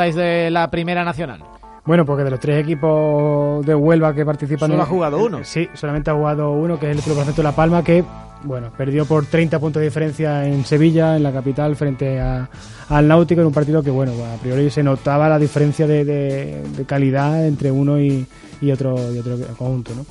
Bueno, 0.00 0.12
¿qué 0.12 0.14
me 0.14 0.14
contáis 0.14 0.14
de 0.14 0.50
la 0.50 0.70
Primera 0.70 1.04
Nacional? 1.04 1.42
Bueno, 1.84 2.04
porque 2.04 2.24
de 2.24 2.30
los 2.30 2.40
tres 2.40 2.62
equipos 2.62 3.64
de 3.66 3.74
Huelva 3.74 4.14
que 4.14 4.24
participan... 4.24 4.68
Solo 4.70 4.74
en- 4.74 4.80
ha 4.80 4.86
jugado 4.86 5.18
uno. 5.24 5.40
Sí, 5.44 5.68
solamente 5.74 6.10
ha 6.10 6.14
jugado 6.14 6.52
uno, 6.52 6.78
que 6.78 6.90
es 6.90 6.96
el 6.96 7.02
Club 7.02 7.16
Baloncesto 7.16 7.42
de 7.42 7.48
La 7.48 7.54
Palma, 7.56 7.82
que, 7.82 8.04
bueno, 8.44 8.70
perdió 8.76 9.06
por 9.06 9.26
30 9.26 9.58
puntos 9.58 9.80
de 9.80 9.86
diferencia 9.88 10.46
en 10.46 10.64
Sevilla, 10.64 11.16
en 11.16 11.22
la 11.22 11.32
capital, 11.32 11.74
frente 11.76 12.20
a- 12.20 12.48
al 12.90 13.08
Náutico, 13.08 13.40
en 13.40 13.46
un 13.48 13.52
partido 13.52 13.82
que, 13.82 13.90
bueno, 13.90 14.12
a 14.24 14.36
priori 14.40 14.70
se 14.70 14.82
notaba 14.82 15.28
la 15.28 15.38
diferencia 15.38 15.86
de, 15.86 16.04
de- 16.04 16.62
de 16.76 16.84
calidad 16.84 17.46
entre 17.46 17.70
uno 17.70 17.98
y, 18.00 18.26
y 18.60 18.70
otro, 18.70 18.96
y 19.12 19.18
otro 19.18 19.36
conjunto, 19.56 19.92
¿no? 19.96 20.04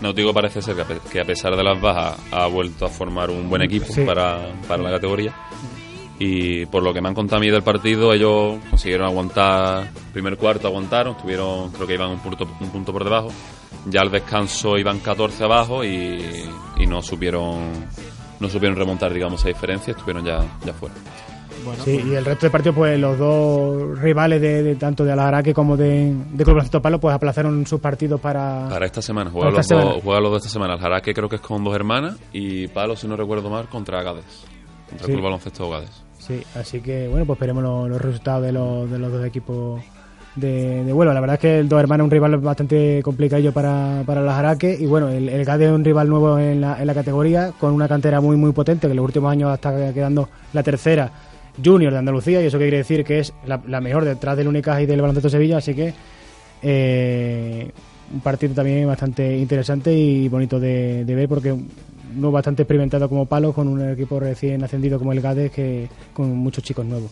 Náutico 0.00 0.34
parece 0.34 0.60
ser 0.60 0.74
que 0.74 0.82
a, 0.82 0.86
pe- 0.86 0.98
que 1.10 1.20
a 1.20 1.24
pesar 1.24 1.54
de 1.56 1.62
las 1.62 1.80
bajas 1.80 2.16
ha 2.32 2.46
vuelto 2.48 2.84
a 2.84 2.88
formar 2.88 3.30
un 3.30 3.48
buen 3.48 3.62
equipo 3.62 3.86
Sí. 3.86 4.02
para, 4.02 4.38
para 4.66 4.82
la 4.82 4.90
categoría. 4.90 5.32
Y 6.24 6.66
por 6.66 6.84
lo 6.84 6.94
que 6.94 7.00
me 7.00 7.08
han 7.08 7.14
contado 7.14 7.38
a 7.38 7.40
mí 7.40 7.50
del 7.50 7.62
partido, 7.64 8.12
ellos 8.12 8.58
consiguieron 8.70 9.06
aguantar, 9.08 9.90
primer 10.12 10.36
cuarto 10.36 10.68
aguantaron, 10.68 11.16
tuvieron, 11.16 11.70
creo 11.72 11.86
que 11.86 11.94
iban 11.94 12.10
un 12.10 12.20
punto, 12.20 12.46
un 12.60 12.68
punto 12.70 12.92
por 12.92 13.02
debajo. 13.02 13.28
Ya 13.86 14.02
al 14.02 14.10
descanso 14.12 14.78
iban 14.78 15.00
14 15.00 15.42
abajo 15.42 15.82
y, 15.82 16.22
y 16.78 16.86
no 16.86 17.02
supieron 17.02 17.70
no 18.38 18.48
supieron 18.48 18.76
remontar, 18.76 19.12
digamos, 19.12 19.40
esa 19.40 19.48
diferencia, 19.48 19.92
estuvieron 19.92 20.24
ya, 20.24 20.44
ya 20.64 20.72
fuera. 20.72 20.94
Bueno, 21.64 21.82
Sí, 21.84 22.00
y 22.08 22.14
el 22.14 22.24
resto 22.24 22.46
de 22.46 22.50
partidos, 22.50 22.76
pues 22.76 22.98
los 22.98 23.16
dos 23.18 23.98
rivales 24.00 24.40
de, 24.40 24.62
de 24.62 24.74
tanto 24.76 25.04
de 25.04 25.12
Alaraque 25.12 25.52
como 25.54 25.76
de, 25.76 26.12
de 26.12 26.44
Club 26.44 26.54
Baloncesto 26.54 26.82
Palo, 26.82 26.98
pues 27.00 27.14
aplazaron 27.14 27.66
sus 27.66 27.80
partidos 27.80 28.20
para... 28.20 28.68
Para 28.68 28.86
esta 28.86 29.00
semana, 29.02 29.30
juega, 29.30 29.50
Para 29.50 29.62
los, 29.62 30.04
los 30.04 30.30
dos 30.30 30.36
esta 30.38 30.48
semana. 30.48 30.74
El 30.74 30.80
Jaraque 30.80 31.14
creo 31.14 31.28
que 31.28 31.36
es 31.36 31.42
con 31.42 31.62
dos 31.62 31.74
hermanas 31.74 32.16
y 32.32 32.66
Palo, 32.68 32.96
si 32.96 33.06
no 33.08 33.16
recuerdo 33.16 33.48
mal, 33.50 33.68
contra 33.68 34.00
Agades. 34.00 34.24
Contra 34.88 35.06
Sí. 35.06 35.12
el 35.12 35.18
Club 35.18 35.24
Baloncesto 35.24 35.66
Agades. 35.66 36.02
Sí, 36.26 36.40
así 36.54 36.80
que 36.80 37.08
bueno, 37.08 37.26
pues 37.26 37.36
esperemos 37.36 37.64
los, 37.64 37.88
los 37.88 38.00
resultados 38.00 38.44
de 38.44 38.52
los, 38.52 38.88
de 38.88 38.96
los 38.96 39.10
dos 39.10 39.26
equipos 39.26 39.82
de, 40.36 40.84
de 40.84 40.92
Huelva. 40.92 41.12
La 41.14 41.20
verdad 41.20 41.34
es 41.34 41.40
que 41.40 41.58
el 41.58 41.68
dos 41.68 41.80
hermanos 41.80 42.04
es 42.04 42.06
un 42.06 42.10
rival 42.12 42.36
bastante 42.38 43.00
complicado 43.02 43.50
para, 43.50 44.04
para 44.06 44.22
las 44.22 44.38
Araque 44.38 44.76
y 44.78 44.86
bueno, 44.86 45.08
el, 45.08 45.28
el 45.28 45.44
GADE 45.44 45.66
es 45.66 45.72
un 45.72 45.84
rival 45.84 46.08
nuevo 46.08 46.38
en 46.38 46.60
la, 46.60 46.80
en 46.80 46.86
la 46.86 46.94
categoría 46.94 47.52
con 47.58 47.72
una 47.72 47.88
cantera 47.88 48.20
muy 48.20 48.36
muy 48.36 48.52
potente 48.52 48.86
que 48.86 48.92
en 48.92 48.98
los 48.98 49.04
últimos 49.04 49.32
años 49.32 49.52
está 49.52 49.92
quedando 49.92 50.28
la 50.52 50.62
tercera 50.62 51.10
junior 51.62 51.92
de 51.92 51.98
Andalucía 51.98 52.40
y 52.40 52.46
eso 52.46 52.56
quiere 52.56 52.76
decir 52.76 53.04
que 53.04 53.18
es 53.18 53.32
la, 53.44 53.60
la 53.66 53.80
mejor 53.80 54.04
detrás 54.04 54.36
del 54.36 54.46
Unicaja 54.46 54.80
y 54.80 54.86
del 54.86 55.00
Baloncesto 55.00 55.28
Sevilla, 55.28 55.58
así 55.58 55.74
que 55.74 55.92
eh, 56.62 57.68
un 58.14 58.20
partido 58.20 58.54
también 58.54 58.86
bastante 58.86 59.36
interesante 59.36 59.92
y 59.92 60.28
bonito 60.28 60.60
de, 60.60 61.04
de 61.04 61.14
ver 61.16 61.28
porque 61.28 61.52
no 62.14 62.30
bastante 62.30 62.62
experimentado 62.62 63.08
como 63.08 63.26
Palos 63.26 63.54
con 63.54 63.68
un 63.68 63.90
equipo 63.90 64.20
recién 64.20 64.62
ascendido 64.64 64.98
como 64.98 65.12
el 65.12 65.20
Gades 65.20 65.50
que 65.50 65.88
con 66.12 66.36
muchos 66.36 66.64
chicos 66.64 66.84
nuevos. 66.84 67.10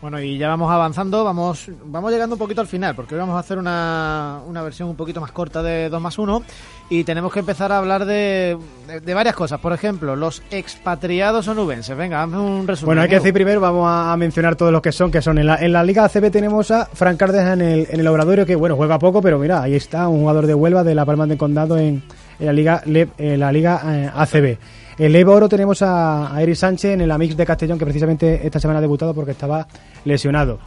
Bueno, 0.00 0.18
y 0.18 0.38
ya 0.38 0.48
vamos 0.48 0.72
avanzando, 0.72 1.24
vamos 1.24 1.70
vamos 1.84 2.10
llegando 2.10 2.34
un 2.34 2.38
poquito 2.38 2.62
al 2.62 2.66
final, 2.66 2.94
porque 2.94 3.14
hoy 3.14 3.20
vamos 3.20 3.36
a 3.36 3.40
hacer 3.40 3.58
una, 3.58 4.40
una 4.46 4.62
versión 4.62 4.88
un 4.88 4.96
poquito 4.96 5.20
más 5.20 5.30
corta 5.30 5.62
de 5.62 5.90
2 5.90 6.00
más 6.00 6.18
1 6.18 6.42
y 6.88 7.04
tenemos 7.04 7.30
que 7.30 7.40
empezar 7.40 7.70
a 7.70 7.78
hablar 7.78 8.06
de, 8.06 8.56
de, 8.86 9.00
de 9.00 9.14
varias 9.14 9.34
cosas. 9.34 9.60
Por 9.60 9.74
ejemplo, 9.74 10.16
los 10.16 10.42
expatriados 10.50 11.48
onubenses. 11.48 11.94
Venga, 11.94 12.22
hazme 12.22 12.38
un 12.38 12.66
resumen. 12.66 12.86
Bueno, 12.86 13.02
hay 13.02 13.10
que 13.10 13.16
decir 13.16 13.34
primero, 13.34 13.60
vamos 13.60 13.86
a, 13.86 14.10
a 14.10 14.16
mencionar 14.16 14.56
todos 14.56 14.72
los 14.72 14.80
que 14.80 14.90
son, 14.90 15.10
que 15.10 15.20
son 15.20 15.36
en 15.36 15.46
la, 15.46 15.56
en 15.56 15.72
la 15.72 15.84
Liga 15.84 16.06
ACB 16.06 16.30
tenemos 16.30 16.70
a 16.70 16.86
Fran 16.86 17.18
Cárdenas 17.18 17.52
en 17.52 17.60
el, 17.60 17.86
en 17.90 18.00
el 18.00 18.06
Obradorio, 18.08 18.46
que 18.46 18.56
bueno, 18.56 18.76
juega 18.76 18.98
poco, 18.98 19.20
pero 19.20 19.38
mira, 19.38 19.62
ahí 19.62 19.74
está, 19.74 20.08
un 20.08 20.20
jugador 20.20 20.46
de 20.46 20.54
Huelva 20.54 20.82
de 20.82 20.94
la 20.94 21.04
Palma 21.04 21.26
de 21.26 21.36
Condado 21.36 21.76
en, 21.76 22.02
en 22.40 22.46
la 22.46 22.52
Liga, 22.52 22.82
Le- 22.86 23.08
en 23.18 23.38
la 23.38 23.52
Liga 23.52 23.80
eh, 23.86 24.10
ACB. 24.12 24.56
En 24.98 25.12
Leva 25.12 25.32
Oro 25.32 25.48
tenemos 25.48 25.80
a, 25.82 26.34
a 26.34 26.42
Eric 26.42 26.56
Sánchez 26.56 26.92
en 26.94 27.00
el 27.02 27.10
Amix 27.10 27.36
de 27.36 27.46
Castellón, 27.46 27.78
que 27.78 27.84
precisamente 27.84 28.44
esta 28.46 28.58
semana 28.60 28.78
ha 28.78 28.82
debutado 28.82 29.14
porque 29.14 29.30
estaba 29.32 29.66
lesionado. 30.04 30.58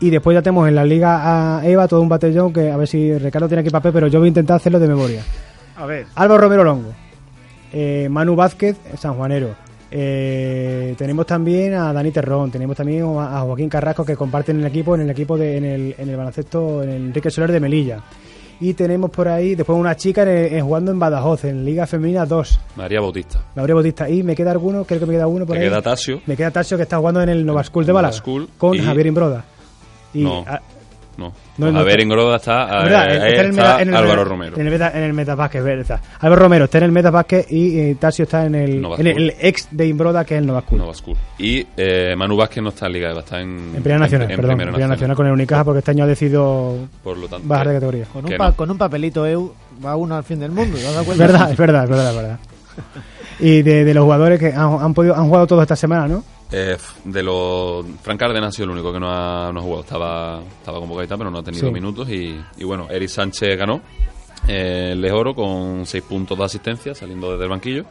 Y 0.00 0.10
después 0.10 0.34
ya 0.34 0.42
tenemos 0.42 0.68
en 0.68 0.74
la 0.74 0.84
Liga 0.84 1.58
a 1.58 1.66
EVA 1.66 1.86
todo 1.86 2.00
un 2.02 2.08
batallón 2.08 2.52
que 2.52 2.70
a 2.70 2.76
ver 2.76 2.88
si 2.88 3.16
Ricardo 3.16 3.46
tiene 3.46 3.60
aquí 3.60 3.70
papel, 3.70 3.92
pero 3.92 4.08
yo 4.08 4.18
voy 4.18 4.26
a 4.26 4.28
intentar 4.28 4.56
hacerlo 4.56 4.80
de 4.80 4.88
memoria. 4.88 5.22
A 5.76 5.86
ver, 5.86 6.06
Álvaro 6.16 6.40
Romero 6.42 6.64
Longo, 6.64 6.90
eh, 7.72 8.08
Manu 8.10 8.34
Vázquez, 8.34 8.76
sanjuanero. 8.98 9.54
Eh, 10.14 10.94
tenemos 10.98 11.26
también 11.26 11.74
a 11.74 11.92
Dani 11.92 12.10
Terrón, 12.10 12.50
tenemos 12.50 12.76
también 12.76 13.04
a 13.18 13.38
a 13.38 13.40
Joaquín 13.42 13.68
Carrasco 13.68 14.04
que 14.04 14.16
comparten 14.16 14.58
el 14.58 14.66
equipo 14.66 14.94
en 14.94 15.02
el 15.02 15.10
equipo 15.10 15.36
de, 15.38 15.56
en 15.58 15.64
el, 15.64 15.94
en 15.98 16.08
el 16.08 16.16
baloncesto 16.16 16.82
en 16.82 16.88
el 16.90 16.96
Enrique 17.06 17.30
Soler 17.30 17.52
de 17.52 17.60
Melilla. 17.60 18.00
Y 18.62 18.74
tenemos 18.74 19.10
por 19.10 19.26
ahí 19.28 19.54
después 19.54 19.76
una 19.78 19.96
chica 19.96 20.22
en- 20.22 20.54
en- 20.54 20.64
jugando 20.64 20.92
en 20.92 20.98
Badajoz, 20.98 21.44
en 21.44 21.64
Liga 21.64 21.86
Femenina 21.86 22.24
2, 22.26 22.60
María 22.76 23.00
Bautista. 23.00 23.42
Gabriel 23.56 23.74
Bautista. 23.74 24.08
Y 24.08 24.22
me 24.22 24.36
queda 24.36 24.52
alguno, 24.52 24.84
creo 24.84 25.00
que 25.00 25.06
me 25.06 25.14
queda 25.14 25.26
uno 25.26 25.44
por 25.44 25.56
Te 25.56 25.62
ahí. 25.62 25.68
queda 25.68 25.82
Tasio. 25.82 26.20
Me 26.26 26.36
queda 26.36 26.50
Tasio 26.50 26.76
que 26.76 26.84
está 26.84 26.98
jugando 26.98 27.20
en 27.22 27.28
el 27.28 27.44
Nova 27.44 27.64
School 27.64 27.84
de 27.84 27.92
School 28.12 28.48
con 28.58 28.74
y- 28.74 28.78
Javier 28.78 29.06
Imbroda. 29.06 29.44
Y, 30.14 30.22
No. 30.22 30.44
No. 31.16 31.32
No, 31.58 31.66
Pues 31.66 31.72
no 31.74 31.80
a 31.80 31.82
ver, 31.82 31.90
está- 31.92 32.02
en 32.02 32.08
Groda 32.08 32.36
está, 32.36 32.62
eh, 32.64 32.82
¿verdad? 32.84 33.02
ahí 33.02 33.12
Está 33.12 33.26
en 33.26 33.32
el 33.32 33.50
está 33.50 33.62
meta- 33.62 33.82
en 33.82 33.88
el 33.90 33.94
Álvaro 33.94 34.12
meta- 34.22 34.24
Romero. 34.30 34.56
En 34.56 34.66
el, 34.66 34.72
meta, 34.72 34.90
en 34.94 35.02
el 35.04 35.12
¿verdad? 35.12 36.00
Álvaro 36.20 36.42
Romero 36.42 36.64
está 36.64 36.78
en 36.78 36.84
el 36.84 36.92
Metabásquet 36.92 37.46
y 37.52 37.78
eh, 37.78 37.96
Tasio 38.00 38.22
está 38.22 38.46
en 38.46 38.54
el, 38.54 38.84
en 38.98 39.06
el, 39.06 39.34
ex 39.38 39.68
de 39.70 39.86
Imbroda, 39.86 40.24
que 40.24 40.34
es 40.36 40.40
el 40.40 40.46
Nova 40.46 40.62
School. 40.62 40.78
Nova 40.78 40.94
School. 40.94 41.16
Y 41.38 41.66
eh, 41.76 42.14
Manu 42.16 42.36
Vázquez 42.36 42.62
no 42.62 42.70
está 42.70 42.86
en 42.86 42.92
Liga 42.94 43.10
EVA, 43.10 43.20
está 43.20 43.40
en, 43.42 43.48
En 43.48 43.82
Primera 43.82 43.98
Nacional, 43.98 44.30
en 44.30 44.36
perdón. 44.36 44.50
En 44.52 44.56
Primera 44.56 44.56
Primera 44.56 44.70
Nacional 44.70 44.88
Nacional. 44.90 45.16
con 45.16 45.26
el 45.26 45.32
Unicaja 45.32 45.64
porque 45.64 45.78
este 45.80 45.90
año 45.90 46.04
ha 46.04 46.06
decidido 46.06 46.74
Por 47.04 47.18
lo 47.18 47.28
tanto, 47.28 47.46
bajar 47.46 47.68
de 47.68 47.74
categoría. 47.74 48.04
con 48.06 48.24
un, 48.24 48.30
que 48.30 48.36
pa- 48.38 48.48
no. 48.48 48.56
con 48.56 48.70
un 48.70 48.78
papelito 48.78 49.26
EU 49.26 49.52
va 49.84 49.94
uno 49.96 50.16
al 50.16 50.24
fin 50.24 50.40
del 50.40 50.52
mundo. 50.52 50.78
¿te 50.78 50.86
has 50.86 50.94
dado 50.94 51.00
Es 51.02 51.06
cuenta? 51.06 51.26
verdad, 51.26 51.50
es 51.52 51.56
verdad, 51.58 51.84
es 51.84 51.90
verdad, 51.90 52.10
es 52.10 52.16
verdad. 52.16 52.38
Y 53.40 53.62
de, 53.62 53.84
de 53.84 53.92
los 53.94 54.04
jugadores 54.04 54.38
que 54.40 54.46
han, 54.54 54.78
han 54.80 54.94
podido 54.94 55.14
han 55.14 55.26
jugado 55.26 55.46
todos 55.46 55.62
esta 55.62 55.76
semana, 55.76 56.08
¿no? 56.08 56.24
Eh, 56.52 56.76
de 57.04 57.22
los 57.22 57.84
Frank 58.02 58.20
Cárdenas 58.20 58.48
ha 58.48 58.52
sido 58.52 58.64
el 58.66 58.70
único 58.72 58.92
que 58.92 59.00
no 59.00 59.08
ha, 59.10 59.50
no 59.52 59.60
ha 59.60 59.62
jugado. 59.62 59.82
Estaba, 59.82 60.40
estaba 60.58 60.78
convocado 60.80 61.04
y 61.04 61.08
tal, 61.08 61.18
pero 61.18 61.30
no 61.30 61.38
ha 61.38 61.42
tenido 61.42 61.66
Sí. 61.68 61.72
minutos. 61.72 62.08
Y, 62.10 62.38
y 62.58 62.64
bueno, 62.64 62.88
Eric 62.90 63.08
Sánchez 63.08 63.56
ganó 63.58 63.80
eh, 64.48 64.90
el 64.92 65.00
Lejoro 65.00 65.34
con 65.34 65.86
6 65.86 66.04
puntos 66.04 66.36
de 66.38 66.44
asistencia 66.44 66.94
saliendo 66.94 67.30
desde 67.32 67.44
el 67.44 67.50
banquillo. 67.50 67.84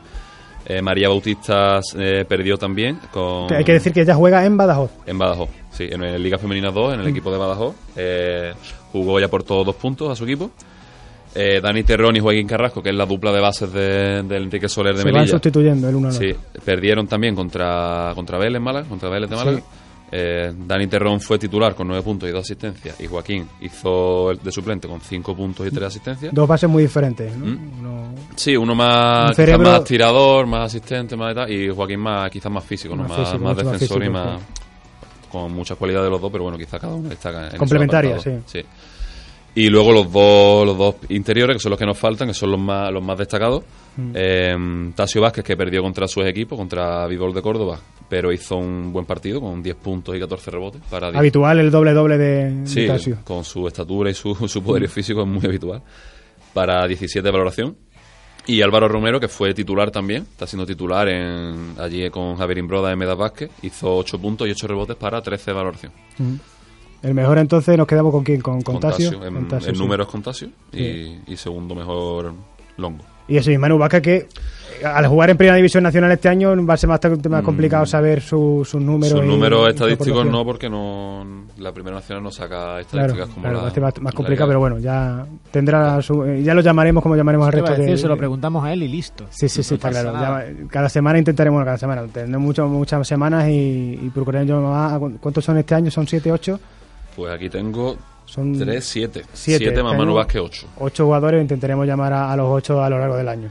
Eh, 0.64 0.80
María 0.82 1.10
Bautista 1.10 1.80
eh, 1.98 2.24
perdió 2.30 2.56
también 2.56 3.00
con, 3.12 3.52
Hay 3.52 3.64
que 3.64 3.74
decir 3.74 3.92
que 3.94 4.02
ella 4.02 4.14
juega 4.14 4.46
en 4.46 4.56
Badajoz. 4.58 4.92
en 5.08 5.18
Badajoz. 5.18 5.50
Sí, 5.72 5.88
en 5.92 6.04
el 6.04 6.22
Liga 6.22 6.38
Femenina 6.38 6.70
2, 6.70 6.94
en 6.94 7.00
Mm. 7.00 7.04
el 7.04 7.08
equipo 7.10 7.32
de 7.32 7.38
Badajoz. 7.40 7.76
Jugó 8.92 9.20
ya 9.20 9.28
por 9.28 9.44
todos 9.44 9.66
dos 9.66 9.76
puntos 9.76 10.10
a 10.12 10.16
su 10.16 10.26
equipo. 10.26 10.52
Eh, 11.34 11.62
Dani 11.62 11.84
Terrón 11.84 12.16
y 12.16 12.20
Joaquín 12.20 12.46
Carrasco, 12.48 12.84
que 12.84 12.90
es 12.90 12.96
la 12.96 13.06
dupla 13.06 13.32
de 13.32 13.40
bases 13.40 13.72
de- 13.72 14.24
del 14.24 14.44
Enrique 14.44 14.68
Soler 14.68 14.94
de 14.94 15.00
Se 15.00 15.06
van 15.06 15.14
Melilla. 15.14 15.32
sustituyendo 15.32 15.88
el 15.88 15.96
uno 15.96 16.08
al 16.10 16.14
Sí, 16.14 16.36
perdieron 16.66 17.08
también 17.08 17.36
contra, 17.36 18.12
contra 18.16 18.38
Vélez 18.38 18.62
Málaga, 18.62 18.88
contra 18.88 19.08
Vélez 19.10 19.30
de 19.30 19.36
Málaga. 19.38 19.58
Sí. 19.60 19.64
Eh, 20.14 20.52
Dani 20.68 20.88
Terrón 20.88 21.22
fue 21.22 21.40
titular 21.40 21.74
con 21.74 21.88
9 21.88 22.04
puntos 22.04 22.28
y 22.28 22.34
2 22.34 22.42
asistencias. 22.42 23.00
Y 23.00 23.08
Joaquín 23.08 23.48
hizo 23.62 24.32
el 24.32 24.40
de 24.44 24.52
suplente 24.52 24.86
con 24.90 25.00
5 25.00 25.34
puntos 25.34 25.66
y 25.66 25.72
3 25.72 25.88
asistencias. 25.88 26.34
Dos 26.34 26.46
bases 26.50 26.70
muy 26.70 26.84
diferentes, 26.84 27.34
¿no? 27.38 27.46
Mm. 27.46 27.80
Uno- 27.80 28.16
Sí, 28.36 28.58
uno 28.58 28.76
más, 28.76 29.38
Un 29.40 29.62
más 29.64 29.84
tirador, 29.86 30.46
más 30.48 30.66
asistente, 30.66 31.16
más 31.16 31.30
de 31.30 31.36
tal. 31.42 31.50
Y 31.54 31.70
Joaquín 31.70 32.02
más, 32.02 32.30
quizás 32.30 32.52
más 32.52 32.66
físico, 32.66 32.94
¿no? 32.94 33.04
Más 33.04 33.12
más, 33.12 33.20
físico, 33.20 33.44
más 33.46 33.56
mucho 33.56 33.64
más 33.70 33.80
defensor 33.80 34.04
y 34.04 34.10
más. 34.10 34.42
Con 35.32 35.54
muchas 35.54 35.78
cualidades 35.78 36.10
los 36.12 36.20
dos, 36.20 36.30
pero 36.30 36.44
bueno, 36.44 36.58
quizás 36.58 36.82
cada 36.82 36.94
uno 36.94 37.08
destaca 37.08 37.48
en 37.52 37.58
Complementaria, 37.58 38.20
sí. 38.20 38.32
Y 39.54 39.68
luego 39.70 39.92
los 39.92 40.12
dos, 40.12 40.66
los 40.66 40.78
dos 40.78 40.96
interiores, 41.10 41.58
que 41.58 41.60
son 41.60 41.72
los 41.72 41.80
que 41.80 41.86
nos 41.86 41.98
faltan, 41.98 42.30
que 42.30 42.34
son 42.34 42.52
los 42.52 42.60
más, 42.60 42.92
los 42.92 43.04
más 43.04 43.18
destacados. 43.18 43.64
Eh, 44.14 44.56
Tasio 44.96 45.22
Vázquez, 45.22 45.44
que 45.44 45.58
perdió 45.58 45.82
contra 45.82 46.08
su 46.08 46.22
equipo, 46.22 46.56
contra 46.56 47.06
Vivol 47.08 47.34
de 47.34 47.42
Córdoba, 47.42 47.78
pero 48.08 48.32
hizo 48.32 48.56
un 48.56 48.94
buen 48.94 49.06
partido 49.06 49.42
con 49.42 49.62
10 49.62 49.76
puntos 49.76 50.16
y 50.16 50.20
14 50.20 50.52
rebotes. 50.52 50.82
Para 50.90 51.08
Habitual 51.08 51.60
el 51.60 51.70
doble-doble 51.70 52.18
de, 52.18 52.66
sí, 52.66 52.82
de 52.82 52.88
Tasio. 52.88 53.18
con 53.26 53.44
su 53.44 53.68
estatura 53.68 54.10
y 54.10 54.14
su, 54.14 54.34
su 54.48 54.64
poder 54.64 54.88
físico 54.88 55.22
es 55.22 55.28
muy 55.28 55.46
habitual. 55.46 55.82
Para 56.54 56.88
17 56.88 57.22
de 57.22 57.32
valoración. 57.32 57.76
Y 58.48 58.62
Álvaro 58.62 58.88
Romero, 58.88 59.20
que 59.20 59.28
fue 59.28 59.54
titular 59.54 59.92
también, 59.92 60.24
está 60.24 60.48
siendo 60.48 60.66
titular 60.66 61.08
en, 61.10 61.76
allí 61.78 62.10
con 62.10 62.38
Javier 62.38 62.58
Imbroda 62.60 62.92
en 62.92 62.98
Medas 62.98 63.18
Vázquez, 63.18 63.52
hizo 63.62 63.96
8 63.98 64.18
puntos 64.20 64.48
y 64.48 64.52
8 64.52 64.68
rebotes 64.68 64.96
para 64.96 65.22
13 65.22 65.52
de 65.52 65.54
valoración. 65.56 65.92
Ujú. 66.20 66.40
El 67.04 67.14
mejor 67.14 67.38
entonces 67.40 67.78
nos 67.78 67.88
quedamos 67.88 68.12
con 68.12 68.24
quién, 68.24 68.42
con, 68.42 68.62
con 68.62 68.80
Tasio. 68.80 69.24
En, 69.26 69.38
en 69.52 69.62
sí. 69.62 69.72
números 69.74 70.08
con 70.08 70.22
Tasio 70.22 70.50
y, 70.72 70.78
Sí. 70.78 71.20
y 71.28 71.36
segundo 71.38 71.74
mejor 71.76 72.34
Longo. 72.78 73.04
Y 73.28 73.38
eso, 73.38 73.50
y 73.52 73.58
Manu 73.58 73.78
Vaca 73.78 74.02
que 74.02 74.16
eh, 74.82 74.86
al 74.86 75.08
jugar 75.08 75.30
en 75.30 75.38
Primera 75.38 75.56
División 75.56 75.84
Nacional 75.84 76.12
este 76.12 76.28
año 76.28 76.54
va 76.66 76.74
a 76.74 76.78
ser 76.78 76.90
bastante 76.90 77.30
más 77.30 77.44
complicado 77.44 77.86
saber 77.86 78.20
su- 78.22 78.68
sus 78.70 78.82
números. 78.82 79.18
Sus 79.18 79.24
números 79.26 79.70
estadísticos 79.70 80.26
no, 80.26 80.44
porque 80.44 80.70
no 80.70 81.46
la 81.58 81.72
Primera 81.72 81.96
Nacional 81.98 82.24
no 82.24 82.32
saca 82.32 82.50
Claro, 82.58 82.80
estadísticas 82.80 83.30
como 83.30 83.42
claro, 83.42 83.58
la. 83.58 83.64
va 83.64 83.70
a 83.70 83.72
ser 83.72 83.84
más, 83.84 84.02
más 84.02 84.14
complicado, 84.14 84.50
pero 84.50 84.60
bueno, 84.60 84.80
ya 84.80 85.26
tendrá 85.50 86.02
su, 86.02 86.24
eh, 86.26 86.44
ya 86.44 86.54
lo 86.54 86.62
llamaremos 86.62 87.02
como 87.04 87.16
llamaremos 87.16 87.48
al 87.48 87.54
¿Qué 87.54 87.62
va 87.62 87.68
resto 87.70 87.84
de, 87.84 87.98
Se 87.98 88.08
lo 88.08 88.18
preguntamos 88.18 88.64
a 88.66 88.74
él 88.74 88.84
y 88.84 88.88
listo. 88.90 89.26
Sí, 89.30 89.48
sí, 89.48 89.64
sí, 89.64 89.72
No 89.74 89.76
está 89.76 89.90
claro. 89.92 90.14
Ya, 90.14 90.46
cada 90.70 90.90
semana 90.90 91.18
intentaremos, 91.20 91.58
bueno, 91.58 91.66
cada 91.66 91.78
semana, 91.78 92.02
tendremos 92.12 92.42
mucho- 92.42 92.68
muchas 92.68 93.08
semanas 93.08 93.48
y, 93.48 94.00
y 94.02 94.12
procuraremos 94.14 94.64
más. 94.64 95.00
¿Cuántos 95.22 95.46
son 95.46 95.58
este 95.58 95.74
año? 95.76 95.90
¿Son 95.90 96.06
7, 96.06 96.32
8? 96.32 96.60
Pues 97.22 97.34
aquí 97.34 97.50
tengo 97.50 97.98
Son 98.26 98.58
3, 98.58 98.84
7. 98.84 99.22
siete. 99.34 99.66
7 99.66 99.84
más 99.84 99.96
Manu 99.98 100.16
Vázquez 100.16 100.42
8. 100.42 100.68
8 100.80 101.06
jugadores, 101.06 101.42
intentaremos 101.42 101.86
llamar 101.86 102.14
a, 102.14 102.32
a 102.32 102.36
los 102.36 102.48
8 102.50 102.82
a 102.84 102.90
lo 102.90 102.98
largo 102.98 103.16
del 103.16 103.28
año. 103.30 103.50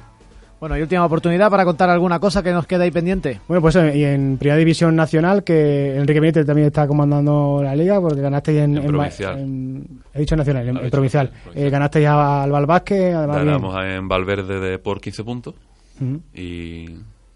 Bueno, 0.58 0.76
y 0.76 0.82
última 0.82 1.06
oportunidad 1.06 1.48
para 1.48 1.64
contar 1.64 1.88
alguna 1.88 2.18
cosa 2.18 2.42
que 2.42 2.52
nos 2.52 2.66
queda 2.66 2.84
ahí 2.84 2.90
pendiente. 2.90 3.40
Bueno, 3.48 3.62
pues 3.62 3.76
eh, 3.76 3.96
y 3.96 4.04
en 4.04 4.36
Primera 4.38 4.58
División 4.58 4.94
Nacional, 4.94 5.42
que 5.44 5.96
Enrique 5.96 6.20
Benítez 6.20 6.44
también 6.44 6.66
está 6.66 6.86
comandando 6.86 7.60
la 7.62 7.74
liga, 7.74 7.98
porque 8.00 8.20
ganasteis 8.20 8.58
en... 8.58 8.76
En 8.76 8.82
en- 8.82 8.88
provincial. 8.88 9.38
en- 9.38 9.86
he 10.12 10.18
dicho 10.20 10.36
nacional, 10.36 10.62
en, 10.64 10.68
en 10.70 10.74
dicho 10.82 10.90
provincial. 10.90 11.28
provincial. 11.30 11.66
Eh, 11.66 11.70
ganasteis 11.70 12.06
a- 12.08 12.42
al 12.42 12.50
Valvázquez, 12.50 13.14
además 13.14 13.36
bien. 13.36 13.46
Ganamos 13.46 13.84
en 13.84 14.08
Valverde 14.08 14.60
de, 14.60 14.78
por 14.78 15.00
15 15.00 15.24
puntos 15.24 15.54
y, 16.34 16.84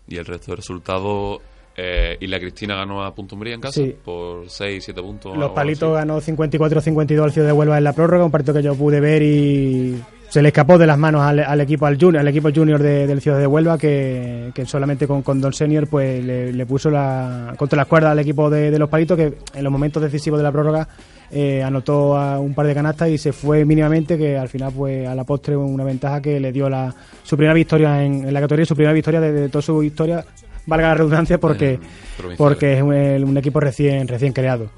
y 0.08 0.16
el 0.16 0.24
resto 0.26 0.50
de 0.52 0.56
resultados. 0.56 1.38
Eh, 1.76 2.16
y 2.20 2.26
la 2.28 2.38
Cristina 2.38 2.76
ganó 2.76 3.02
a 3.04 3.12
Punto 3.14 3.34
Umbría 3.34 3.54
en 3.54 3.60
casa 3.60 3.80
Sí. 3.80 3.94
por 4.04 4.48
6, 4.48 4.84
7 4.84 5.02
puntos. 5.02 5.36
Los 5.36 5.50
palitos 5.50 5.96
así. 5.96 6.06
ganó 6.06 6.20
54-52 6.20 7.22
al 7.24 7.32
Ciudad 7.32 7.48
de 7.48 7.52
Huelva 7.52 7.78
en 7.78 7.84
la 7.84 7.92
prórroga, 7.92 8.24
un 8.24 8.30
partido 8.30 8.54
que 8.54 8.62
yo 8.62 8.74
pude 8.76 9.00
ver 9.00 9.22
y 9.22 10.00
se 10.28 10.40
le 10.40 10.48
escapó 10.48 10.78
de 10.78 10.86
las 10.86 10.98
manos 10.98 11.22
al, 11.22 11.40
al 11.40 11.60
equipo 11.60 11.86
al 11.86 11.96
junior, 11.98 12.20
al 12.20 12.28
equipo 12.28 12.50
junior 12.54 12.80
de- 12.82 13.06
del 13.08 13.20
Ciudad 13.20 13.38
de 13.38 13.46
Huelva 13.46 13.76
que, 13.78 14.50
que 14.54 14.66
solamente 14.66 15.06
con, 15.08 15.22
con 15.22 15.40
Don 15.40 15.52
Senior 15.52 15.86
pues 15.88 16.24
le, 16.24 16.52
le 16.52 16.66
puso 16.66 16.90
la, 16.90 17.54
contra 17.56 17.76
las 17.76 17.86
cuerdas 17.86 18.12
al 18.12 18.18
equipo 18.20 18.48
de, 18.50 18.70
de 18.70 18.78
los 18.78 18.88
palitos 18.88 19.16
que 19.16 19.32
en 19.54 19.64
los 19.64 19.72
momentos 19.72 20.02
decisivos 20.02 20.38
de 20.38 20.44
la 20.44 20.52
prórroga 20.52 20.88
eh, 21.30 21.62
anotó 21.62 22.16
a 22.16 22.38
un 22.38 22.54
par 22.54 22.66
de 22.66 22.74
canastas 22.74 23.08
y 23.10 23.18
se 23.18 23.32
fue 23.32 23.64
mínimamente 23.64 24.16
que 24.18 24.36
al 24.36 24.48
final 24.48 24.72
pues 24.76 25.06
a 25.08 25.14
la 25.14 25.24
postre 25.24 25.56
una 25.56 25.84
ventaja 25.84 26.20
que 26.22 26.38
le 26.40 26.52
dio 26.52 26.68
la, 26.68 26.94
su 27.24 27.36
primera 27.36 27.54
victoria 27.54 28.02
en, 28.04 28.26
en 28.26 28.32
la 28.34 28.40
categoría 28.40 28.66
su 28.66 28.74
primera 28.76 28.92
victoria 28.92 29.20
de, 29.20 29.32
de 29.32 29.48
toda 29.48 29.62
su 29.62 29.82
historia 29.82 30.24
valga 30.66 30.88
la 30.88 30.94
redundancia 30.94 31.38
porque 31.38 31.78
provinciales. 32.16 32.38
porque 32.38 32.72
es 32.74 32.82
un, 32.82 33.28
un 33.28 33.36
equipo 33.36 33.60
recién 33.60 34.06
recién 34.08 34.32
creado 34.32 34.70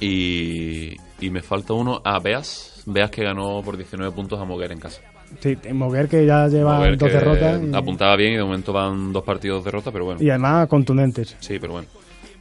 Y, 0.00 0.96
y 1.20 1.30
me 1.30 1.42
falta 1.42 1.72
uno 1.72 2.00
a 2.04 2.18
Beas. 2.20 2.82
Beas 2.86 3.10
que 3.10 3.22
ganó 3.24 3.60
por 3.62 3.76
19 3.76 4.12
puntos 4.14 4.40
a 4.40 4.44
Moguer 4.44 4.72
en 4.72 4.78
casa. 4.80 5.00
Sí, 5.40 5.56
Moguer 5.72 6.08
que 6.08 6.24
ya 6.24 6.46
lleva 6.48 6.76
Moguer 6.78 6.96
dos 6.96 7.12
derrotas 7.12 7.60
y, 7.62 7.74
Apuntaba 7.76 8.16
bien 8.16 8.32
y 8.32 8.36
de 8.36 8.44
momento 8.44 8.72
van 8.72 9.12
dos 9.12 9.24
partidos 9.24 9.62
de 9.62 9.70
derrota, 9.70 9.90
pero 9.92 10.04
bueno. 10.06 10.22
y 10.22 10.30
además 10.30 10.68
contundentes. 10.68 11.36
Sí, 11.40 11.58
pero 11.60 11.74
bueno. 11.74 11.88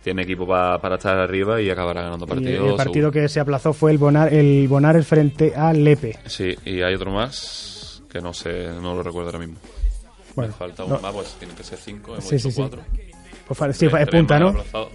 Tiene 0.03 0.21
equipo 0.21 0.47
pa- 0.47 0.79
para 0.79 0.95
estar 0.95 1.17
arriba 1.19 1.59
y 1.61 1.69
acabará 1.69 2.03
ganando 2.03 2.25
Y 2.25 2.29
partidos. 2.29 2.69
el 2.69 2.75
partido 2.77 2.93
seguro. 2.93 3.11
que 3.11 3.27
se 3.27 3.39
aplazó 3.41 3.73
fue 3.73 3.91
el 3.91 3.97
Bonar, 3.97 4.33
el 4.33 4.65
Bonares 4.69 5.05
frente 5.05 5.53
a 5.53 5.73
Lepe. 5.73 6.15
Sí, 6.27 6.55
y 6.63 6.81
hay 6.81 6.93
otro 6.93 7.11
más 7.11 8.01
que 8.09 8.21
no 8.21 8.31
sé, 8.31 8.67
no 8.81 8.93
lo 8.95 9.03
recuerdo 9.03 9.31
ahora 9.31 9.39
mismo. 9.39 9.57
Bueno, 10.37 10.53
me 10.53 10.57
falta 10.57 10.83
no. 10.85 10.95
un 10.95 11.01
más, 11.01 11.13
pues 11.13 11.35
tiene 11.39 11.53
que 11.53 11.63
ser 11.63 11.77
cinco, 11.77 12.13
hemos 12.13 12.23
Sí, 12.23 12.35
hecho 12.35 12.49
sí, 12.49 12.51
sí. 12.51 12.61
cuatro. 12.61 12.81
Pues 13.47 13.77
sí, 13.77 13.85
es 13.87 14.07
punta, 14.09 14.39
¿no? 14.39 14.47
aplazado. 14.49 14.89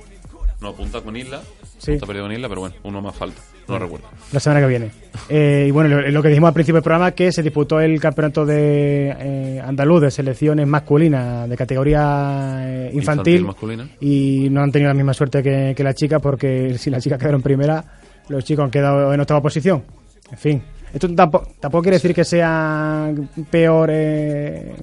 No, 0.61 0.72
punta 0.74 1.00
con 1.00 1.16
Isla. 1.16 1.42
Sí. 1.78 1.92
Punta 1.92 2.07
perdido 2.07 2.24
con 2.26 2.33
Isla, 2.33 2.48
pero 2.48 2.61
bueno, 2.62 2.76
uno 2.85 3.02
más 3.02 3.14
falta. 3.16 3.40
No 3.68 3.74
lo 3.78 3.85
recuerdo. 3.85 4.07
La 4.33 4.40
semana 4.40 4.61
que 4.61 4.66
viene. 4.68 4.90
Eh, 5.28 5.66
y 5.68 5.70
bueno, 5.70 5.88
lo, 6.00 6.11
lo 6.11 6.22
que 6.22 6.28
dijimos 6.28 6.48
al 6.48 6.55
principio 6.55 6.76
del 6.76 6.83
programa 6.83 7.12
que 7.12 7.31
se 7.33 7.42
disputó 7.42 7.81
el 7.81 8.00
campeonato 8.00 8.44
de 8.44 9.11
eh, 9.18 9.61
andaluz 9.64 10.00
de 10.02 10.11
selecciones 10.11 10.66
masculinas 10.66 11.48
de 11.48 11.57
categoría 11.57 12.59
eh, 12.64 12.90
infantil, 12.92 13.37
Infantil 13.40 13.44
masculina. 13.44 13.88
y 14.00 14.48
no 14.50 14.62
han 14.62 14.72
tenido 14.72 14.88
la 14.88 14.94
misma 14.94 15.14
suerte 15.14 15.42
que, 15.42 15.74
que 15.76 15.85
las 15.85 15.94
chicas 15.94 16.20
porque 16.20 16.76
si 16.78 16.90
las 16.90 17.02
chicas 17.02 17.18
quedaron 17.18 17.40
primera, 17.40 17.85
los 18.28 18.44
chicos 18.44 18.64
han 18.64 18.70
quedado 18.70 19.12
en 19.14 19.20
octava 19.20 19.40
posición. 19.40 19.85
En 20.32 20.38
fin, 20.38 20.62
esto 20.92 21.08
tampoco, 21.14 21.48
tampoco 21.60 21.82
quiere 21.82 21.96
decir 21.96 22.14
que 22.14 22.24
sea 22.24 23.10
peor, 23.50 23.90
eh, 23.92 24.74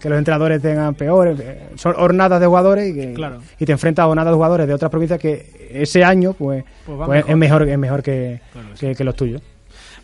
que 0.00 0.08
los 0.08 0.18
entrenadores 0.18 0.62
tengan 0.62 0.94
peores. 0.94 1.38
eh, 1.40 1.70
son 1.76 1.94
hornadas 1.96 2.40
de 2.40 2.46
jugadores 2.46 2.88
y, 2.90 2.94
que- 2.94 3.12
Claro. 3.14 3.40
y 3.58 3.64
te 3.66 3.72
enfrentas 3.72 4.04
a 4.04 4.08
hornadas 4.08 4.30
de 4.32 4.36
jugadores 4.36 4.66
de 4.68 4.74
otras 4.74 4.90
provincias 4.90 5.18
que 5.18 5.68
ese 5.72 6.04
año 6.04 6.32
pues, 6.34 6.64
Pues 6.86 6.98
va 7.00 7.06
pues 7.06 7.16
mejor. 7.18 7.30
es 7.30 7.36
mejor, 7.36 7.68
es 7.68 7.78
mejor 7.78 8.02
que, 8.02 8.40
Claro 8.52 8.68
que 8.78 8.86
que- 8.88 8.94
que 8.94 9.04
los 9.04 9.16
tuyos. 9.16 9.42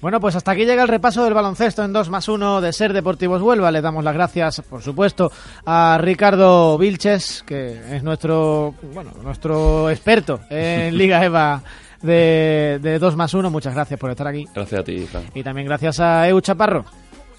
Bueno, 0.00 0.20
pues 0.20 0.36
hasta 0.36 0.50
aquí 0.50 0.66
llega 0.66 0.82
el 0.82 0.88
repaso 0.88 1.24
del 1.24 1.32
baloncesto 1.32 1.82
en 1.82 1.92
2 1.94 2.10
más 2.10 2.28
1 2.28 2.60
de 2.60 2.74
Ser 2.74 2.92
Deportivos 2.92 3.40
Huelva. 3.40 3.70
Le 3.70 3.80
damos 3.80 4.04
las 4.04 4.12
gracias, 4.12 4.60
por 4.68 4.82
supuesto, 4.82 5.32
a 5.64 5.96
Ricardo 5.98 6.76
Vilches, 6.76 7.42
que 7.46 7.80
es 7.96 8.02
nuestro, 8.02 8.74
bueno, 8.92 9.12
nuestro 9.22 9.88
experto 9.88 10.40
en 10.50 10.98
Liga 10.98 11.24
EVA 11.24 11.62
de, 12.04 12.78
de 12.82 12.98
2 12.98 13.16
más 13.16 13.34
1. 13.34 13.50
Muchas 13.50 13.74
gracias 13.74 13.98
por 13.98 14.10
estar 14.10 14.26
aquí. 14.28 14.46
Gracias 14.54 14.80
a 14.80 14.84
ti, 14.84 14.98
Fran. 15.10 15.24
Y 15.34 15.42
también 15.42 15.66
gracias 15.66 15.98
a 16.00 16.28
Eu 16.28 16.40
Chaparro. 16.40 16.84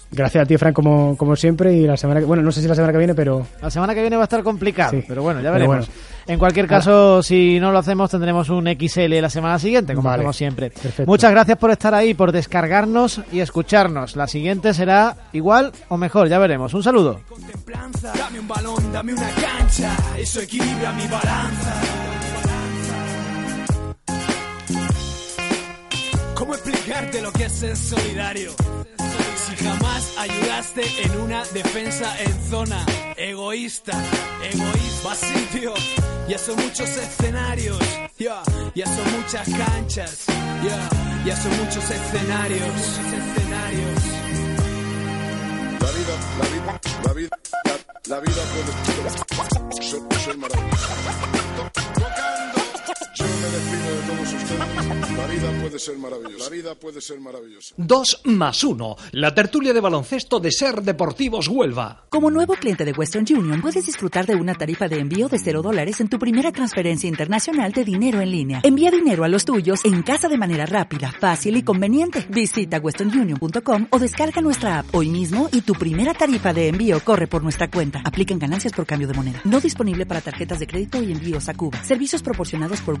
Gracias 0.08 0.44
a 0.44 0.46
ti, 0.46 0.56
Frank, 0.56 0.72
como, 0.72 1.16
como 1.16 1.34
siempre. 1.34 1.74
Y 1.74 1.84
la 1.84 1.96
semana 1.96 2.20
que, 2.20 2.26
bueno, 2.26 2.40
no 2.42 2.52
sé 2.52 2.62
si 2.62 2.68
la 2.68 2.76
semana 2.76 2.92
que 2.92 2.98
viene, 2.98 3.14
pero 3.14 3.44
La 3.60 3.70
semana 3.70 3.92
que 3.92 4.00
viene 4.02 4.14
va 4.16 4.22
a 4.22 4.30
estar 4.30 4.40
complicado, 4.44 4.92
Sí. 4.92 5.02
pero 5.06 5.20
bueno, 5.22 5.40
ya 5.40 5.50
veremos. 5.50 5.78
bueno. 5.78 5.92
En 6.28 6.38
cualquier 6.38 6.68
caso, 6.68 7.22
si 7.24 7.58
no 7.58 7.72
lo 7.72 7.78
hacemos, 7.78 8.08
tendremos 8.10 8.48
un 8.48 8.66
XL 8.68 9.20
la 9.20 9.28
semana 9.30 9.58
siguiente, 9.58 9.94
como 9.94 10.08
Vale. 10.08 10.20
hacemos 10.20 10.36
siempre. 10.36 10.70
Perfecto. 10.70 11.06
Muchas 11.06 11.32
gracias 11.32 11.58
por 11.58 11.72
estar 11.72 11.92
ahí, 11.92 12.14
por 12.14 12.30
descargarnos 12.30 13.20
y 13.32 13.40
escucharnos. 13.40 14.14
La 14.14 14.28
siguiente 14.28 14.74
será 14.74 15.16
igual 15.32 15.72
o 15.88 15.96
mejor, 15.96 16.28
ya 16.28 16.38
veremos. 16.38 16.72
Un 16.72 16.84
saludo. 16.84 17.20
Dame 18.16 18.38
un 18.40 18.46
balón, 18.48 18.92
dame 18.92 19.12
una 19.12 19.28
cancha, 19.30 19.96
eso 20.16 20.40
equilibra 20.40 20.92
mi 20.92 21.06
balanza. 21.08 21.80
¿Cómo 26.36 26.54
explicarte 26.54 27.22
lo 27.22 27.32
que 27.32 27.46
es 27.46 27.52
ser 27.52 27.76
solidario? 27.76 28.52
Si 29.46 29.56
jamás 29.64 30.18
ayudaste 30.18 30.82
en 31.04 31.20
una 31.22 31.42
defensa 31.46 32.14
en 32.22 32.50
zona 32.50 32.84
egoísta, 33.16 33.92
egoísta, 34.44 35.08
vacío, 35.08 35.72
ya 36.28 36.38
son 36.38 36.56
muchos 36.56 36.90
escenarios, 36.90 37.78
ya, 38.18 38.42
ya 38.74 38.86
son 38.86 39.12
muchas 39.18 39.48
canchas, 39.48 40.26
ya, 40.62 40.88
ya 41.24 41.36
son 41.36 41.56
muchos 41.56 41.90
escenarios. 41.90 42.70
La 45.80 45.90
vida, 45.90 46.14
la 46.38 46.48
vida, 46.50 46.80
la 47.04 47.12
vida, 47.14 47.38
la, 48.08 48.20
vida 48.20 48.42
puede 48.52 48.72
ser, 49.82 50.36
maravillosa. 50.36 50.88
Tocando, 51.94 52.55
me 53.46 53.52
despido 53.52 53.96
de 53.96 54.02
todos 54.02 54.32
ustedes. 54.34 54.56
La 55.16 55.26
vida 55.26 55.60
puede 55.60 55.78
ser 55.78 55.98
maravillosa. 55.98 56.44
La 56.44 56.50
vida 56.50 56.74
puede 56.74 57.00
ser 57.00 57.20
maravillosa. 57.20 57.74
2 57.76 58.20
más 58.24 58.64
1. 58.64 58.96
La 59.12 59.34
tertulia 59.34 59.72
de 59.72 59.80
baloncesto 59.80 60.40
de 60.40 60.50
Ser 60.50 60.82
Deportivos 60.82 61.48
Huelva. 61.48 62.06
Como 62.08 62.30
nuevo 62.30 62.54
cliente 62.54 62.84
de 62.84 62.92
Western 62.92 63.26
Union, 63.30 63.60
puedes 63.60 63.86
disfrutar 63.86 64.26
de 64.26 64.34
una 64.34 64.54
tarifa 64.54 64.88
de 64.88 64.98
envío 64.98 65.28
de 65.28 65.38
0 65.38 65.62
dólares 65.62 66.00
en 66.00 66.08
tu 66.08 66.18
primera 66.18 66.52
transferencia 66.52 67.08
internacional 67.08 67.72
de 67.72 67.84
dinero 67.84 68.20
en 68.20 68.30
línea. 68.30 68.60
Envía 68.64 68.90
dinero 68.90 69.24
a 69.24 69.28
los 69.28 69.44
tuyos 69.44 69.84
en 69.84 70.02
casa 70.02 70.28
de 70.28 70.38
manera 70.38 70.66
rápida, 70.66 71.12
fácil 71.12 71.56
y 71.56 71.62
conveniente. 71.62 72.26
Visita 72.28 72.78
westernunion.com 72.78 73.86
o 73.90 73.98
descarga 73.98 74.40
nuestra 74.40 74.80
app 74.80 74.94
hoy 74.94 75.08
mismo 75.08 75.48
y 75.52 75.60
tu 75.62 75.74
primera 75.74 76.14
tarifa 76.14 76.52
de 76.52 76.68
envío 76.68 77.00
corre 77.00 77.26
por 77.26 77.42
nuestra 77.42 77.70
cuenta. 77.70 78.02
Aplican 78.04 78.38
ganancias 78.38 78.72
por 78.72 78.86
cambio 78.86 79.08
de 79.08 79.14
moneda. 79.14 79.40
No 79.44 79.60
disponible 79.60 80.06
para 80.06 80.20
tarjetas 80.20 80.58
de 80.58 80.66
crédito 80.66 81.02
y 81.02 81.12
envíos 81.12 81.48
a 81.48 81.54
Cuba. 81.54 81.82
Servicios 81.84 82.22
proporcionados 82.22 82.80
por 82.80 83.00